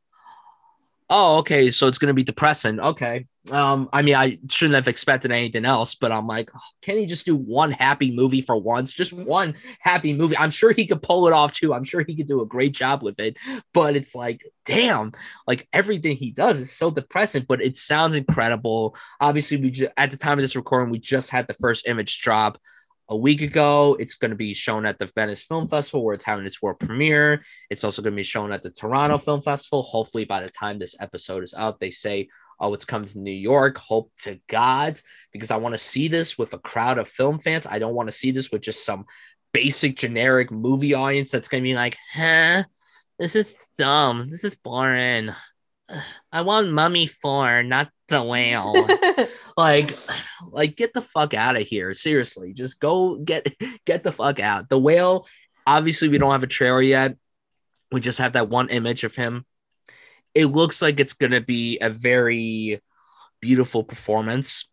[1.09, 2.79] oh, okay, so it's gonna be depressing.
[2.79, 3.25] Okay.
[3.51, 7.07] Um, I mean, I shouldn't have expected anything else, but I'm like, oh, can he
[7.07, 8.93] just do one happy movie for once?
[8.93, 10.37] Just one happy movie.
[10.37, 11.73] I'm sure he could pull it off too.
[11.73, 13.37] I'm sure he could do a great job with it.
[13.73, 15.13] But it's like, damn,
[15.47, 18.95] like everything he does is so depressing, but it sounds incredible.
[19.19, 22.19] Obviously, we just at the time of this recording, we just had the first image
[22.21, 22.59] drop
[23.09, 23.97] a week ago.
[23.99, 26.79] It's going to be shown at the Venice Film Festival where it's having its world
[26.79, 27.41] premiere.
[27.69, 29.81] It's also going to be shown at the Toronto Film Festival.
[29.81, 32.29] Hopefully, by the time this episode is out, they say,
[32.59, 33.77] oh, it's coming to New York.
[33.77, 34.99] Hope to God,
[35.33, 37.67] because I want to see this with a crowd of film fans.
[37.67, 39.05] I don't want to see this with just some
[39.53, 42.63] basic generic movie audience that's going to be like, huh,
[43.17, 44.29] this is dumb.
[44.29, 45.31] This is boring.
[46.31, 48.87] I want Mummy 4, not the whale.
[49.57, 49.91] like,
[50.51, 51.93] like get the fuck out of here.
[51.93, 53.53] Seriously, just go get
[53.85, 54.69] get the fuck out.
[54.69, 55.27] The whale.
[55.67, 57.15] Obviously, we don't have a trailer yet.
[57.91, 59.45] We just have that one image of him.
[60.33, 62.81] It looks like it's gonna be a very
[63.41, 64.67] beautiful performance,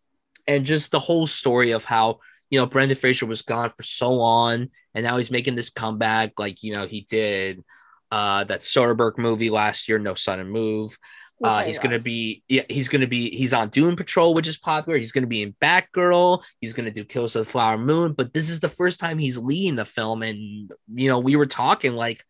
[0.47, 2.19] and just the whole story of how
[2.49, 6.39] you know Brendan Fraser was gone for so long, and now he's making this comeback.
[6.39, 7.63] Like you know he did
[8.11, 10.97] uh, that Soderbergh movie last year, No Sudden Move.
[11.43, 14.97] Uh, he's gonna be yeah, he's gonna be he's on Doom Patrol, which is popular.
[14.97, 16.43] He's gonna be in Batgirl.
[16.59, 18.13] He's gonna do Killers of the Flower Moon.
[18.13, 21.45] But this is the first time he's leading the film, and you know we were
[21.45, 22.23] talking like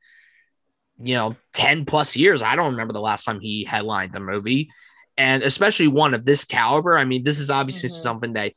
[1.00, 2.42] you know 10 plus years.
[2.42, 4.70] I don't remember the last time he headlined the movie,
[5.16, 6.98] and especially one of this caliber.
[6.98, 8.02] I mean, this is obviously mm-hmm.
[8.02, 8.54] something that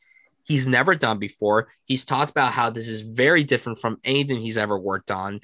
[0.47, 1.69] he's never done before.
[1.85, 5.41] He's talked about how this is very different from anything he's ever worked on,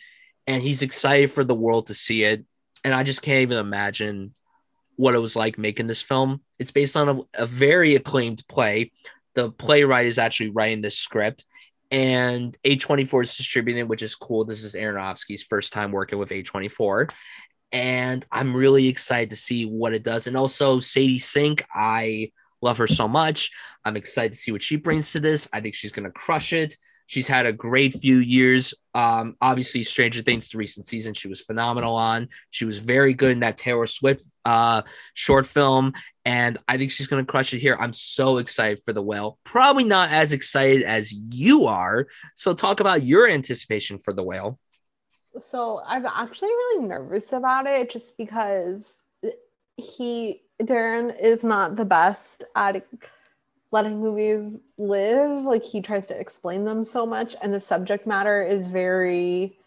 [0.47, 2.45] and he's excited for the world to see it.
[2.85, 4.35] And I just can't even imagine
[4.97, 6.41] what it was like making this film.
[6.59, 8.93] It's based on a, a very acclaimed play.
[9.35, 11.45] The playwright is actually writing this script,
[11.91, 14.45] and A24 is distributing which is cool.
[14.45, 17.13] This is Aronofsky's first time working with A24.
[17.73, 20.27] And I'm really excited to see what it does.
[20.27, 22.33] And also, Sadie Sink, I
[22.63, 23.51] love her so much.
[23.85, 25.49] I'm excited to see what she brings to this.
[25.53, 26.77] I think she's going to crush it.
[27.07, 28.75] She's had a great few years.
[28.95, 32.29] Um, obviously, Stranger Things, the recent season, she was phenomenal on.
[32.51, 34.83] She was very good in that Taylor Swift uh,
[35.15, 35.93] short film,
[36.25, 37.77] and I think she's going to crush it here.
[37.79, 39.39] I'm so excited for The Whale.
[39.45, 42.09] Probably not as excited as you are.
[42.35, 44.59] So, talk about your anticipation for The Whale.
[45.39, 48.97] So, I'm actually really nervous about it just because
[49.77, 52.77] he, Darren, is not the best at
[53.73, 55.45] letting movies live.
[55.45, 59.59] Like he tries to explain them so much, and the subject matter is very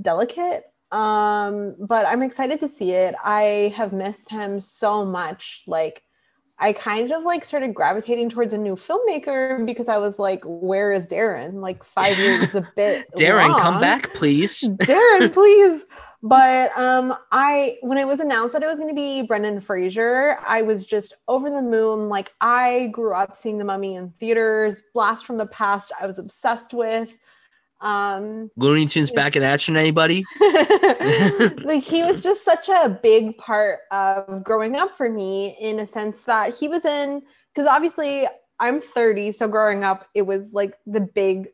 [0.00, 0.64] delicate.
[0.90, 3.14] Um, but I'm excited to see it.
[3.24, 5.62] I have missed him so much.
[5.66, 6.02] Like
[6.58, 10.92] I kind of like started gravitating towards a new filmmaker because I was like, where
[10.92, 11.54] is Darren?
[11.54, 13.06] Like five years is a bit.
[13.16, 13.60] Darren, long.
[13.60, 14.62] come back, please.
[14.82, 15.82] Darren, please.
[16.22, 20.38] But um, I when it was announced that it was going to be Brendan Fraser,
[20.46, 22.08] I was just over the moon.
[22.08, 24.82] Like I grew up seeing The Mummy in theaters.
[24.94, 27.18] Blast from the Past, I was obsessed with.
[27.80, 30.24] Um, Looney Tunes back in action, anybody?
[31.64, 35.86] like he was just such a big part of growing up for me in a
[35.86, 37.22] sense that he was in
[37.52, 38.28] because obviously
[38.60, 41.48] I'm 30, so growing up it was like the big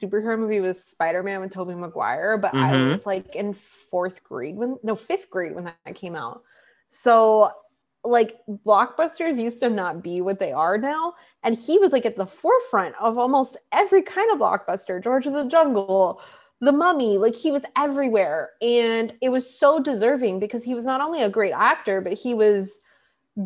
[0.00, 2.64] superhero movie was Spider-Man with Tobey Maguire, but mm-hmm.
[2.64, 6.42] I was like in fourth grade when no fifth grade when that came out.
[6.88, 7.50] So
[8.04, 11.14] like blockbusters used to not be what they are now.
[11.42, 15.32] And he was like at the forefront of almost every kind of blockbuster, George of
[15.32, 16.20] the Jungle,
[16.60, 18.50] The Mummy, like he was everywhere.
[18.62, 22.34] And it was so deserving because he was not only a great actor, but he
[22.34, 22.80] was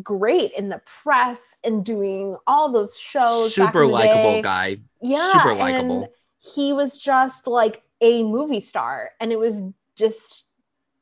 [0.01, 3.53] great in the press and doing all those shows.
[3.53, 4.77] Super likable guy.
[5.01, 5.31] Yeah.
[5.31, 6.09] Super likable
[6.43, 9.61] he was just like a movie star and it was
[9.95, 10.45] just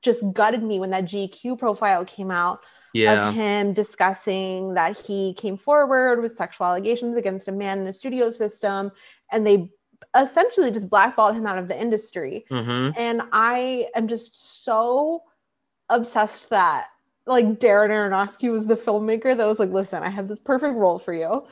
[0.01, 2.59] just gutted me when that GQ profile came out
[2.93, 3.29] yeah.
[3.29, 7.93] of him discussing that he came forward with sexual allegations against a man in the
[7.93, 8.89] studio system
[9.31, 9.69] and they
[10.15, 12.45] essentially just blackballed him out of the industry.
[12.49, 12.99] Mm-hmm.
[12.99, 15.21] And I am just so
[15.89, 16.87] obsessed that
[17.27, 20.97] like Darren Aronofsky was the filmmaker that was like, listen, I have this perfect role
[20.97, 21.43] for you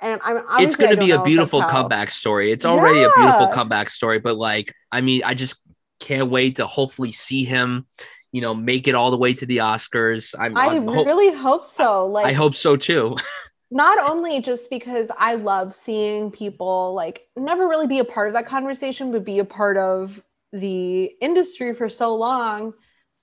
[0.00, 2.52] and I'm it's going to be a beautiful comeback story.
[2.52, 3.08] It's already yeah.
[3.14, 5.60] a beautiful comeback story, but like, I mean, I just
[6.00, 7.86] can't wait to hopefully see him,
[8.30, 10.34] you know, make it all the way to the Oscars.
[10.38, 12.06] I'm, I I'm really hope, hope so.
[12.06, 13.16] Like, I hope so too.
[13.70, 18.34] not only just because I love seeing people like never really be a part of
[18.34, 20.22] that conversation, but be a part of
[20.52, 22.72] the industry for so long.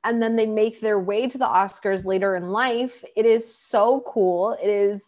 [0.04, 3.04] And then they make their way to the Oscars later in life.
[3.16, 4.52] It is so cool.
[4.62, 5.04] It is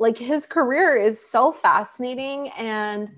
[0.00, 3.08] like his career is so fascinating and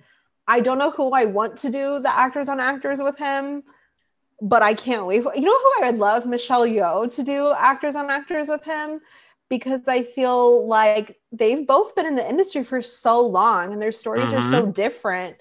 [0.48, 3.62] I don't know who I want to do the actors on actors with him,
[4.42, 5.22] but I can't wait.
[5.22, 6.26] You know who I would love?
[6.26, 9.00] Michelle Yeoh to do actors on actors with him
[9.48, 13.92] because I feel like they've both been in the industry for so long and their
[13.92, 14.38] stories mm-hmm.
[14.38, 14.72] are so mm-hmm.
[14.72, 15.36] different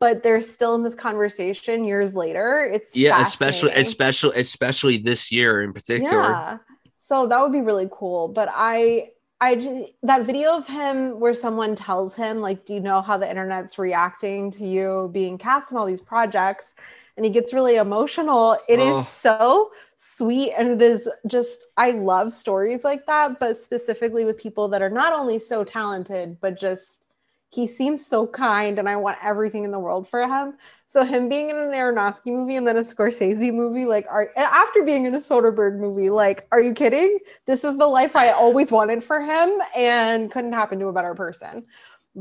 [0.00, 2.68] but they're still in this conversation years later.
[2.72, 6.22] It's yeah, especially especially especially this year in particular.
[6.22, 6.58] Yeah.
[6.98, 8.26] So that would be really cool.
[8.28, 9.10] But I
[9.44, 13.18] I just that video of him where someone tells him like, "Do you know how
[13.18, 16.74] the internet's reacting to you being cast in all these projects?"
[17.16, 18.56] And he gets really emotional.
[18.68, 19.00] It oh.
[19.00, 24.38] is so sweet and it is just I love stories like that, but specifically with
[24.38, 27.02] people that are not only so talented but just
[27.50, 30.56] he seems so kind and I want everything in the world for him.
[30.94, 34.84] So him being in an Aronofsky movie and then a Scorsese movie, like, are after
[34.84, 37.18] being in a Soderbergh movie, like, are you kidding?
[37.46, 41.12] This is the life I always wanted for him, and couldn't happen to a better
[41.16, 41.66] person.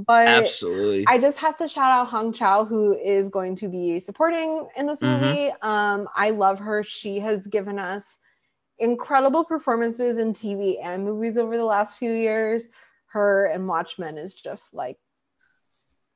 [0.08, 4.00] But absolutely, I just have to shout out Hong Chau, who is going to be
[4.00, 5.24] supporting in this mm-hmm.
[5.24, 5.52] movie.
[5.52, 5.70] Mm-hmm.
[5.70, 6.84] Um, I love her.
[6.84, 8.18] She has given us
[8.80, 12.70] incredible performances in TV and movies over the last few years.
[13.06, 14.98] Her and Watchmen is just like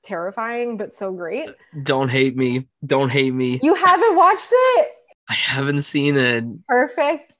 [0.07, 1.49] terrifying but so great.
[1.83, 2.67] Don't hate me.
[2.85, 3.59] Don't hate me.
[3.61, 4.87] You haven't watched it?
[5.29, 6.45] I haven't seen it.
[6.67, 7.33] Perfect.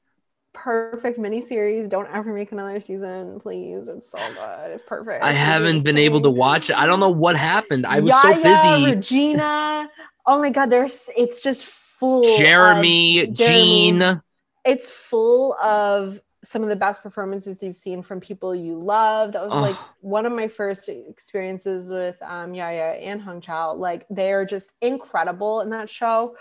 [0.54, 1.90] Perfect miniseries.
[1.90, 3.88] Don't ever make another season, please.
[3.88, 4.72] It's so good.
[4.72, 5.24] It's perfect.
[5.24, 6.78] I haven't been able to watch it.
[6.78, 7.86] I don't know what happened.
[7.86, 8.96] I was Yahya, so busy.
[8.96, 9.90] Regina.
[10.26, 14.22] Oh my god, there's it's just full Jeremy, Jean.
[14.66, 19.34] It's full of some of the best performances you've seen from people you love.
[19.34, 19.62] That was oh.
[19.62, 23.74] like one of my first experiences with um, Yahya and Hong Chau.
[23.74, 26.38] Like they are just incredible in that show.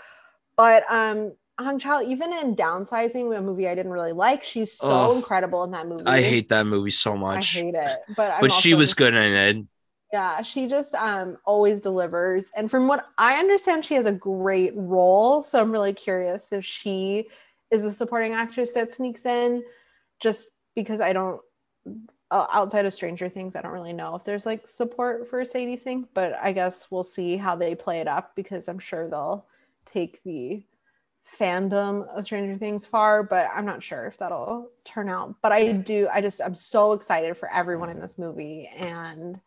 [0.55, 4.89] But um, Hong Chau, even in Downsizing, a movie I didn't really like, she's so
[4.89, 5.17] Ugh.
[5.17, 6.05] incredible in that movie.
[6.05, 7.57] I hate that movie so much.
[7.57, 9.65] I hate it, but I'm but she was just- good in it.
[10.13, 12.49] Yeah, she just um always delivers.
[12.55, 15.43] And from what I understand, she has a great role.
[15.43, 17.27] So I'm really curious if she
[17.71, 19.63] is the supporting actress that sneaks in,
[20.19, 21.41] just because I don't
[22.29, 25.77] uh, outside of Stranger Things, I don't really know if there's like support for Sadie
[25.77, 29.45] Sink, but I guess we'll see how they play it up because I'm sure they'll
[29.85, 30.63] take the
[31.39, 35.35] fandom of Stranger Things far, but I'm not sure if that'll turn out.
[35.41, 39.39] But I do, I just, I'm so excited for everyone in this movie and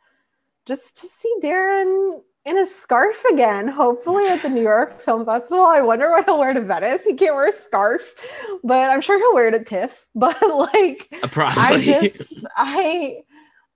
[0.64, 5.66] just to see Darren in a scarf again, hopefully at the New York Film Festival.
[5.66, 7.04] I wonder what he'll wear to Venice.
[7.04, 8.02] He can't wear a scarf,
[8.64, 10.06] but I'm sure he'll wear it at TIFF.
[10.14, 11.62] But like, Uh, Probably.
[11.62, 13.22] I just I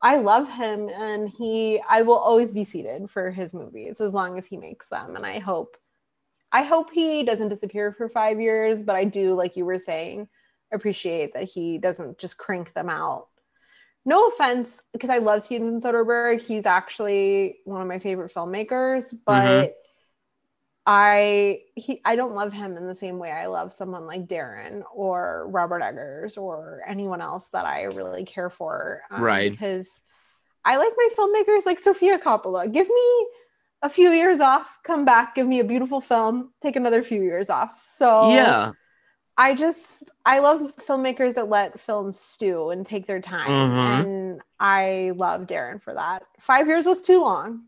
[0.03, 4.37] I love him and he I will always be seated for his movies as long
[4.39, 5.77] as he makes them and I hope
[6.53, 10.29] I hope he doesn't disappear for 5 years but I do like you were saying
[10.73, 13.29] appreciate that he doesn't just crank them out.
[14.07, 16.43] No offense because I love Steven Soderbergh.
[16.43, 19.75] He's actually one of my favorite filmmakers, but
[20.87, 24.83] I he I don't love him in the same way I love someone like Darren
[24.95, 29.03] or Robert Eggers or anyone else that I really care for.
[29.11, 29.51] um, Right.
[29.51, 29.89] Because
[30.65, 32.71] I like my filmmakers like Sofia Coppola.
[32.71, 33.27] Give me
[33.83, 37.49] a few years off, come back, give me a beautiful film, take another few years
[37.49, 37.79] off.
[37.79, 38.73] So yeah.
[39.37, 43.49] I just I love filmmakers that let films stew and take their time.
[43.49, 44.05] Mhm.
[44.05, 46.23] And I love Darren for that.
[46.41, 47.65] Five years was too long.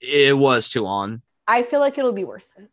[0.00, 1.22] It was too long.
[1.46, 2.70] I feel like it'll be worth it.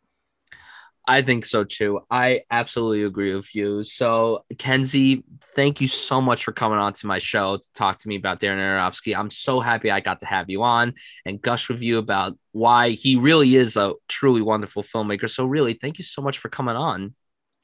[1.08, 2.00] I think so too.
[2.10, 3.84] I absolutely agree with you.
[3.84, 5.22] So, Kenzie,
[5.54, 8.40] thank you so much for coming on to my show to talk to me about
[8.40, 9.16] Darren Aronofsky.
[9.16, 10.94] I'm so happy I got to have you on
[11.24, 15.30] and gush with you about why he really is a truly wonderful filmmaker.
[15.30, 17.14] So, really, thank you so much for coming on.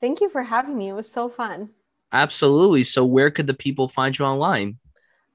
[0.03, 0.89] Thank you for having me.
[0.89, 1.71] It was so fun.
[2.13, 2.83] Absolutely.
[2.83, 4.79] So, where could the people find you online?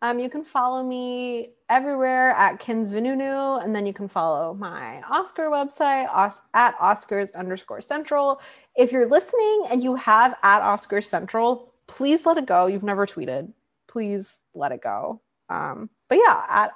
[0.01, 5.01] Um, you can follow me everywhere at Kins Vanunu, and then you can follow my
[5.09, 8.41] Oscar website os- at Oscars underscore Central.
[8.75, 12.67] If you're listening and you have at Oscars Central, please let it go.
[12.67, 13.53] You've never tweeted.
[13.87, 15.21] Please let it go.
[15.49, 16.71] Um, but yeah, at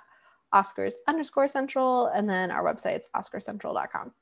[0.53, 4.13] Oscars underscore Central, and then our website's oscarcentral.com.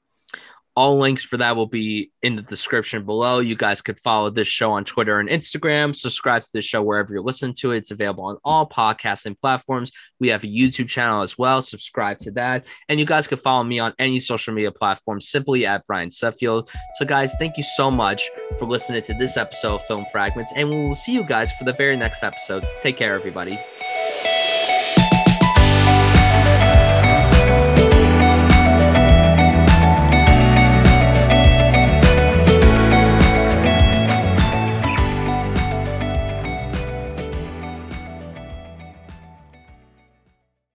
[0.76, 3.40] All links for that will be in the description below.
[3.40, 5.96] You guys could follow this show on Twitter and Instagram.
[5.96, 7.78] Subscribe to this show wherever you're listening to it.
[7.78, 9.92] It's available on all podcasting platforms.
[10.20, 11.62] We have a YouTube channel as well.
[11.62, 12.68] Subscribe to that.
[12.88, 16.70] And you guys can follow me on any social media platform simply at Brian Seffield.
[16.96, 20.54] So, guys, thank you so much for listening to this episode of Film Fragments.
[20.56, 22.66] And we will see you guys for the very next episode.
[22.80, 23.60] Take care, everybody.